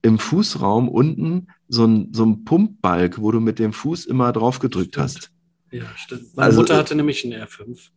im 0.02 0.18
Fußraum 0.18 0.88
unten 0.88 1.48
so 1.68 1.86
ein, 1.86 2.12
so 2.12 2.24
ein 2.24 2.44
Pumpbalg, 2.44 3.20
wo 3.20 3.30
du 3.30 3.40
mit 3.40 3.58
dem 3.58 3.72
Fuß 3.72 4.04
immer 4.06 4.32
drauf 4.32 4.58
gedrückt 4.58 4.98
hast. 4.98 5.30
Ja, 5.70 5.84
stimmt. 5.96 6.36
Meine 6.36 6.46
also, 6.46 6.60
Mutter 6.60 6.76
hatte 6.76 6.94
nämlich 6.94 7.24
einen 7.24 7.34
R5. 7.34 7.90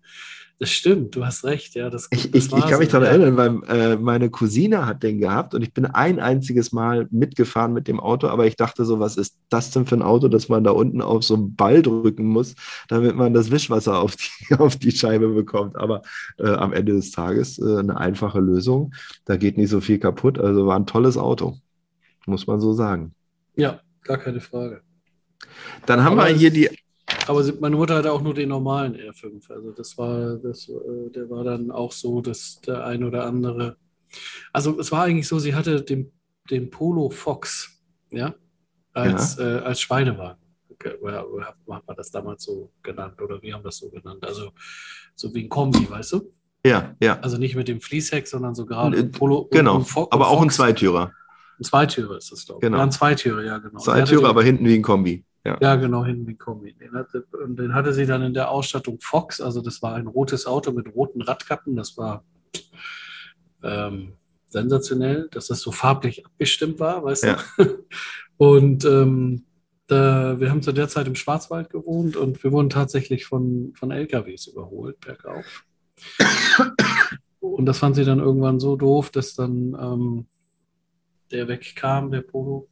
Das 0.60 0.72
stimmt, 0.72 1.16
du 1.16 1.26
hast 1.26 1.46
recht, 1.46 1.74
ja. 1.76 1.90
Das, 1.90 2.10
ich, 2.12 2.32
das 2.32 2.48
ich, 2.48 2.54
ich, 2.54 2.66
kann 2.68 2.80
mich 2.80 2.90
daran 2.90 3.08
erinnern, 3.08 3.38
weil 3.38 3.94
äh, 3.94 3.96
meine 3.96 4.30
Cousine 4.30 4.86
hat 4.86 5.04
den 5.04 5.20
gehabt 5.20 5.56
und 5.56 5.62
ich 5.62 5.74
bin 5.74 5.86
ein 5.86 6.20
einziges 6.20 6.74
Mal 6.74 7.08
mitgefahren 7.12 7.72
mit 7.72 7.88
dem 7.88 8.02
Auto, 8.02 8.28
aber 8.28 8.46
ich 8.46 8.58
dachte 8.58 8.84
so, 8.84 9.00
was 9.00 9.16
ist 9.16 9.38
das 9.48 9.72
denn 9.72 9.86
für 9.86 9.96
ein 9.96 10.02
Auto, 10.02 10.28
dass 10.28 10.50
man 10.50 10.66
da 10.66 10.72
unten 10.72 11.02
auf 11.02 11.24
so 11.24 11.36
einen 11.36 11.56
Ball 11.56 11.82
drücken 11.82 12.26
muss, 12.26 12.56
damit 12.90 13.16
man 13.16 13.34
das 13.34 13.52
Wischwasser 13.52 14.00
auf 14.00 14.18
die, 14.18 14.56
auf 14.60 14.76
die 14.76 14.92
Scheibe 14.92 15.30
bekommt. 15.30 15.78
Aber 15.78 16.02
äh, 16.38 16.50
am 16.50 16.74
Ende 16.74 16.92
des 16.92 17.12
Tages 17.12 17.58
äh, 17.58 17.78
eine 17.78 17.96
einfache 17.96 18.42
Lösung. 18.42 18.94
Da 19.24 19.38
geht 19.38 19.58
nicht 19.58 19.70
so 19.70 19.80
viel 19.80 19.98
kaputt. 19.98 20.40
Also 20.40 20.68
war 20.68 20.78
ein 20.78 20.86
tolles 20.86 21.16
Auto, 21.16 21.58
muss 22.26 22.48
man 22.48 22.60
so 22.60 22.74
sagen. 22.74 23.14
Ja, 23.56 23.80
gar 24.04 24.18
keine 24.18 24.42
Frage. 24.42 24.82
Dann 25.86 26.04
haben 26.04 26.20
aber 26.20 26.28
wir 26.28 26.36
hier 26.36 26.52
die 26.52 26.70
aber 27.30 27.44
meine 27.60 27.76
Mutter 27.76 27.96
hatte 27.96 28.12
auch 28.12 28.22
nur 28.22 28.34
den 28.34 28.50
normalen 28.50 28.96
R5. 28.96 29.52
Also 29.52 29.72
das 29.72 29.96
war, 30.00 30.38
das, 30.38 30.68
äh, 30.68 31.12
der 31.12 31.30
war 31.30 31.44
dann 31.44 31.70
auch 31.70 31.92
so, 31.92 32.22
dass 32.22 32.60
der 32.62 32.84
ein 32.86 33.04
oder 33.04 33.26
andere. 33.26 33.78
Also 34.52 34.80
es 34.80 34.92
war 34.92 35.04
eigentlich 35.04 35.28
so, 35.28 35.38
sie 35.38 35.54
hatte 35.54 35.84
den, 35.84 36.12
den 36.50 36.72
Polo 36.72 37.12
Fox, 37.12 37.84
ja, 38.10 38.34
als, 38.94 39.38
ja. 39.38 39.58
Äh, 39.58 39.60
als 39.60 39.80
Schweinewagen. 39.80 40.42
Haben 40.84 41.84
wir 41.86 41.96
das 41.96 42.10
damals 42.10 42.46
so 42.46 42.72
genannt? 42.82 43.22
Oder 43.22 43.40
wir 43.44 43.54
haben 43.54 43.64
das 43.64 43.78
so 43.78 43.92
genannt? 43.92 44.26
Also 44.26 44.52
so 45.14 45.32
wie 45.36 45.44
ein 45.44 45.50
Kombi, 45.50 45.88
weißt 45.88 46.14
du? 46.14 46.34
Ja, 46.66 46.96
ja. 47.00 47.20
Also 47.20 47.38
nicht 47.38 47.56
mit 47.56 47.68
dem 47.68 47.80
Fließheck, 47.80 48.28
sondern 48.28 48.56
so 48.56 48.66
gerade 48.66 48.98
ein 48.98 49.12
Polo. 49.12 49.48
Genau, 49.52 49.82
Fo 49.82 50.08
aber 50.10 50.30
auch 50.30 50.42
ein 50.42 50.50
Zweitürer. 50.50 51.12
Ein 51.60 51.64
Zweitürer 51.64 52.18
ist 52.18 52.32
das, 52.32 52.46
glaube 52.46 52.60
ich. 52.60 52.62
Genau. 52.62 52.78
Ja, 52.78 52.84
ein 52.84 52.92
Zweitürer, 52.92 53.44
ja, 53.44 53.60
genau. 53.60 53.80
Zweitürer, 53.80 54.30
aber 54.30 54.42
hinten 54.42 54.66
wie 54.66 54.74
ein 54.74 54.82
Kombi. 54.82 55.26
Ja. 55.46 55.58
ja, 55.62 55.76
genau, 55.76 56.04
hinten 56.06 56.28
wie 56.28 56.36
Kombi. 56.36 56.74
Den 56.74 56.94
hatte, 56.94 57.26
und 57.44 57.58
den 57.58 57.74
hatte 57.74 57.94
sie 57.94 58.06
dann 58.06 58.22
in 58.24 58.34
der 58.34 58.52
Ausstattung 58.52 59.00
Fox, 59.02 59.40
also 59.40 59.62
das 59.62 59.82
war 59.82 59.96
ein 59.96 60.08
rotes 60.08 60.46
Auto 60.46 60.72
mit 60.72 60.94
roten 60.94 61.22
Radkappen, 61.22 61.76
das 61.76 61.98
war 61.98 62.24
ähm, 63.64 64.14
sensationell, 64.48 65.30
dass 65.32 65.48
das 65.48 65.62
so 65.62 65.72
farblich 65.72 66.26
abgestimmt 66.26 66.80
war, 66.80 67.04
weißt 67.04 67.24
Ja. 67.26 67.38
du? 67.58 67.86
Und 68.38 68.86
ähm, 68.86 69.46
da, 69.88 70.40
wir 70.40 70.50
haben 70.50 70.62
zu 70.62 70.72
der 70.72 70.88
Zeit 70.88 71.08
im 71.08 71.16
Schwarzwald 71.16 71.70
gewohnt 71.72 72.16
und 72.16 72.42
wir 72.44 72.52
wurden 72.52 72.70
tatsächlich 72.70 73.26
von, 73.26 73.74
von 73.76 73.90
LKWs 73.92 74.48
überholt, 74.48 75.00
bergauf. 75.02 75.66
Und 77.40 77.66
das 77.66 77.80
fand 77.80 77.96
sie 77.96 78.06
dann 78.06 78.20
irgendwann 78.20 78.60
so 78.60 78.76
doof, 78.76 79.10
dass 79.10 79.34
dann 79.34 79.76
ähm, 79.82 80.28
der 81.32 81.48
wegkam, 81.48 82.12
der 82.12 82.22
Polo. 82.22 82.70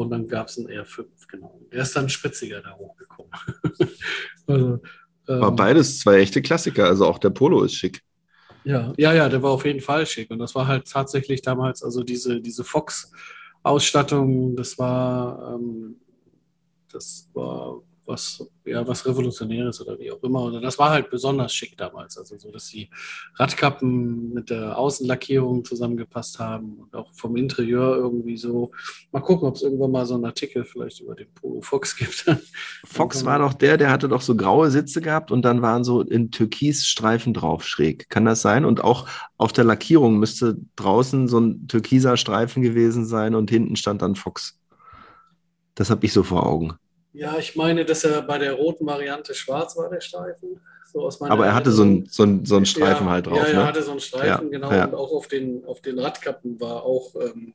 Und 0.00 0.08
dann 0.08 0.26
gab 0.26 0.48
es 0.48 0.56
einen 0.56 0.68
R5, 0.68 1.04
genau. 1.28 1.60
Der 1.70 1.82
ist 1.82 1.94
dann 1.94 2.08
spitziger 2.08 2.62
da 2.62 2.74
hochgekommen. 2.74 3.30
also, 4.46 4.80
War 5.26 5.48
ähm, 5.50 5.56
beides 5.56 5.98
zwei 5.98 6.20
echte 6.20 6.40
Klassiker. 6.40 6.86
Also 6.86 7.04
auch 7.04 7.18
der 7.18 7.28
Polo 7.28 7.62
ist 7.64 7.74
schick. 7.74 8.00
ja, 8.64 8.94
ja, 8.96 9.12
ja, 9.12 9.28
der 9.28 9.42
war 9.42 9.50
auf 9.50 9.66
jeden 9.66 9.82
Fall 9.82 10.06
schick. 10.06 10.30
Und 10.30 10.38
das 10.38 10.54
war 10.54 10.66
halt 10.66 10.90
tatsächlich 10.90 11.42
damals, 11.42 11.82
also 11.82 12.02
diese, 12.02 12.40
diese 12.40 12.64
Fox-Ausstattung, 12.64 14.56
das 14.56 14.78
war, 14.78 15.56
ähm, 15.56 15.96
das 16.90 17.28
war 17.34 17.82
was, 18.10 18.46
ja, 18.64 18.86
was 18.86 19.06
Revolutionäres 19.06 19.80
oder 19.80 19.98
wie 19.98 20.10
auch 20.10 20.22
immer. 20.22 20.42
Oder 20.42 20.60
das 20.60 20.78
war 20.78 20.90
halt 20.90 21.08
besonders 21.08 21.54
schick 21.54 21.76
damals. 21.78 22.18
Also 22.18 22.36
so, 22.36 22.50
dass 22.50 22.66
die 22.66 22.90
Radkappen 23.36 24.34
mit 24.34 24.50
der 24.50 24.76
Außenlackierung 24.76 25.64
zusammengepasst 25.64 26.38
haben 26.38 26.74
und 26.80 26.94
auch 26.94 27.14
vom 27.14 27.36
Interieur 27.36 27.96
irgendwie 27.96 28.36
so. 28.36 28.72
Mal 29.12 29.20
gucken, 29.20 29.48
ob 29.48 29.54
es 29.54 29.62
irgendwann 29.62 29.92
mal 29.92 30.04
so 30.04 30.14
einen 30.14 30.24
Artikel 30.24 30.64
vielleicht 30.64 31.00
über 31.00 31.14
den 31.14 31.32
Polo 31.34 31.62
Fox 31.62 31.96
gibt. 31.96 32.26
Fox 32.84 33.24
war 33.24 33.38
doch 33.38 33.54
der, 33.54 33.78
der 33.78 33.90
hatte 33.90 34.08
doch 34.08 34.22
so 34.22 34.36
graue 34.36 34.70
Sitze 34.70 35.00
gehabt 35.00 35.30
und 35.30 35.42
dann 35.42 35.62
waren 35.62 35.84
so 35.84 36.02
in 36.02 36.30
Türkisstreifen 36.30 37.32
drauf 37.32 37.64
schräg. 37.64 38.10
Kann 38.10 38.24
das 38.24 38.42
sein? 38.42 38.64
Und 38.64 38.82
auch 38.82 39.08
auf 39.38 39.52
der 39.52 39.64
Lackierung 39.64 40.18
müsste 40.18 40.58
draußen 40.76 41.28
so 41.28 41.38
ein 41.38 41.68
türkiser 41.68 42.16
Streifen 42.16 42.62
gewesen 42.62 43.06
sein 43.06 43.34
und 43.34 43.50
hinten 43.50 43.76
stand 43.76 44.02
dann 44.02 44.16
Fox. 44.16 44.58
Das 45.74 45.88
habe 45.88 46.04
ich 46.04 46.12
so 46.12 46.22
vor 46.22 46.46
Augen. 46.46 46.74
Ja, 47.12 47.38
ich 47.38 47.56
meine, 47.56 47.84
dass 47.84 48.04
er 48.04 48.22
bei 48.22 48.38
der 48.38 48.52
roten 48.54 48.86
Variante 48.86 49.34
schwarz 49.34 49.76
war, 49.76 49.90
der 49.90 50.00
Streifen. 50.00 50.60
So 50.92 51.00
aus 51.02 51.20
meiner 51.20 51.32
Aber 51.32 51.46
er 51.46 51.54
hatte 51.54 51.70
so 51.72 51.82
einen 51.82 52.06
so 52.06 52.22
einen- 52.24 52.44
so 52.44 52.56
einen 52.56 52.66
Streifen 52.66 53.06
ja, 53.06 53.12
halt 53.12 53.26
drauf. 53.26 53.36
Ja, 53.38 53.44
er 53.44 53.54
ne? 53.60 53.66
hatte 53.66 53.82
so 53.82 53.90
einen 53.92 54.00
Streifen, 54.00 54.46
Ja, 54.46 54.50
genau. 54.50 54.72
ja. 54.72 54.84
Und 54.86 54.94
auch 54.94 55.12
auf 55.12 55.28
den, 55.28 55.64
auf 55.64 55.80
den 55.80 55.98
Radkappen 55.98 56.60
war 56.60 56.82
auch, 56.82 57.14
ähm, 57.16 57.54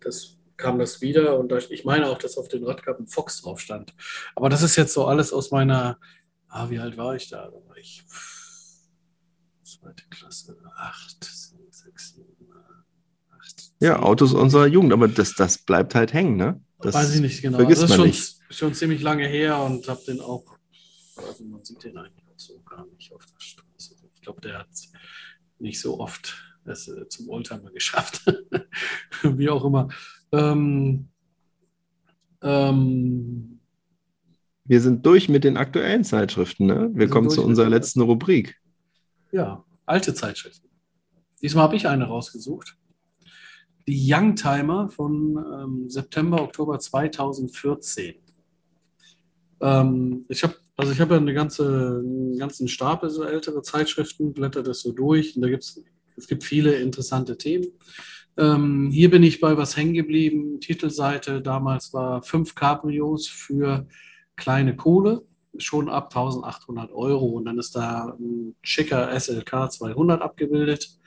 das 0.00 0.36
kam 0.56 0.78
das 0.78 1.00
wieder. 1.00 1.38
Und 1.38 1.52
ich 1.70 1.84
meine 1.84 2.08
auch, 2.08 2.18
dass 2.18 2.36
auf 2.38 2.46
den 2.48 2.64
Radkappen 2.64 3.06
Fox 3.08 3.42
drauf 3.42 3.60
stand. 3.60 3.92
Aber 4.36 4.48
das 4.48 4.62
ist 4.62 4.76
jetzt 4.76 4.92
so 4.92 5.06
alles 5.06 5.32
aus 5.32 5.50
meiner, 5.50 5.98
ah, 6.48 6.70
wie 6.70 6.78
alt 6.78 6.96
war 6.96 7.16
ich 7.16 7.28
da? 7.28 7.46
Da 7.46 7.68
war 7.68 7.76
ich 7.76 8.04
zweite 9.62 10.04
Klasse, 10.10 10.56
acht, 10.76 11.24
sechs, 11.70 12.14
sieben, 12.14 12.52
acht. 13.36 13.72
Ja. 13.80 14.00
Autos 14.00 14.32
unserer 14.32 14.66
Jugend, 14.66 14.92
aber 14.92 15.08
das, 15.08 15.34
das 15.34 15.58
bleibt 15.58 15.94
halt 15.94 16.12
hängen, 16.12 16.36
ne? 16.36 16.60
Das 16.84 16.94
Weiß 16.94 17.14
ich 17.14 17.20
nicht 17.22 17.40
genau. 17.40 17.56
vergisst 17.56 17.82
das 17.82 17.90
ist 17.90 17.96
man 17.96 17.98
schon, 17.98 18.06
nicht. 18.08 18.36
schon 18.50 18.74
ziemlich 18.74 19.00
lange 19.00 19.26
her 19.26 19.58
und 19.62 19.88
habe 19.88 20.02
den 20.06 20.20
auch, 20.20 20.44
also 21.16 21.44
man 21.44 21.64
sieht 21.64 21.82
den 21.82 21.96
eigentlich 21.96 22.24
auch 22.28 22.38
so 22.38 22.60
gar 22.60 22.86
nicht 22.86 23.10
auf 23.12 23.24
der 23.24 23.40
Straße. 23.40 23.96
Ich 24.14 24.20
glaube, 24.20 24.42
der 24.42 24.58
hat 24.58 24.68
nicht 25.58 25.80
so 25.80 25.98
oft 25.98 26.36
äh, 26.66 26.74
zum 27.08 27.28
Oldtimer 27.30 27.70
geschafft. 27.70 28.22
Wie 29.22 29.48
auch 29.48 29.64
immer. 29.64 29.88
Ähm, 30.32 31.08
ähm, 32.42 33.60
Wir 34.64 34.80
sind 34.82 35.06
durch 35.06 35.30
mit 35.30 35.44
den 35.44 35.56
aktuellen 35.56 36.04
Zeitschriften, 36.04 36.66
ne? 36.66 36.90
Wir 36.92 37.06
sind 37.06 37.10
kommen 37.10 37.30
zu 37.30 37.42
unserer 37.42 37.70
letzten 37.70 38.02
Rubrik. 38.02 38.56
ja, 39.32 39.64
alte 39.86 40.14
Zeitschriften. 40.14 40.68
Diesmal 41.40 41.64
habe 41.64 41.76
ich 41.76 41.88
eine 41.88 42.04
rausgesucht. 42.04 42.76
Die 43.86 44.12
Youngtimer 44.12 44.88
von 44.88 45.36
ähm, 45.36 45.90
September, 45.90 46.42
Oktober 46.42 46.78
2014. 46.78 48.14
Ähm, 49.60 50.24
ich 50.28 50.42
habe 50.42 50.54
also 50.76 50.90
ich 50.90 50.98
ja 50.98 51.08
eine 51.08 51.34
ganze, 51.34 52.02
einen 52.04 52.36
ganzen 52.36 52.66
Stapel 52.66 53.08
so 53.08 53.22
ältere 53.22 53.62
Zeitschriften, 53.62 54.32
blätter 54.32 54.62
das 54.62 54.80
so 54.80 54.92
durch 54.92 55.36
und 55.36 55.42
da 55.42 55.48
gibt's 55.48 55.80
es 56.16 56.28
gibt 56.28 56.44
viele 56.44 56.74
interessante 56.74 57.36
Themen. 57.36 57.66
Ähm, 58.36 58.90
hier 58.92 59.10
bin 59.10 59.22
ich 59.22 59.40
bei 59.40 59.56
was 59.56 59.76
hängen 59.76 59.94
geblieben. 59.94 60.60
Titelseite 60.60 61.40
damals 61.40 61.92
war 61.92 62.22
fünf 62.22 62.54
Cabrios 62.54 63.26
für 63.26 63.86
kleine 64.36 64.76
Kohle, 64.76 65.22
schon 65.58 65.88
ab 65.88 66.14
1800 66.16 66.92
Euro 66.92 67.26
und 67.26 67.46
dann 67.46 67.58
ist 67.58 67.76
da 67.76 68.16
ein 68.18 68.54
schicker 68.62 69.18
SLK 69.18 69.70
200 69.72 70.22
abgebildet. 70.22 70.98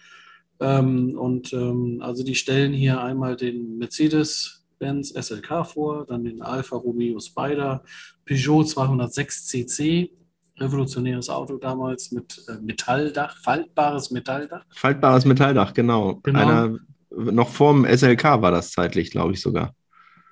Ähm, 0.59 1.17
und 1.17 1.53
ähm, 1.53 1.99
also 2.01 2.23
die 2.23 2.35
stellen 2.35 2.73
hier 2.73 3.01
einmal 3.01 3.35
den 3.35 3.77
Mercedes-Benz 3.77 5.09
SLK 5.09 5.65
vor, 5.65 6.05
dann 6.05 6.23
den 6.23 6.41
Alfa 6.41 6.77
Romeo 6.77 7.19
Spider, 7.19 7.83
Peugeot 8.25 8.63
206 8.63 9.45
CC, 9.47 10.11
revolutionäres 10.59 11.29
Auto 11.29 11.57
damals 11.57 12.11
mit 12.11 12.43
äh, 12.47 12.59
Metalldach, 12.61 13.37
faltbares 13.37 14.11
Metalldach. 14.11 14.65
Faltbares 14.71 15.25
Metalldach, 15.25 15.73
genau. 15.73 16.19
Genau. 16.23 16.39
Einer, 16.39 16.77
noch 17.11 17.49
vorm 17.49 17.85
SLK 17.85 18.41
war 18.41 18.51
das 18.51 18.71
zeitlich, 18.71 19.11
glaube 19.11 19.33
ich 19.33 19.41
sogar. 19.41 19.73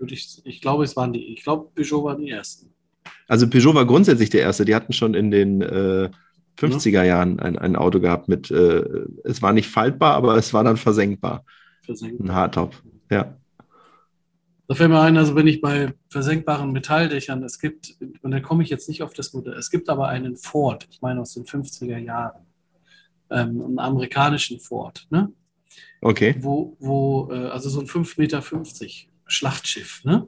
Ich, 0.07 0.41
ich 0.43 0.61
glaube, 0.61 0.83
es 0.83 0.95
waren 0.95 1.13
die, 1.13 1.33
ich 1.33 1.43
glaube, 1.43 1.69
Peugeot 1.73 2.03
waren 2.03 2.19
die 2.19 2.29
ersten. 2.29 2.73
Also 3.27 3.49
Peugeot 3.49 3.75
war 3.75 3.85
grundsätzlich 3.85 4.29
der 4.29 4.41
erste. 4.41 4.65
Die 4.65 4.75
hatten 4.75 4.93
schon 4.93 5.13
in 5.13 5.31
den 5.31 5.61
äh, 5.61 6.09
50er 6.57 7.03
Jahren 7.03 7.39
ein, 7.39 7.57
ein 7.57 7.75
Auto 7.75 7.99
gehabt 7.99 8.27
mit, 8.27 8.49
äh, 8.51 8.83
es 9.23 9.41
war 9.41 9.53
nicht 9.53 9.69
faltbar, 9.69 10.13
aber 10.15 10.35
es 10.35 10.53
war 10.53 10.63
dann 10.63 10.77
versenkbar. 10.77 11.43
Versenkt. 11.83 12.21
Ein 12.21 12.33
Hardtop. 12.33 12.81
Ja. 13.09 13.37
Da 14.67 14.73
fällt 14.73 14.89
mir 14.89 15.01
ein, 15.01 15.17
also 15.17 15.35
wenn 15.35 15.47
ich 15.47 15.61
bei 15.61 15.93
versenkbaren 16.09 16.71
Metalldächern, 16.71 17.43
es 17.43 17.59
gibt, 17.59 17.95
und 18.21 18.31
da 18.31 18.39
komme 18.39 18.63
ich 18.63 18.69
jetzt 18.69 18.89
nicht 18.89 19.03
auf 19.03 19.13
das 19.13 19.33
Modell, 19.33 19.53
es 19.53 19.69
gibt 19.69 19.89
aber 19.89 20.07
einen 20.07 20.37
Ford, 20.37 20.87
ich 20.89 21.01
meine 21.01 21.21
aus 21.21 21.33
den 21.35 21.43
50er 21.43 21.99
Jahren, 21.99 22.47
ähm, 23.29 23.61
einen 23.61 23.79
amerikanischen 23.79 24.59
Ford, 24.59 25.05
ne? 25.11 25.31
Okay. 26.01 26.35
wo, 26.39 26.77
wo 26.79 27.29
äh, 27.31 27.47
also 27.47 27.69
so 27.69 27.79
ein 27.79 27.87
5,50 27.87 28.19
Meter 28.19 28.41
Schlachtschiff, 29.27 30.03
ne? 30.03 30.27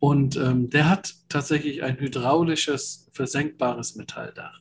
Und 0.00 0.36
ähm, 0.36 0.70
der 0.70 0.88
hat 0.88 1.14
tatsächlich 1.28 1.82
ein 1.82 1.98
hydraulisches, 1.98 3.08
versenkbares 3.12 3.96
Metalldach. 3.96 4.59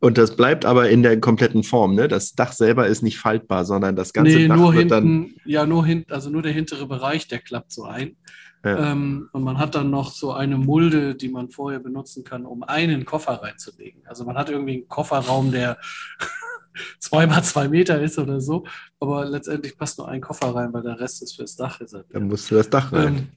Und 0.00 0.16
das 0.16 0.34
bleibt 0.34 0.64
aber 0.64 0.88
in 0.88 1.02
der 1.02 1.20
kompletten 1.20 1.62
Form, 1.62 1.94
ne? 1.94 2.08
Das 2.08 2.34
Dach 2.34 2.52
selber 2.52 2.86
ist 2.86 3.02
nicht 3.02 3.18
faltbar, 3.18 3.66
sondern 3.66 3.96
das 3.96 4.14
ganze 4.14 4.36
nee, 4.36 4.48
Dach 4.48 4.56
nur 4.56 4.72
wird 4.72 4.90
dann. 4.90 5.04
hinten, 5.04 5.40
ja, 5.44 5.66
nur 5.66 5.84
hinten, 5.84 6.10
also 6.10 6.30
nur 6.30 6.40
der 6.40 6.52
hintere 6.52 6.86
Bereich, 6.86 7.28
der 7.28 7.38
klappt 7.38 7.72
so 7.72 7.84
ein. 7.84 8.16
Ja. 8.64 8.92
Ähm, 8.92 9.28
und 9.32 9.42
man 9.42 9.58
hat 9.58 9.74
dann 9.74 9.90
noch 9.90 10.12
so 10.12 10.32
eine 10.32 10.56
Mulde, 10.56 11.14
die 11.14 11.28
man 11.28 11.50
vorher 11.50 11.80
benutzen 11.80 12.24
kann, 12.24 12.46
um 12.46 12.62
einen 12.62 13.04
Koffer 13.04 13.42
reinzulegen. 13.42 14.02
Also 14.06 14.24
man 14.24 14.36
hat 14.36 14.50
irgendwie 14.50 14.74
einen 14.74 14.88
Kofferraum, 14.88 15.52
der 15.52 15.78
zwei 16.98 17.26
mal 17.26 17.42
zwei 17.42 17.68
Meter 17.68 18.00
ist 18.00 18.18
oder 18.18 18.40
so, 18.40 18.64
aber 19.00 19.26
letztendlich 19.26 19.76
passt 19.76 19.98
nur 19.98 20.08
ein 20.08 20.20
Koffer 20.20 20.54
rein, 20.54 20.72
weil 20.72 20.82
der 20.82 20.98
Rest 20.98 21.22
ist 21.22 21.36
fürs 21.36 21.56
Dach 21.56 21.80
reserviert. 21.80 22.14
Dann 22.14 22.28
musst 22.28 22.50
du 22.50 22.54
das 22.54 22.70
Dach 22.70 22.92
rein. 22.92 23.16
Ähm, 23.16 23.28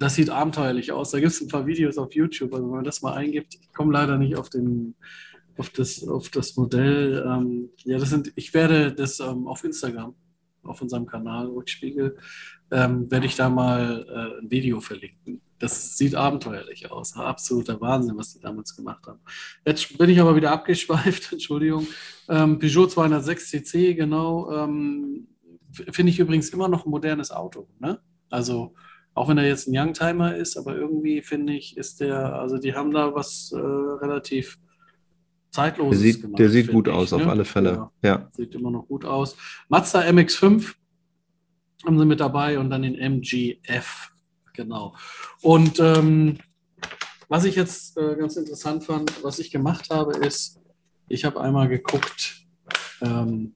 das 0.00 0.14
sieht 0.14 0.30
abenteuerlich 0.30 0.92
aus. 0.92 1.10
Da 1.10 1.20
gibt 1.20 1.32
es 1.32 1.40
ein 1.40 1.48
paar 1.48 1.66
Videos 1.66 1.98
auf 1.98 2.14
YouTube, 2.14 2.54
also 2.54 2.64
wenn 2.64 2.76
man 2.76 2.84
das 2.84 3.02
mal 3.02 3.14
eingibt. 3.14 3.54
Ich 3.60 3.72
komme 3.72 3.92
leider 3.92 4.16
nicht 4.16 4.36
auf 4.36 4.48
den 4.48 4.94
auf 5.60 5.68
das, 5.70 6.06
auf 6.08 6.30
das 6.30 6.56
Modell. 6.56 7.22
Ähm, 7.26 7.70
ja, 7.84 7.98
das 7.98 8.08
sind, 8.08 8.32
ich 8.34 8.52
werde 8.54 8.92
das 8.92 9.20
ähm, 9.20 9.46
auf 9.46 9.62
Instagram, 9.62 10.14
auf 10.62 10.80
unserem 10.80 11.06
Kanal 11.06 11.48
Rückspiegel, 11.48 12.16
ähm, 12.70 13.10
werde 13.10 13.26
ich 13.26 13.36
da 13.36 13.50
mal 13.50 14.06
äh, 14.08 14.42
ein 14.42 14.50
Video 14.50 14.80
verlinken. 14.80 15.42
Das 15.58 15.98
sieht 15.98 16.14
abenteuerlich 16.14 16.90
aus. 16.90 17.14
Absoluter 17.14 17.78
Wahnsinn, 17.78 18.16
was 18.16 18.32
die 18.32 18.40
damals 18.40 18.74
gemacht 18.74 19.06
haben. 19.06 19.20
Jetzt 19.66 19.98
bin 19.98 20.08
ich 20.08 20.18
aber 20.18 20.34
wieder 20.34 20.50
abgeschweift, 20.50 21.32
Entschuldigung. 21.32 21.86
Ähm, 22.28 22.58
Peugeot 22.58 22.86
206 22.86 23.50
CC, 23.50 23.94
genau. 23.94 24.50
Ähm, 24.50 25.28
Finde 25.72 26.10
ich 26.10 26.18
übrigens 26.18 26.48
immer 26.48 26.68
noch 26.68 26.86
ein 26.86 26.90
modernes 26.90 27.30
Auto. 27.30 27.68
Ne? 27.78 28.00
Also, 28.30 28.74
auch 29.12 29.28
wenn 29.28 29.36
er 29.36 29.46
jetzt 29.46 29.68
ein 29.68 29.76
Youngtimer 29.76 30.34
ist, 30.34 30.56
aber 30.56 30.74
irgendwie 30.74 31.20
finde 31.20 31.52
ich, 31.52 31.76
ist 31.76 32.00
der, 32.00 32.34
also 32.36 32.56
die 32.56 32.74
haben 32.74 32.90
da 32.92 33.14
was 33.14 33.52
äh, 33.52 33.58
relativ 33.58 34.58
Der 35.50 35.64
Zeitloses 35.64 36.00
sieht, 36.00 36.22
gemacht. 36.22 36.38
der 36.38 36.50
sieht 36.50 36.70
gut 36.70 36.86
ich, 36.86 36.92
aus, 36.94 37.10
ne? 37.10 37.18
auf 37.18 37.26
alle 37.26 37.44
Fälle. 37.44 37.90
Ja, 38.02 38.08
Ja. 38.08 38.30
sieht 38.32 38.54
immer 38.54 38.70
noch 38.70 38.86
gut 38.86 39.04
aus. 39.04 39.36
Mazda 39.68 40.00
MX5 40.02 40.74
haben 41.84 41.98
sie 41.98 42.04
mit 42.04 42.20
dabei 42.20 42.58
und 42.58 42.70
dann 42.70 42.82
den 42.82 42.94
MGF. 42.94 44.10
Genau. 44.54 44.94
Und 45.42 45.80
ähm, 45.80 46.38
was 47.28 47.44
ich 47.44 47.56
jetzt 47.56 47.96
äh, 47.96 48.16
ganz 48.16 48.36
interessant 48.36 48.84
fand, 48.84 49.24
was 49.24 49.38
ich 49.38 49.50
gemacht 49.50 49.90
habe, 49.90 50.16
ist, 50.18 50.60
ich 51.08 51.24
habe 51.24 51.40
einmal 51.40 51.68
geguckt, 51.68 52.44
ähm, 53.00 53.54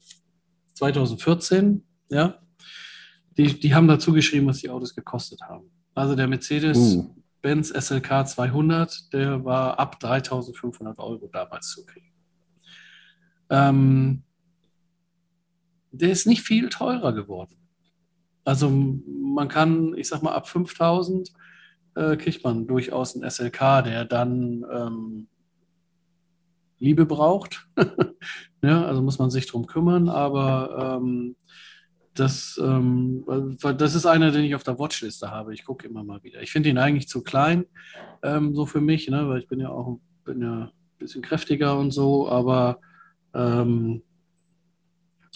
2014, 0.74 1.84
ja, 2.10 2.40
die, 3.36 3.58
die 3.58 3.74
haben 3.74 3.88
dazu 3.88 4.12
geschrieben, 4.12 4.46
was 4.46 4.58
die 4.60 4.70
Autos 4.70 4.94
gekostet 4.94 5.40
haben. 5.42 5.70
Also 5.94 6.14
der 6.16 6.26
Mercedes 6.26 6.76
Uh. 6.78 7.14
Benz 7.44 7.68
SLK 7.68 8.26
200, 8.26 9.12
der 9.12 9.44
war 9.44 9.78
ab 9.78 10.00
3500 10.00 10.98
Euro 10.98 11.28
damals 11.30 11.68
zu 11.68 11.84
kriegen. 11.84 12.10
Ähm, 13.50 14.22
der 15.92 16.08
ist 16.08 16.26
nicht 16.26 16.40
viel 16.40 16.70
teurer 16.70 17.12
geworden. 17.12 17.58
Also 18.46 18.70
man 18.70 19.48
kann, 19.48 19.92
ich 19.94 20.08
sag 20.08 20.22
mal, 20.22 20.32
ab 20.32 20.48
5000 20.48 21.34
äh, 21.96 22.16
kriegt 22.16 22.42
man 22.44 22.66
durchaus 22.66 23.14
einen 23.14 23.30
SLK, 23.30 23.84
der 23.84 24.06
dann 24.06 24.64
ähm, 24.72 25.28
Liebe 26.78 27.04
braucht. 27.04 27.68
ja, 28.62 28.86
also 28.86 29.02
muss 29.02 29.18
man 29.18 29.30
sich 29.30 29.46
drum 29.46 29.66
kümmern, 29.66 30.08
aber 30.08 30.96
ähm, 30.96 31.36
das, 32.14 32.60
ähm, 32.62 33.24
das 33.60 33.94
ist 33.94 34.06
einer, 34.06 34.30
den 34.30 34.44
ich 34.44 34.54
auf 34.54 34.62
der 34.62 34.78
Watchliste 34.78 35.30
habe. 35.30 35.52
Ich 35.52 35.64
gucke 35.64 35.88
immer 35.88 36.04
mal 36.04 36.22
wieder. 36.22 36.42
Ich 36.42 36.52
finde 36.52 36.68
ihn 36.68 36.78
eigentlich 36.78 37.08
zu 37.08 37.22
klein, 37.22 37.64
ähm, 38.22 38.54
so 38.54 38.66
für 38.66 38.80
mich, 38.80 39.08
ne, 39.08 39.28
weil 39.28 39.40
ich 39.40 39.48
bin 39.48 39.60
ja 39.60 39.70
auch 39.70 39.98
bin 40.24 40.40
ja 40.40 40.64
ein 40.64 40.70
bisschen 40.98 41.22
kräftiger 41.22 41.78
und 41.78 41.90
so, 41.90 42.28
aber 42.28 42.78
ähm, 43.34 44.02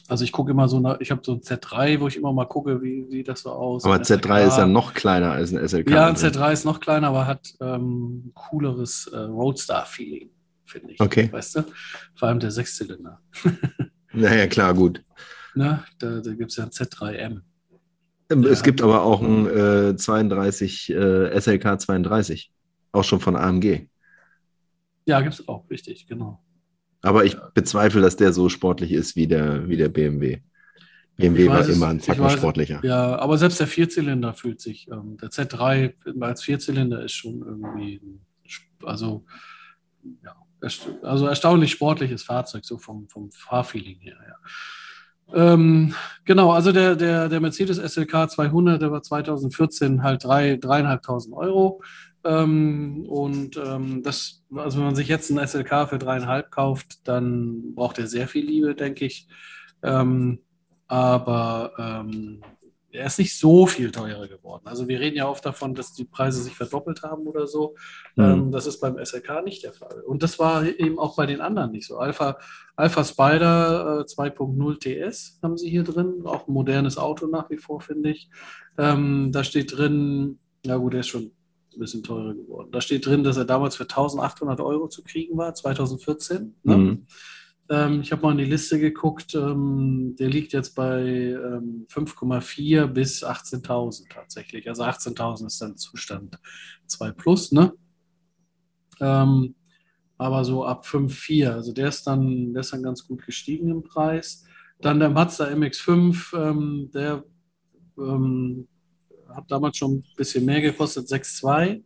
also 0.08 0.24
ich 0.24 0.32
gucke 0.32 0.52
immer 0.52 0.68
so, 0.68 0.80
nach, 0.80 0.98
ich 1.00 1.10
habe 1.10 1.20
so 1.22 1.32
ein 1.32 1.40
Z3, 1.40 2.00
wo 2.00 2.08
ich 2.08 2.16
immer 2.16 2.32
mal 2.32 2.46
gucke, 2.46 2.80
wie 2.80 3.06
sieht 3.10 3.28
das 3.28 3.42
so 3.42 3.50
aus. 3.50 3.84
Aber 3.84 3.96
Z3 3.96 4.22
SLK. 4.22 4.46
ist 4.48 4.56
ja 4.56 4.66
noch 4.66 4.94
kleiner 4.94 5.32
als 5.32 5.52
ein 5.52 5.68
SLK. 5.68 5.90
Ja, 5.90 6.06
ein 6.06 6.16
Z3 6.16 6.52
ist 6.52 6.64
noch 6.64 6.80
kleiner, 6.80 7.08
aber 7.08 7.26
hat 7.26 7.54
ähm, 7.60 8.32
cooleres 8.34 9.06
äh, 9.12 9.18
Roadstar-Feeling, 9.18 10.30
finde 10.64 10.94
ich. 10.94 11.00
Okay. 11.00 11.28
Weißt 11.30 11.56
du? 11.56 11.64
Vor 12.14 12.28
allem 12.28 12.40
der 12.40 12.50
Sechszylinder. 12.50 13.20
naja, 14.12 14.46
klar, 14.46 14.72
gut. 14.72 15.04
Na, 15.58 15.84
da 15.98 16.20
da 16.20 16.34
gibt 16.34 16.52
es 16.52 16.56
ja 16.56 16.64
ein 16.64 16.70
Z3M. 16.70 17.40
Ähm, 18.30 18.44
es 18.44 18.62
gibt 18.62 18.80
aber 18.80 19.02
auch 19.02 19.20
ein 19.20 19.46
äh, 19.48 19.96
32 19.96 20.90
äh, 20.90 21.40
SLK 21.40 21.80
32, 21.80 22.52
auch 22.92 23.02
schon 23.02 23.18
von 23.18 23.34
AMG. 23.34 23.88
Ja, 25.04 25.20
gibt 25.20 25.34
es 25.34 25.48
auch, 25.48 25.68
richtig, 25.68 26.06
genau. 26.06 26.40
Aber 27.02 27.24
ich 27.24 27.36
bezweifle, 27.54 28.00
dass 28.00 28.14
der 28.14 28.32
so 28.32 28.48
sportlich 28.48 28.92
ist 28.92 29.16
wie 29.16 29.26
der, 29.26 29.68
wie 29.68 29.76
der 29.76 29.88
BMW. 29.88 30.42
BMW 31.16 31.48
war 31.48 31.68
immer 31.68 31.88
ein 31.88 31.98
Zacken 31.98 32.30
sportlicher. 32.30 32.80
Ja, 32.84 33.18
aber 33.18 33.36
selbst 33.36 33.58
der 33.58 33.66
Vierzylinder 33.66 34.34
fühlt 34.34 34.60
sich, 34.60 34.86
ähm, 34.92 35.16
der 35.20 35.30
Z3 35.30 36.20
als 36.20 36.44
Vierzylinder 36.44 37.02
ist 37.02 37.14
schon 37.14 37.40
irgendwie, 37.40 38.00
also, 38.84 39.24
ja, 40.22 40.36
also 41.02 41.26
erstaunlich 41.26 41.72
sportliches 41.72 42.22
Fahrzeug, 42.22 42.64
so 42.64 42.78
vom, 42.78 43.08
vom 43.08 43.32
Fahrfeeling 43.32 43.98
her. 43.98 44.18
Ja. 44.24 44.36
Ähm, 45.34 45.94
genau, 46.24 46.52
also 46.52 46.72
der, 46.72 46.96
der, 46.96 47.28
der 47.28 47.40
Mercedes 47.40 47.78
SLK 47.78 48.30
200, 48.30 48.80
der 48.80 48.90
war 48.90 49.02
2014 49.02 50.02
halt 50.02 50.24
drei, 50.24 50.56
dreieinhalbtausend 50.56 51.34
Euro. 51.34 51.82
Ähm, 52.24 53.04
und 53.08 53.56
ähm, 53.56 54.02
das, 54.02 54.42
also 54.54 54.78
wenn 54.78 54.86
man 54.86 54.96
sich 54.96 55.08
jetzt 55.08 55.30
einen 55.30 55.46
SLK 55.46 55.88
für 55.88 55.98
dreieinhalb 55.98 56.50
kauft, 56.50 57.06
dann 57.06 57.74
braucht 57.74 57.98
er 57.98 58.06
sehr 58.06 58.28
viel 58.28 58.44
Liebe, 58.44 58.74
denke 58.74 59.06
ich. 59.06 59.28
Ähm, 59.82 60.40
aber 60.88 61.72
ähm, 61.78 62.40
er 62.98 63.06
ist 63.06 63.18
nicht 63.18 63.38
so 63.38 63.66
viel 63.66 63.90
teurer 63.90 64.26
geworden. 64.26 64.66
Also 64.66 64.88
wir 64.88 64.98
reden 65.00 65.16
ja 65.16 65.28
oft 65.28 65.44
davon, 65.46 65.74
dass 65.74 65.92
die 65.92 66.04
Preise 66.04 66.42
sich 66.42 66.54
verdoppelt 66.54 67.02
haben 67.02 67.26
oder 67.26 67.46
so. 67.46 67.76
Mhm. 68.16 68.50
das 68.50 68.66
ist 68.66 68.80
beim 68.80 69.02
SLK 69.02 69.44
nicht 69.44 69.62
der 69.62 69.72
Fall. 69.72 70.02
Und 70.06 70.22
das 70.22 70.38
war 70.38 70.64
eben 70.64 70.98
auch 70.98 71.16
bei 71.16 71.26
den 71.26 71.40
anderen 71.40 71.70
nicht 71.70 71.86
so. 71.86 71.98
Alpha, 71.98 72.38
Alpha 72.76 73.04
Spider 73.04 74.00
äh, 74.00 74.02
2.0 74.02 74.78
TS 74.80 75.38
haben 75.42 75.56
sie 75.56 75.70
hier 75.70 75.84
drin, 75.84 76.22
auch 76.24 76.48
ein 76.48 76.52
modernes 76.52 76.98
Auto 76.98 77.26
nach 77.26 77.48
wie 77.50 77.58
vor, 77.58 77.80
finde 77.80 78.10
ich. 78.10 78.28
Ähm, 78.76 79.30
da 79.32 79.44
steht 79.44 79.76
drin, 79.76 80.38
ja 80.66 80.76
gut, 80.76 80.92
der 80.92 81.00
ist 81.00 81.08
schon 81.08 81.30
ein 81.74 81.78
bisschen 81.78 82.02
teurer 82.02 82.34
geworden. 82.34 82.70
Da 82.72 82.80
steht 82.80 83.06
drin, 83.06 83.22
dass 83.22 83.36
er 83.36 83.44
damals 83.44 83.76
für 83.76 83.84
1800 83.84 84.60
Euro 84.60 84.88
zu 84.88 85.02
kriegen 85.04 85.38
war, 85.38 85.54
2014. 85.54 86.56
Ne? 86.64 86.76
Mhm. 86.76 87.06
Ähm, 87.70 88.00
ich 88.00 88.12
habe 88.12 88.22
mal 88.22 88.32
in 88.32 88.38
die 88.38 88.44
Liste 88.44 88.78
geguckt, 88.78 89.34
ähm, 89.34 90.16
der 90.18 90.28
liegt 90.28 90.52
jetzt 90.52 90.74
bei 90.74 91.02
ähm, 91.02 91.86
5,4 91.90 92.86
bis 92.86 93.22
18.000 93.24 94.08
tatsächlich. 94.08 94.68
Also 94.68 94.84
18.000 94.84 95.46
ist 95.46 95.60
dann 95.60 95.76
Zustand 95.76 96.38
2 96.86 97.12
Plus, 97.12 97.52
ne? 97.52 97.72
Ähm, 99.00 99.54
aber 100.16 100.44
so 100.44 100.64
ab 100.64 100.84
5,4, 100.84 101.52
also 101.52 101.72
der 101.72 101.88
ist, 101.88 102.04
dann, 102.06 102.52
der 102.52 102.60
ist 102.60 102.72
dann 102.72 102.82
ganz 102.82 103.06
gut 103.06 103.24
gestiegen 103.24 103.70
im 103.70 103.82
Preis. 103.82 104.44
Dann 104.80 104.98
der 104.98 105.10
Mazda 105.10 105.46
MX5, 105.46 106.50
ähm, 106.50 106.90
der 106.92 107.24
ähm, 107.98 108.66
hat 109.28 109.50
damals 109.50 109.76
schon 109.76 109.98
ein 109.98 110.04
bisschen 110.16 110.44
mehr 110.44 110.60
gekostet, 110.60 111.06
6,2. 111.06 111.82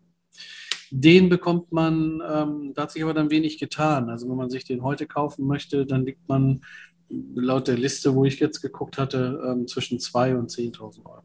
Den 0.94 1.30
bekommt 1.30 1.72
man, 1.72 2.22
ähm, 2.28 2.72
da 2.74 2.82
hat 2.82 2.92
sich 2.92 3.02
aber 3.02 3.14
dann 3.14 3.30
wenig 3.30 3.58
getan. 3.58 4.10
Also 4.10 4.28
wenn 4.28 4.36
man 4.36 4.50
sich 4.50 4.64
den 4.64 4.82
heute 4.82 5.06
kaufen 5.06 5.46
möchte, 5.46 5.86
dann 5.86 6.04
liegt 6.04 6.28
man 6.28 6.60
laut 7.08 7.66
der 7.66 7.78
Liste, 7.78 8.14
wo 8.14 8.26
ich 8.26 8.40
jetzt 8.40 8.60
geguckt 8.60 8.98
hatte, 8.98 9.40
ähm, 9.46 9.66
zwischen 9.66 9.98
2.000 9.98 10.38
und 10.38 10.50
10.000 10.50 11.06
Euro. 11.06 11.22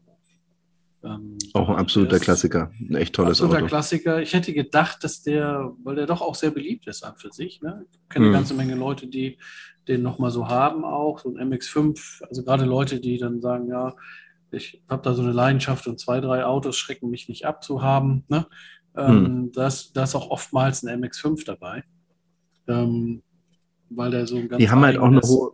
Ähm, 1.04 1.38
auch 1.52 1.68
ein 1.68 1.76
absoluter 1.76 2.18
Klassiker, 2.18 2.72
ein 2.80 2.96
echt 2.96 3.14
tolles 3.14 3.38
absoluter 3.38 3.58
Auto. 3.58 3.66
Klassiker. 3.66 4.20
Ich 4.20 4.32
hätte 4.32 4.52
gedacht, 4.52 5.04
dass 5.04 5.22
der, 5.22 5.72
weil 5.84 5.96
der 5.96 6.06
doch 6.06 6.22
auch 6.22 6.34
sehr 6.34 6.50
beliebt 6.50 6.86
ist 6.86 7.04
an 7.04 7.14
für 7.16 7.30
sich. 7.30 7.60
Ne? 7.62 7.84
Ich 7.90 8.08
kenne 8.08 8.26
mhm. 8.26 8.32
eine 8.32 8.38
ganze 8.38 8.54
Menge 8.54 8.74
Leute, 8.74 9.06
die 9.06 9.38
den 9.86 10.02
nochmal 10.02 10.30
so 10.30 10.48
haben 10.48 10.84
auch, 10.84 11.20
so 11.20 11.34
ein 11.34 11.52
MX5, 11.52 12.24
also 12.26 12.42
gerade 12.42 12.64
Leute, 12.64 13.00
die 13.00 13.18
dann 13.18 13.40
sagen, 13.40 13.68
ja, 13.68 13.94
ich 14.50 14.82
habe 14.88 15.02
da 15.02 15.14
so 15.14 15.22
eine 15.22 15.32
Leidenschaft 15.32 15.86
und 15.86 16.00
zwei, 16.00 16.20
drei 16.20 16.44
Autos 16.44 16.76
schrecken 16.76 17.10
mich 17.10 17.28
nicht 17.28 17.46
ab 17.46 17.62
zu 17.62 17.82
haben. 17.82 18.24
Ne? 18.28 18.46
Ähm, 18.98 19.24
hm. 19.26 19.52
da, 19.52 19.66
ist, 19.68 20.14
auch 20.14 20.30
oftmals 20.30 20.82
ein 20.82 21.02
MX5 21.02 21.44
dabei. 21.44 21.84
Ähm, 22.66 23.22
weil 23.90 24.10
der 24.10 24.26
so 24.26 24.36
ein 24.36 24.48
ganz 24.48 24.60
die 24.60 24.70
haben 24.70 24.82
halt 24.82 24.98
auch 24.98 25.06
eine 25.06 25.20
hohe, 25.20 25.52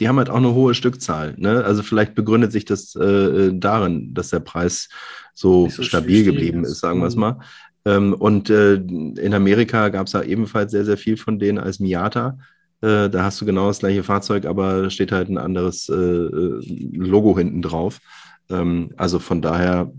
die 0.00 0.08
haben 0.08 0.16
halt 0.16 0.30
auch 0.30 0.36
eine 0.36 0.54
hohe 0.54 0.74
Stückzahl. 0.74 1.34
Ne? 1.36 1.64
Also 1.64 1.82
vielleicht 1.82 2.14
begründet 2.14 2.50
sich 2.50 2.64
das 2.64 2.96
äh, 2.96 3.52
darin, 3.52 4.14
dass 4.14 4.30
der 4.30 4.40
Preis 4.40 4.88
so, 5.34 5.68
so 5.68 5.82
stabil 5.82 6.24
geblieben 6.24 6.64
ist, 6.64 6.80
sagen 6.80 7.00
wir 7.00 7.06
es 7.06 7.14
mhm. 7.14 7.20
mal. 7.20 7.40
Ähm, 7.84 8.14
und 8.14 8.50
äh, 8.50 8.74
in 8.74 9.34
Amerika 9.34 9.88
gab 9.88 10.06
es 10.06 10.12
da 10.12 10.22
ebenfalls 10.22 10.72
sehr, 10.72 10.84
sehr 10.84 10.98
viel 10.98 11.16
von 11.16 11.38
denen 11.38 11.58
als 11.58 11.78
Miata. 11.78 12.38
Äh, 12.80 13.08
da 13.08 13.24
hast 13.24 13.40
du 13.40 13.46
genau 13.46 13.68
das 13.68 13.80
gleiche 13.80 14.02
Fahrzeug, 14.02 14.46
aber 14.46 14.90
steht 14.90 15.12
halt 15.12 15.28
ein 15.28 15.38
anderes 15.38 15.88
äh, 15.88 15.94
äh, 15.94 16.60
Logo 16.92 17.36
hinten 17.36 17.62
drauf. 17.62 18.00
Ähm, 18.50 18.92
also 18.96 19.18
von 19.18 19.42
daher 19.42 19.92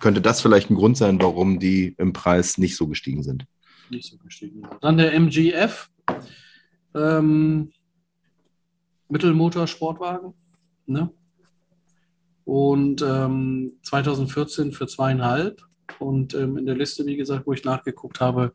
könnte 0.00 0.20
das 0.20 0.40
vielleicht 0.40 0.70
ein 0.70 0.76
Grund 0.76 0.96
sein, 0.96 1.20
warum 1.20 1.58
die 1.58 1.94
im 1.98 2.12
Preis 2.12 2.58
nicht 2.58 2.76
so 2.76 2.86
gestiegen 2.86 3.22
sind. 3.22 3.46
Nicht 3.90 4.10
so 4.10 4.16
gestiegen. 4.18 4.62
Dann 4.80 4.96
der 4.96 5.14
MGF. 5.14 5.90
Ähm, 6.94 7.70
Mittelmotor-Sportwagen. 9.08 10.34
Ne? 10.86 11.10
Und 12.44 13.02
ähm, 13.02 13.72
2014 13.82 14.72
für 14.72 14.86
zweieinhalb. 14.86 15.62
Und 15.98 16.34
ähm, 16.34 16.56
in 16.56 16.66
der 16.66 16.76
Liste, 16.76 17.06
wie 17.06 17.16
gesagt, 17.16 17.46
wo 17.46 17.52
ich 17.52 17.64
nachgeguckt 17.64 18.20
habe, 18.20 18.52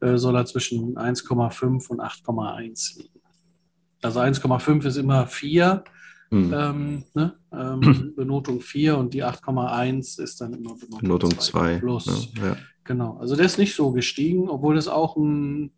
äh, 0.00 0.16
soll 0.16 0.36
er 0.36 0.46
zwischen 0.46 0.96
1,5 0.96 1.88
und 1.88 2.00
8,1 2.00 2.98
liegen. 2.98 3.20
Also 4.02 4.20
1,5 4.20 4.86
ist 4.86 4.96
immer 4.96 5.26
4 5.26 5.84
hm. 6.30 6.52
Ähm, 6.52 7.04
ne? 7.14 7.38
ähm, 7.52 8.12
Benotung 8.16 8.60
4 8.60 8.98
und 8.98 9.14
die 9.14 9.24
8,1 9.24 10.20
ist 10.20 10.40
dann 10.40 10.54
immer 10.54 10.74
Benotung, 10.74 11.00
Benotung 11.00 11.38
2 11.38 11.78
plus. 11.78 12.32
Ja, 12.36 12.46
ja. 12.46 12.56
Genau, 12.84 13.16
also 13.18 13.36
der 13.36 13.46
ist 13.46 13.58
nicht 13.58 13.74
so 13.74 13.92
gestiegen, 13.92 14.48
obwohl 14.48 14.76
das 14.76 14.88
auch 14.88 15.16
ein 15.16 15.72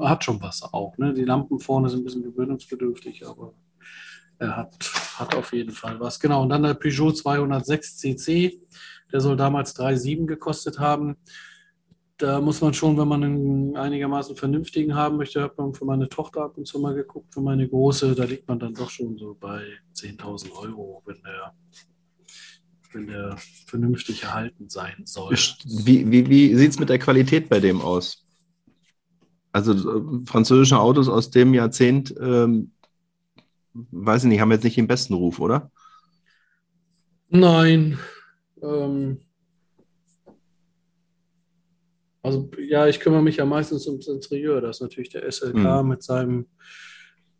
hat 0.00 0.24
schon 0.24 0.40
was 0.42 0.62
auch. 0.62 0.96
Ne? 0.98 1.14
Die 1.14 1.24
Lampen 1.24 1.58
vorne 1.60 1.88
sind 1.88 2.00
ein 2.00 2.04
bisschen 2.04 2.22
gewöhnungsbedürftig, 2.22 3.26
aber 3.26 3.54
er 4.38 4.56
hat, 4.56 4.76
hat 5.16 5.34
auf 5.34 5.52
jeden 5.52 5.72
Fall 5.72 5.98
was. 5.98 6.20
Genau, 6.20 6.42
und 6.42 6.50
dann 6.50 6.62
der 6.62 6.74
Peugeot 6.74 7.12
206 7.12 7.96
CC, 7.96 8.60
der 9.10 9.20
soll 9.20 9.36
damals 9.36 9.74
3,7 9.76 10.26
gekostet 10.26 10.78
haben 10.78 11.16
da 12.18 12.40
muss 12.40 12.60
man 12.60 12.74
schon, 12.74 12.98
wenn 12.98 13.06
man 13.06 13.22
einen 13.22 13.76
einigermaßen 13.76 14.34
vernünftigen 14.34 14.94
haben 14.94 15.16
möchte, 15.16 15.40
hat 15.40 15.56
man 15.56 15.72
für 15.72 15.84
meine 15.84 16.08
Tochter 16.08 16.42
ab 16.42 16.58
und 16.58 16.66
zu 16.66 16.80
mal 16.80 16.94
geguckt, 16.94 17.32
für 17.32 17.40
meine 17.40 17.68
große, 17.68 18.14
da 18.14 18.24
liegt 18.24 18.48
man 18.48 18.58
dann 18.58 18.74
doch 18.74 18.90
schon 18.90 19.16
so 19.16 19.36
bei 19.38 19.62
10.000 19.94 20.50
Euro, 20.52 21.00
wenn 21.06 21.22
der, 21.22 21.54
wenn 22.92 23.06
der 23.06 23.36
vernünftig 23.66 24.24
erhalten 24.24 24.68
sein 24.68 25.02
soll. 25.04 25.32
Wie, 25.64 26.10
wie, 26.10 26.28
wie 26.28 26.54
sieht 26.56 26.72
es 26.72 26.80
mit 26.80 26.88
der 26.88 26.98
Qualität 26.98 27.48
bei 27.48 27.60
dem 27.60 27.80
aus? 27.80 28.24
Also 29.52 29.72
äh, 29.72 30.26
französische 30.26 30.78
Autos 30.78 31.08
aus 31.08 31.30
dem 31.30 31.54
Jahrzehnt, 31.54 32.12
ähm, 32.20 32.72
weiß 33.74 34.24
ich 34.24 34.28
nicht, 34.28 34.40
haben 34.40 34.50
jetzt 34.50 34.64
nicht 34.64 34.76
den 34.76 34.88
besten 34.88 35.14
Ruf, 35.14 35.38
oder? 35.38 35.70
Nein. 37.28 37.96
Ähm, 38.60 39.20
also 42.28 42.50
ja, 42.58 42.86
ich 42.86 43.00
kümmere 43.00 43.22
mich 43.22 43.36
ja 43.36 43.46
meistens 43.46 43.86
ums 43.86 44.06
Interieur. 44.06 44.60
Das 44.60 44.76
ist 44.76 44.82
natürlich 44.82 45.08
der 45.08 45.30
SLK 45.30 45.82
mhm. 45.82 45.88
mit 45.88 46.02
seinem 46.02 46.46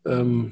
ähm, 0.05 0.51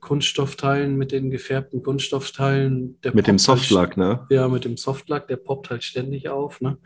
Kunststoffteilen, 0.00 0.96
mit 0.96 1.12
den 1.12 1.30
gefärbten 1.30 1.82
Kunststoffteilen. 1.82 2.98
mit 3.12 3.26
dem 3.26 3.32
halt 3.32 3.40
Softlack, 3.40 3.96
ne? 3.96 4.26
Ja, 4.30 4.48
mit 4.48 4.64
dem 4.64 4.76
Softlack, 4.76 5.28
der 5.28 5.36
poppt 5.36 5.70
halt 5.70 5.84
ständig 5.84 6.28
auf. 6.28 6.60
Ne? 6.60 6.78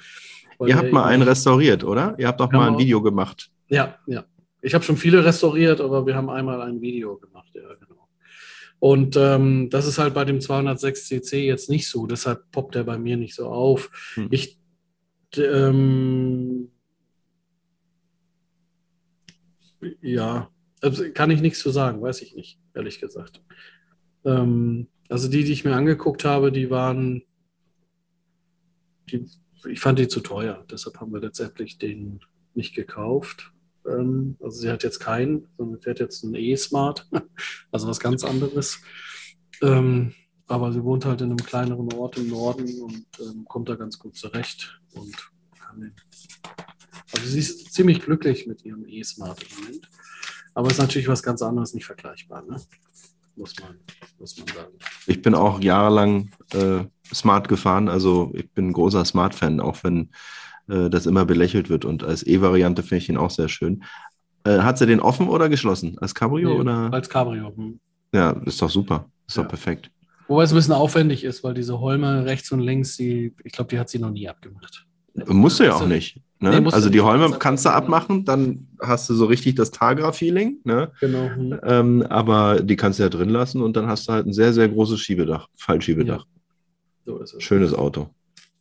Ihr 0.66 0.76
habt 0.76 0.92
mal 0.92 1.04
einen 1.04 1.22
restauriert, 1.22 1.84
oder? 1.84 2.14
Ihr 2.18 2.28
habt 2.28 2.40
doch 2.40 2.50
mal 2.52 2.68
ein 2.68 2.78
Video 2.78 3.00
gemacht. 3.00 3.50
Ja, 3.68 3.96
ja. 4.06 4.24
Ich 4.62 4.74
habe 4.74 4.84
schon 4.84 4.96
viele 4.96 5.24
restauriert, 5.24 5.80
aber 5.80 6.06
wir 6.06 6.14
haben 6.14 6.28
einmal 6.28 6.60
ein 6.60 6.82
Video 6.82 7.16
gemacht, 7.16 7.48
ja, 7.54 7.62
genau. 7.74 8.08
Und 8.78 9.16
ähm, 9.16 9.70
das 9.70 9.86
ist 9.86 9.98
halt 9.98 10.12
bei 10.12 10.24
dem 10.24 10.40
206 10.40 11.06
cc 11.06 11.46
jetzt 11.46 11.70
nicht 11.70 11.88
so. 11.88 12.06
Deshalb 12.06 12.50
poppt 12.50 12.76
er 12.76 12.84
bei 12.84 12.98
mir 12.98 13.16
nicht 13.16 13.34
so 13.34 13.46
auf. 13.46 13.90
Hm. 14.14 14.28
Ich 14.30 14.60
ähm, 15.36 16.70
ja, 20.00 20.50
also 20.80 21.04
kann 21.12 21.30
ich 21.30 21.40
nichts 21.40 21.60
zu 21.60 21.70
sagen, 21.70 22.00
weiß 22.00 22.22
ich 22.22 22.34
nicht, 22.34 22.58
ehrlich 22.74 23.00
gesagt. 23.00 23.42
Ähm, 24.24 24.88
also 25.08 25.28
die, 25.28 25.44
die 25.44 25.52
ich 25.52 25.64
mir 25.64 25.74
angeguckt 25.74 26.24
habe, 26.24 26.52
die 26.52 26.70
waren, 26.70 27.22
die, 29.10 29.26
ich 29.68 29.80
fand 29.80 29.98
die 29.98 30.08
zu 30.08 30.20
teuer. 30.20 30.64
Deshalb 30.70 31.00
haben 31.00 31.12
wir 31.12 31.20
letztendlich 31.20 31.78
den 31.78 32.20
nicht 32.54 32.74
gekauft. 32.74 33.52
Ähm, 33.86 34.36
also 34.40 34.60
sie 34.60 34.70
hat 34.70 34.82
jetzt 34.82 35.00
keinen, 35.00 35.48
sondern 35.56 35.80
fährt 35.80 36.00
jetzt 36.00 36.24
einen 36.24 36.34
E-Smart, 36.34 37.08
also 37.72 37.88
was 37.88 38.00
ganz 38.00 38.24
anderes. 38.24 38.80
Ähm, 39.62 40.14
aber 40.46 40.72
sie 40.72 40.82
wohnt 40.82 41.04
halt 41.04 41.20
in 41.20 41.28
einem 41.28 41.36
kleineren 41.36 41.92
Ort 41.92 42.16
im 42.18 42.28
Norden 42.28 42.82
und 42.82 43.06
ähm, 43.20 43.44
kommt 43.46 43.68
da 43.68 43.76
ganz 43.76 43.98
gut 43.98 44.16
zurecht 44.16 44.80
und 44.94 45.14
kann 45.58 45.80
den. 45.80 45.94
Also 47.14 47.26
sie 47.26 47.38
ist 47.38 47.72
ziemlich 47.72 48.00
glücklich 48.00 48.46
mit 48.46 48.64
ihrem 48.64 48.86
E-Smart 48.86 49.42
im 49.42 49.58
Moment. 49.58 49.90
Aber 50.54 50.68
es 50.68 50.74
ist 50.74 50.80
natürlich 50.80 51.08
was 51.08 51.22
ganz 51.22 51.42
anderes, 51.42 51.74
nicht 51.74 51.86
vergleichbar, 51.86 52.42
ne? 52.42 52.56
muss, 53.36 53.54
man, 53.60 53.76
muss 54.18 54.38
man 54.38 54.46
sagen. 54.48 54.72
Ich 55.06 55.22
bin 55.22 55.34
auch 55.34 55.60
jahrelang 55.60 56.30
äh, 56.52 56.84
Smart 57.12 57.48
gefahren, 57.48 57.88
also 57.88 58.30
ich 58.34 58.50
bin 58.52 58.68
ein 58.68 58.72
großer 58.72 59.04
Smart-Fan, 59.04 59.60
auch 59.60 59.82
wenn 59.82 60.10
äh, 60.68 60.88
das 60.90 61.06
immer 61.06 61.24
belächelt 61.24 61.68
wird. 61.68 61.84
Und 61.84 62.04
als 62.04 62.24
E-Variante 62.24 62.82
finde 62.82 62.96
ich 62.98 63.08
ihn 63.08 63.16
auch 63.16 63.30
sehr 63.30 63.48
schön. 63.48 63.82
Äh, 64.44 64.58
hat 64.58 64.78
sie 64.78 64.86
den 64.86 65.00
offen 65.00 65.28
oder 65.28 65.48
geschlossen? 65.48 65.98
Als 65.98 66.14
Cabrio 66.14 66.54
nee, 66.54 66.60
oder? 66.60 66.92
Als 66.92 67.08
Cabrio. 67.08 67.52
Hm. 67.56 67.80
Ja, 68.12 68.30
ist 68.44 68.60
doch 68.62 68.70
super. 68.70 69.10
Ist 69.26 69.36
ja. 69.36 69.42
doch 69.42 69.48
perfekt. 69.48 69.90
Wobei 70.28 70.44
es 70.44 70.52
ein 70.52 70.56
bisschen 70.56 70.74
aufwendig 70.74 71.24
ist, 71.24 71.42
weil 71.42 71.54
diese 71.54 71.80
Holme 71.80 72.24
rechts 72.24 72.52
und 72.52 72.60
links, 72.60 72.96
die, 72.96 73.34
ich 73.42 73.52
glaube, 73.52 73.68
die 73.68 73.78
hat 73.78 73.88
sie 73.88 73.98
noch 73.98 74.10
nie 74.10 74.28
abgemacht. 74.28 74.86
Musst 75.14 75.60
du 75.60 75.64
ja 75.64 75.74
auch 75.74 75.86
nicht. 75.86 76.20
Ne? 76.38 76.58
Nee, 76.58 76.70
also 76.70 76.88
die 76.88 77.02
Holme 77.02 77.36
kannst 77.38 77.66
du 77.66 77.70
abmachen, 77.70 78.24
dann 78.24 78.66
hast 78.80 79.10
du 79.10 79.14
so 79.14 79.26
richtig 79.26 79.56
das 79.56 79.70
Targa-Feeling. 79.70 80.60
Ne? 80.64 80.90
Genau. 81.00 81.28
Hm. 81.28 81.60
Ähm, 81.62 82.02
aber 82.08 82.62
die 82.62 82.76
kannst 82.76 82.98
du 82.98 83.02
ja 83.02 83.10
drin 83.10 83.28
lassen 83.28 83.60
und 83.60 83.76
dann 83.76 83.86
hast 83.86 84.08
du 84.08 84.12
halt 84.12 84.26
ein 84.26 84.32
sehr, 84.32 84.52
sehr 84.54 84.68
großes 84.68 84.98
Schiebedach, 85.00 85.48
Fallschiebedach. 85.56 86.24
Ja. 87.04 87.24
So 87.26 87.38
Schönes 87.38 87.74
Auto. 87.74 88.08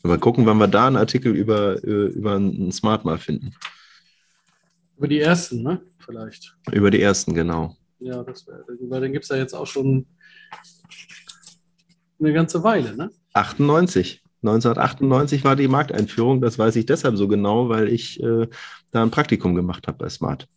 Mal 0.04 0.18
gucken, 0.18 0.46
wann 0.46 0.58
wir 0.58 0.68
da 0.68 0.88
einen 0.88 0.96
Artikel 0.98 1.34
über, 1.34 1.84
äh, 1.84 2.08
über 2.08 2.36
einen 2.36 2.72
Smart 2.72 3.06
mal 3.06 3.18
finden. 3.18 3.54
Über 4.98 5.08
die 5.08 5.20
ersten, 5.20 5.64
ne? 5.64 5.82
Vielleicht. 6.00 6.56
Über 6.72 6.92
die 6.92 7.02
ersten, 7.02 7.34
genau. 7.34 7.76
Ja, 8.00 8.24
das 8.24 8.48
wäre, 8.48 8.64
weil 8.82 9.02
den 9.02 9.14
gibt 9.14 9.24
es 9.24 9.30
ja 9.30 9.38
jetzt 9.38 9.54
auch 9.54 9.68
schon 9.68 10.06
eine 12.20 12.34
ganze 12.34 12.64
Weile, 12.64 12.96
ne? 12.96 13.12
98. 13.34 14.19
1998 14.42 15.44
war 15.44 15.56
die 15.56 15.68
Markteinführung, 15.68 16.42
das 16.42 16.58
weiß 16.58 16.76
ich 16.78 16.86
deshalb 16.86 17.18
so 17.18 17.28
genau, 17.28 17.70
weil 17.70 17.90
ich 17.90 18.22
äh, 18.24 18.48
da 18.92 19.04
ein 19.04 19.12
Praktikum 19.12 19.56
gemacht 19.56 19.88
habe 19.88 19.98
bei 19.98 20.10
Smart. 20.10 20.48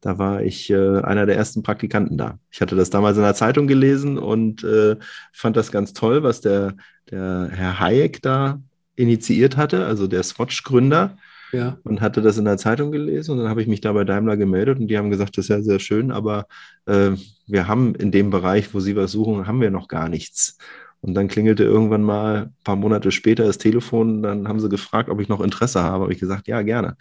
Da 0.00 0.18
war 0.18 0.42
ich 0.42 0.68
äh, 0.70 1.00
einer 1.00 1.24
der 1.24 1.36
ersten 1.36 1.62
Praktikanten 1.62 2.18
da. 2.18 2.38
Ich 2.50 2.60
hatte 2.60 2.76
das 2.76 2.90
damals 2.90 3.16
in 3.16 3.22
der 3.22 3.34
Zeitung 3.34 3.66
gelesen 3.66 4.18
und 4.18 4.62
äh, 4.62 4.96
fand 5.32 5.56
das 5.56 5.72
ganz 5.72 5.94
toll, 5.94 6.22
was 6.22 6.42
der, 6.42 6.74
der 7.10 7.48
Herr 7.50 7.80
Hayek 7.80 8.20
da 8.20 8.60
initiiert 8.96 9.56
hatte, 9.56 9.86
also 9.86 10.06
der 10.06 10.22
Swatch-Gründer. 10.22 11.16
Ja. 11.52 11.78
Und 11.84 12.00
hatte 12.00 12.20
das 12.20 12.36
in 12.36 12.44
der 12.44 12.56
Zeitung 12.56 12.90
gelesen 12.90 13.30
und 13.30 13.38
dann 13.38 13.48
habe 13.48 13.62
ich 13.62 13.68
mich 13.68 13.80
da 13.80 13.92
bei 13.92 14.02
Daimler 14.02 14.36
gemeldet 14.36 14.80
und 14.80 14.88
die 14.88 14.98
haben 14.98 15.10
gesagt, 15.10 15.38
das 15.38 15.44
ist 15.44 15.50
ja 15.50 15.62
sehr 15.62 15.78
schön, 15.78 16.10
aber 16.10 16.48
äh, 16.86 17.12
wir 17.46 17.68
haben 17.68 17.94
in 17.94 18.10
dem 18.10 18.30
Bereich, 18.30 18.74
wo 18.74 18.80
Sie 18.80 18.96
was 18.96 19.12
suchen, 19.12 19.46
haben 19.46 19.60
wir 19.60 19.70
noch 19.70 19.86
gar 19.86 20.08
nichts. 20.08 20.58
Und 21.04 21.12
dann 21.12 21.28
klingelte 21.28 21.64
irgendwann 21.64 22.02
mal 22.02 22.44
ein 22.44 22.56
paar 22.64 22.76
Monate 22.76 23.12
später 23.12 23.44
das 23.44 23.58
Telefon, 23.58 24.22
dann 24.22 24.48
haben 24.48 24.58
sie 24.58 24.70
gefragt, 24.70 25.10
ob 25.10 25.20
ich 25.20 25.28
noch 25.28 25.42
Interesse 25.42 25.82
habe. 25.82 26.04
Habe 26.04 26.14
ich 26.14 26.18
gesagt, 26.18 26.48
ja, 26.48 26.62
gerne. 26.62 26.96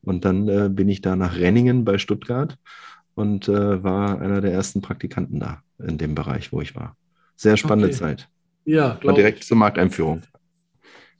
Und 0.00 0.24
dann 0.24 0.46
äh, 0.46 0.68
bin 0.70 0.88
ich 0.88 1.00
da 1.00 1.16
nach 1.16 1.36
Renningen 1.36 1.84
bei 1.84 1.98
Stuttgart 1.98 2.56
und 3.16 3.48
äh, 3.48 3.82
war 3.82 4.20
einer 4.20 4.40
der 4.40 4.52
ersten 4.52 4.80
Praktikanten 4.80 5.40
da 5.40 5.60
in 5.84 5.98
dem 5.98 6.14
Bereich, 6.14 6.52
wo 6.52 6.60
ich 6.60 6.76
war. 6.76 6.96
Sehr 7.34 7.56
spannende 7.56 7.88
okay. 7.88 7.96
Zeit. 7.96 8.28
Ja, 8.64 8.96
war 9.02 9.14
direkt 9.14 9.42
zur 9.42 9.56
Markteinführung. 9.56 10.22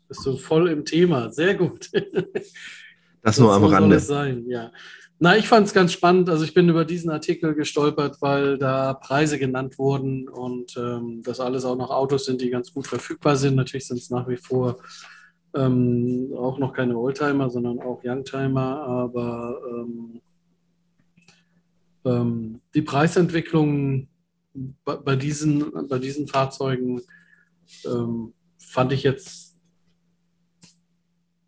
Bist 0.06 0.24
du 0.24 0.36
voll 0.36 0.68
im 0.68 0.84
Thema. 0.84 1.32
Sehr 1.32 1.56
gut. 1.56 1.90
das, 1.92 2.52
das 3.20 3.38
nur 3.40 3.52
am 3.52 3.64
Rande. 3.64 3.98
Sein, 3.98 4.44
ja. 4.46 4.70
Na, 5.20 5.36
ich 5.36 5.48
fand 5.48 5.66
es 5.66 5.74
ganz 5.74 5.92
spannend. 5.92 6.30
Also 6.30 6.44
ich 6.44 6.54
bin 6.54 6.68
über 6.68 6.84
diesen 6.84 7.10
Artikel 7.10 7.54
gestolpert, 7.54 8.22
weil 8.22 8.56
da 8.56 8.94
Preise 8.94 9.38
genannt 9.38 9.76
wurden 9.78 10.28
und 10.28 10.76
ähm, 10.76 11.22
das 11.24 11.40
alles 11.40 11.64
auch 11.64 11.76
noch 11.76 11.90
Autos 11.90 12.26
sind, 12.26 12.40
die 12.40 12.50
ganz 12.50 12.72
gut 12.72 12.86
verfügbar 12.86 13.34
sind. 13.34 13.56
Natürlich 13.56 13.88
sind 13.88 13.98
es 13.98 14.10
nach 14.10 14.28
wie 14.28 14.36
vor 14.36 14.76
ähm, 15.56 16.32
auch 16.36 16.58
noch 16.58 16.72
keine 16.72 16.96
Oldtimer, 16.96 17.50
sondern 17.50 17.80
auch 17.80 18.00
Youngtimer. 18.04 18.82
Aber 18.82 19.60
ähm, 19.68 20.20
ähm 22.04 22.60
die 22.74 22.82
Preisentwicklung 22.82 24.06
bei, 24.84 24.96
bei, 24.96 25.16
diesen, 25.16 25.88
bei 25.88 25.98
diesen 25.98 26.28
Fahrzeugen 26.28 27.00
ähm, 27.84 28.34
fand 28.58 28.92
ich 28.92 29.02
jetzt 29.02 29.47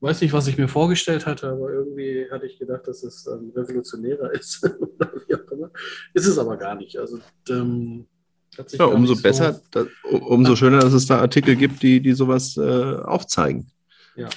weiß 0.00 0.20
nicht, 0.22 0.32
was 0.32 0.46
ich 0.46 0.56
mir 0.56 0.68
vorgestellt 0.68 1.26
hatte, 1.26 1.48
aber 1.48 1.72
irgendwie 1.72 2.26
hatte 2.30 2.46
ich 2.46 2.58
gedacht, 2.58 2.86
dass 2.88 3.02
es 3.02 3.26
ähm, 3.26 3.52
revolutionärer 3.54 4.32
ist. 4.34 4.64
ist 6.14 6.26
es 6.26 6.38
aber 6.38 6.56
gar 6.56 6.74
nicht. 6.74 6.98
Also 6.98 7.18
ähm, 7.48 8.06
ja, 8.72 8.84
umso 8.86 9.14
so 9.14 9.22
besser, 9.22 9.60
da, 9.70 9.86
umso 10.10 10.56
schöner, 10.56 10.80
dass 10.80 10.92
es 10.92 11.06
da 11.06 11.20
Artikel 11.20 11.56
gibt, 11.56 11.82
die, 11.82 12.00
die 12.00 12.12
sowas 12.12 12.56
äh, 12.56 12.60
aufzeigen. 12.60 13.70
Ja. 14.16 14.28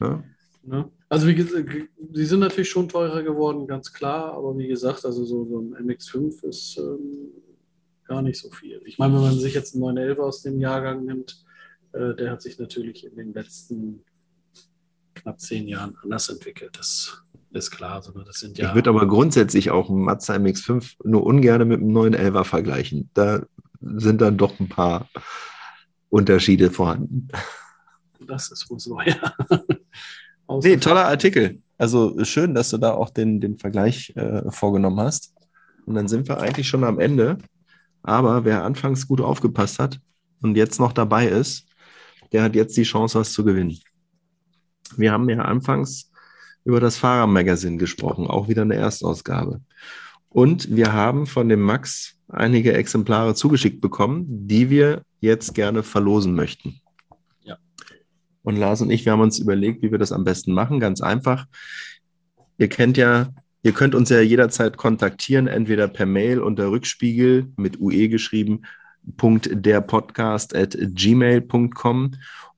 ja. 0.00 0.24
ja. 0.70 0.90
Also 1.08 1.26
wie 1.26 1.34
gesagt, 1.34 1.68
die 1.98 2.24
sind 2.24 2.40
natürlich 2.40 2.70
schon 2.70 2.88
teurer 2.88 3.22
geworden, 3.22 3.66
ganz 3.66 3.92
klar, 3.92 4.32
aber 4.32 4.56
wie 4.56 4.68
gesagt, 4.68 5.04
also 5.04 5.24
so, 5.24 5.44
so 5.44 5.60
ein 5.60 5.74
MX5 5.74 6.44
ist 6.48 6.78
ähm, 6.78 7.32
gar 8.04 8.22
nicht 8.22 8.40
so 8.40 8.50
viel. 8.50 8.80
Ich 8.84 8.98
meine, 8.98 9.14
wenn 9.14 9.22
man 9.22 9.38
sich 9.38 9.54
jetzt 9.54 9.74
einen 9.74 9.82
911 9.82 10.18
aus 10.18 10.42
dem 10.42 10.60
Jahrgang 10.60 11.04
nimmt, 11.04 11.44
äh, 11.92 12.14
der 12.14 12.30
hat 12.30 12.42
sich 12.42 12.58
natürlich 12.58 13.04
in 13.04 13.16
den 13.16 13.32
letzten 13.32 14.04
knapp 15.22 15.40
zehn 15.40 15.68
Jahren 15.68 15.96
anders 16.02 16.28
entwickelt. 16.28 16.76
Das 16.78 17.22
ist 17.52 17.70
klar. 17.70 18.02
Sondern 18.02 18.24
das 18.24 18.40
sind 18.40 18.58
ja 18.58 18.68
ich 18.68 18.74
würde 18.74 18.90
aber 18.90 19.06
grundsätzlich 19.06 19.70
auch 19.70 19.88
einen 19.88 20.02
Mazda 20.02 20.34
MX5 20.34 20.96
nur 21.04 21.24
ungern 21.24 21.66
mit 21.68 21.80
einem 21.80 21.92
neuen 21.92 22.14
11er 22.14 22.44
vergleichen. 22.44 23.10
Da 23.14 23.42
sind 23.80 24.20
dann 24.20 24.36
doch 24.36 24.58
ein 24.60 24.68
paar 24.68 25.08
Unterschiede 26.08 26.70
vorhanden. 26.70 27.28
Das 28.20 28.50
ist 28.50 28.68
wohl 28.70 28.78
so, 28.78 29.00
ja. 29.04 29.34
nee, 30.62 30.76
toller 30.76 31.06
Artikel. 31.06 31.60
Also 31.78 32.22
schön, 32.24 32.54
dass 32.54 32.70
du 32.70 32.78
da 32.78 32.92
auch 32.92 33.10
den, 33.10 33.40
den 33.40 33.56
Vergleich 33.56 34.14
äh, 34.16 34.50
vorgenommen 34.50 35.00
hast. 35.00 35.32
Und 35.86 35.94
dann 35.94 36.08
sind 36.08 36.28
wir 36.28 36.38
eigentlich 36.38 36.68
schon 36.68 36.84
am 36.84 36.98
Ende. 36.98 37.38
Aber 38.02 38.44
wer 38.44 38.64
anfangs 38.64 39.06
gut 39.06 39.20
aufgepasst 39.20 39.78
hat 39.78 40.00
und 40.42 40.56
jetzt 40.56 40.78
noch 40.78 40.92
dabei 40.92 41.26
ist, 41.26 41.66
der 42.32 42.42
hat 42.42 42.54
jetzt 42.54 42.76
die 42.76 42.84
Chance, 42.84 43.18
was 43.18 43.32
zu 43.32 43.44
gewinnen. 43.44 43.78
Wir 44.96 45.12
haben 45.12 45.28
ja 45.28 45.38
anfangs 45.38 46.10
über 46.64 46.80
das 46.80 46.96
Fahrermagazin 46.96 47.78
gesprochen, 47.78 48.26
auch 48.26 48.48
wieder 48.48 48.62
eine 48.62 48.74
Erstausgabe. 48.74 49.60
Und 50.28 50.74
wir 50.74 50.92
haben 50.92 51.26
von 51.26 51.48
dem 51.48 51.60
Max 51.60 52.16
einige 52.28 52.72
Exemplare 52.72 53.34
zugeschickt 53.34 53.80
bekommen, 53.80 54.26
die 54.28 54.70
wir 54.70 55.02
jetzt 55.20 55.54
gerne 55.54 55.82
verlosen 55.82 56.34
möchten. 56.34 56.80
Ja. 57.42 57.58
Und 58.42 58.56
Lars 58.56 58.80
und 58.80 58.90
ich, 58.90 59.04
wir 59.04 59.12
haben 59.12 59.20
uns 59.20 59.38
überlegt, 59.38 59.82
wie 59.82 59.90
wir 59.90 59.98
das 59.98 60.12
am 60.12 60.24
besten 60.24 60.52
machen. 60.52 60.80
Ganz 60.80 61.00
einfach. 61.00 61.46
Ihr 62.58 62.68
kennt 62.68 62.96
ja, 62.96 63.30
ihr 63.62 63.72
könnt 63.72 63.94
uns 63.94 64.10
ja 64.10 64.20
jederzeit 64.20 64.76
kontaktieren, 64.76 65.48
entweder 65.48 65.88
per 65.88 66.06
Mail 66.06 66.40
unter 66.40 66.70
Rückspiegel 66.70 67.52
mit 67.56 67.80
UE 67.80 68.08
geschrieben, 68.08 68.62
.derpodcast 69.02 70.54
at 70.54 70.76
gmail.com 70.78 72.12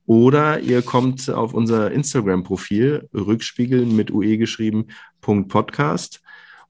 oder 0.07 0.61
ihr 0.61 0.83
kommt 0.83 1.31
auf 1.31 1.55
unser 1.55 1.91
Instagram-Profil, 1.93 3.09
Rückspiegel 3.15 3.87
mit 3.87 4.11
UE 4.11 4.39
geschrieben, 4.39 4.87
Podcast. 5.21 6.21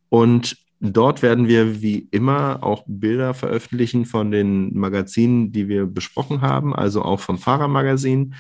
Und 0.09 0.57
dort 0.81 1.23
werden 1.23 1.49
wir 1.49 1.81
wie 1.81 2.09
immer 2.11 2.63
auch 2.63 2.85
Bilder 2.87 3.35
veröffentlichen 3.35 4.05
von 4.05 4.31
den 4.31 4.77
Magazinen, 4.77 5.53
die 5.53 5.69
wir 5.69 5.87
besprochen 5.87 6.43
haben, 6.43 6.75
also 6.75 7.03
auch 7.03 7.21
vom 7.21 7.39
Fahrermagazin. 7.39 8.35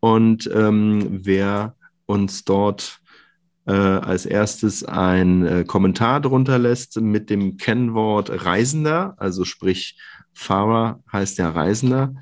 Und 0.00 0.50
ähm, 0.52 1.20
wer 1.22 1.76
uns 2.06 2.44
dort 2.44 3.00
äh, 3.66 3.72
als 3.72 4.26
erstes 4.26 4.84
ein 4.84 5.46
äh, 5.46 5.64
Kommentar 5.64 6.20
drunter 6.20 6.58
lässt 6.58 7.00
mit 7.00 7.30
dem 7.30 7.56
Kennwort 7.56 8.44
Reisender, 8.44 9.14
also 9.18 9.44
sprich 9.44 9.98
Fahrer 10.32 11.00
heißt 11.12 11.38
ja 11.38 11.50
Reisender, 11.50 12.14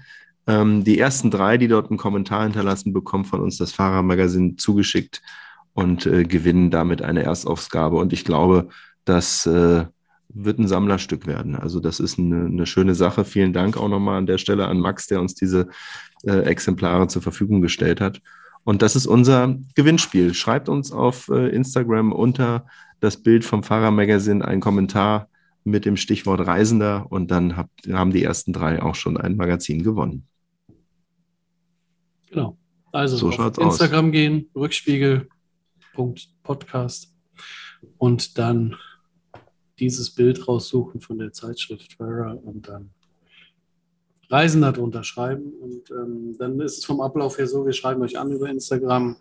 ähm, 0.51 0.83
die 0.83 0.99
ersten 0.99 1.31
drei, 1.31 1.57
die 1.59 1.69
dort 1.69 1.91
einen 1.91 1.99
Kommentar 1.99 2.43
hinterlassen, 2.43 2.93
bekommen 2.93 3.25
von 3.25 3.41
uns 3.41 3.57
das 3.57 3.73
Fahrermagazin 3.73 4.59
zugeschickt 4.59 5.23
und 5.75 6.07
äh, 6.07 6.25
gewinnen 6.25 6.71
damit 6.71 7.03
eine 7.03 7.23
Erstausgabe. 7.23 7.97
Und 7.97 8.13
ich 8.13 8.25
glaube, 8.25 8.69
dass 9.05 9.47
äh, 9.47 9.85
wird 10.33 10.59
ein 10.59 10.69
Sammlerstück 10.69 11.27
werden. 11.27 11.57
Also 11.57 11.81
das 11.81 12.01
ist 12.01 12.19
eine, 12.19 12.47
eine, 12.47 12.67
schöne 12.67 12.95
Sache. 12.95 13.25
Vielen 13.25 13.53
Dank 13.53 13.77
auch 13.77 13.89
nochmal 13.89 14.19
an 14.19 14.27
der 14.27 14.39
Stelle 14.39 14.69
an 14.69 14.79
Max, 14.79 15.07
der 15.07 15.21
uns 15.21 15.35
diese 15.35 15.69
äh, 16.25 16.43
Exemplare 16.43 17.09
zur 17.09 17.23
Verfügung 17.23 17.61
gestellt 17.61 18.01
hat. 18.01 18.21
Und 18.65 18.83
das 18.83 18.95
ist 18.95 19.07
unser 19.07 19.57
Gewinnspiel. 19.75 20.35
Schreibt 20.35 20.69
uns 20.69 20.93
auf 20.93 21.29
äh, 21.29 21.49
Instagram 21.49 22.13
unter 22.13 22.67
das 23.01 23.17
Bild 23.17 23.45
vom 23.45 23.63
Fahrermagazin 23.63 24.43
einen 24.43 24.61
Kommentar 24.61 25.29
mit 25.65 25.85
dem 25.85 25.97
Stichwort 25.97 26.47
Reisender 26.47 27.07
und 27.11 27.31
dann 27.31 27.57
habt, 27.57 27.89
haben 27.93 28.13
die 28.13 28.23
ersten 28.23 28.53
drei 28.53 28.83
auch 28.83 28.95
schon 28.95 29.17
ein 29.17 29.37
Magazin 29.37 29.83
gewonnen. 29.83 30.27
Genau. 32.31 32.57
Also 32.93 33.17
so 33.17 33.29
auf 33.29 33.59
Instagram 33.59 34.07
aus. 34.07 34.13
gehen, 34.13 34.49
Rückspiegel.podcast 34.55 37.13
und 37.99 38.39
dann 38.39 38.77
dieses 39.79 40.15
Bild 40.15 40.49
raussuchen 40.49 41.01
von 41.01 41.19
der 41.19 41.33
Zeitschrift 41.33 41.95
Farer 41.95 42.39
und 42.43 42.69
dann 42.69 42.91
Reisender 44.29 44.73
drunter 44.73 45.03
schreiben. 45.03 45.53
Und 45.61 45.91
ähm, 45.91 46.37
dann 46.39 46.61
ist 46.61 46.79
es 46.79 46.85
vom 46.85 47.01
Ablauf 47.01 47.39
her 47.39 47.49
so, 47.49 47.67
wir 47.67 47.73
schreiben 47.73 48.03
euch 48.03 48.17
an 48.19 48.31
über 48.31 48.49
Instagram, 48.49 49.17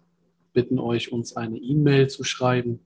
bitten 0.53 0.77
euch, 0.77 1.11
uns 1.11 1.35
eine 1.35 1.57
E-Mail 1.57 2.07
zu 2.09 2.23
schreiben 2.23 2.79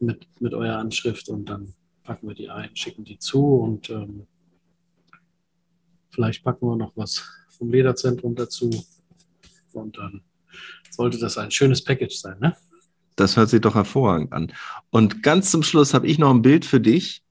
mit, 0.00 0.26
mit 0.40 0.52
eurer 0.52 0.78
Anschrift 0.78 1.28
und 1.28 1.48
dann 1.48 1.74
packen 2.02 2.26
wir 2.28 2.34
die 2.34 2.50
ein, 2.50 2.74
schicken 2.76 3.04
die 3.04 3.18
zu 3.18 3.56
und 3.56 3.88
ähm, 3.88 4.26
vielleicht 6.10 6.42
packen 6.42 6.66
wir 6.66 6.76
noch 6.76 6.92
was 6.96 7.24
vom 7.48 7.70
Lederzentrum 7.70 8.34
dazu. 8.34 8.70
Und 9.74 9.98
dann 9.98 10.22
sollte 10.90 11.18
das 11.18 11.38
ein 11.38 11.50
schönes 11.50 11.82
Package 11.82 12.16
sein, 12.16 12.36
ne? 12.40 12.56
Das 13.16 13.36
hört 13.36 13.48
sich 13.48 13.60
doch 13.60 13.74
hervorragend 13.74 14.32
an. 14.32 14.52
Und 14.90 15.22
ganz 15.22 15.50
zum 15.50 15.62
Schluss 15.62 15.94
habe 15.94 16.06
ich 16.06 16.18
noch 16.18 16.30
ein 16.30 16.42
Bild 16.42 16.64
für 16.64 16.80
dich. 16.80 17.22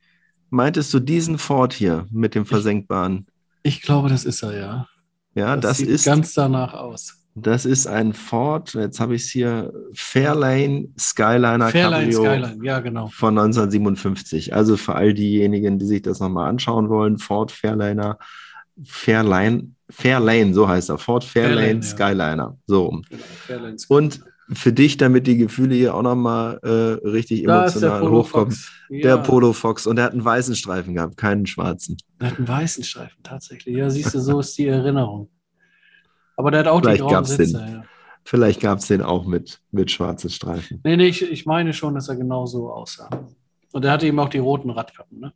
Meintest 0.49 0.93
du 0.93 0.99
diesen 0.99 1.37
Ford 1.37 1.73
hier 1.73 2.07
mit 2.11 2.35
dem 2.35 2.45
versenkbaren? 2.45 3.27
Ich, 3.63 3.81
glaube, 3.81 4.07
das 4.07 4.23
ist 4.23 4.43
er, 4.43 4.57
ja. 4.57 4.87
Ja, 5.35 5.55
das, 5.55 5.61
das 5.61 5.77
sieht 5.79 5.89
ist 5.89 6.05
ganz 6.05 6.33
danach 6.33 6.73
aus. 6.73 7.23
Das 7.35 7.65
ist 7.65 7.87
ein 7.87 8.13
Ford, 8.13 8.75
jetzt 8.75 8.99
habe 8.99 9.15
ich 9.15 9.23
es 9.23 9.29
hier, 9.29 9.73
Fairlane 9.95 10.89
Skyliner 10.99 11.69
Fairlane 11.69 12.11
Cabrio 12.11 12.19
Skyline, 12.19 12.63
ja, 12.63 12.79
genau. 12.79 13.07
von 13.07 13.35
1957. 13.35 14.53
Also 14.53 14.77
für 14.77 14.93
all 14.93 15.15
diejenigen, 15.15 15.79
die 15.79 15.87
sich 15.87 16.03
das 16.03 16.19
nochmal 16.19 16.47
anschauen 16.47 16.89
wollen, 16.89 17.17
Ford 17.17 17.51
Fairliner, 17.51 18.19
Fairlane, 18.83 19.71
Fairlane, 19.89 20.53
so 20.53 20.67
heißt 20.67 20.89
er, 20.89 20.97
Ford 20.97 21.23
Fairlane, 21.23 21.81
Fairlane 21.81 21.83
Skyliner. 21.83 22.35
Ja. 22.37 22.57
So. 22.65 22.89
Genau, 23.09 23.23
Fairlane 23.45 23.77
Und 23.89 24.21
für 24.51 24.73
dich, 24.73 24.97
damit 24.97 25.27
die 25.27 25.37
Gefühle 25.37 25.75
hier 25.75 25.95
auch 25.95 26.01
nochmal 26.01 26.59
äh, 26.63 27.07
richtig 27.07 27.43
da 27.43 27.63
emotional 27.63 28.09
hochkommen. 28.09 28.57
Ja. 28.89 29.01
Der 29.01 29.17
Polo 29.17 29.53
Fox. 29.53 29.87
Und 29.87 29.97
er 29.97 30.05
hat 30.05 30.11
einen 30.11 30.25
weißen 30.25 30.55
Streifen 30.55 30.95
gehabt, 30.95 31.17
keinen 31.17 31.45
schwarzen. 31.45 31.97
Er 32.19 32.31
hat 32.31 32.37
einen 32.37 32.47
weißen 32.47 32.83
Streifen, 32.83 33.23
tatsächlich. 33.23 33.75
Ja, 33.75 33.89
siehst 33.89 34.13
du, 34.13 34.19
so 34.19 34.39
ist 34.39 34.57
die 34.57 34.67
Erinnerung. 34.67 35.29
Aber 36.35 36.51
der 36.51 36.61
hat 36.61 36.67
auch 36.67 36.81
Vielleicht 36.81 37.03
die 37.03 37.07
grauen 37.07 37.25
Sitze. 37.25 37.57
Den, 37.57 37.73
ja. 37.73 37.83
Vielleicht 38.25 38.61
gab 38.61 38.79
es 38.79 38.87
den 38.87 39.01
auch 39.01 39.25
mit, 39.25 39.61
mit 39.71 39.91
schwarzen 39.91 40.29
Streifen. 40.29 40.81
Nee, 40.83 40.97
nee, 40.97 41.07
ich, 41.07 41.21
ich 41.21 41.45
meine 41.45 41.73
schon, 41.73 41.95
dass 41.95 42.09
er 42.09 42.15
genau 42.15 42.45
so 42.45 42.71
aussah. 42.71 43.09
Und 43.71 43.85
er 43.85 43.91
hatte 43.91 44.07
eben 44.07 44.19
auch 44.19 44.29
die 44.29 44.37
roten 44.39 44.69
Radkappen, 44.69 45.19
ne? 45.19 45.33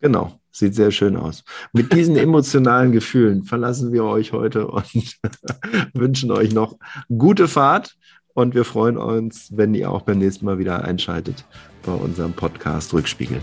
Genau, 0.00 0.38
sieht 0.54 0.74
sehr 0.74 0.90
schön 0.90 1.16
aus. 1.16 1.44
Mit 1.72 1.92
diesen 1.92 2.16
emotionalen 2.16 2.92
Gefühlen 2.92 3.42
verlassen 3.42 3.92
wir 3.92 4.04
euch 4.04 4.32
heute 4.32 4.68
und 4.68 4.84
wünschen 5.94 6.30
euch 6.30 6.52
noch 6.52 6.76
gute 7.16 7.48
Fahrt. 7.48 7.96
Und 8.34 8.54
wir 8.54 8.64
freuen 8.64 8.96
uns, 8.96 9.50
wenn 9.54 9.74
ihr 9.74 9.90
auch 9.90 10.02
beim 10.02 10.18
nächsten 10.18 10.44
Mal 10.44 10.58
wieder 10.58 10.84
einschaltet 10.84 11.44
bei 11.84 11.92
unserem 11.92 12.32
Podcast 12.32 12.92
Rückspiegel. 12.92 13.40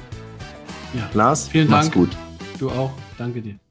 Ja. 0.94 1.10
Lars, 1.14 1.48
vielen 1.48 1.70
mach's 1.70 1.90
Dank. 1.90 1.96
gut. 1.96 2.18
Du 2.60 2.70
auch. 2.70 2.92
Danke 3.18 3.42
dir. 3.42 3.71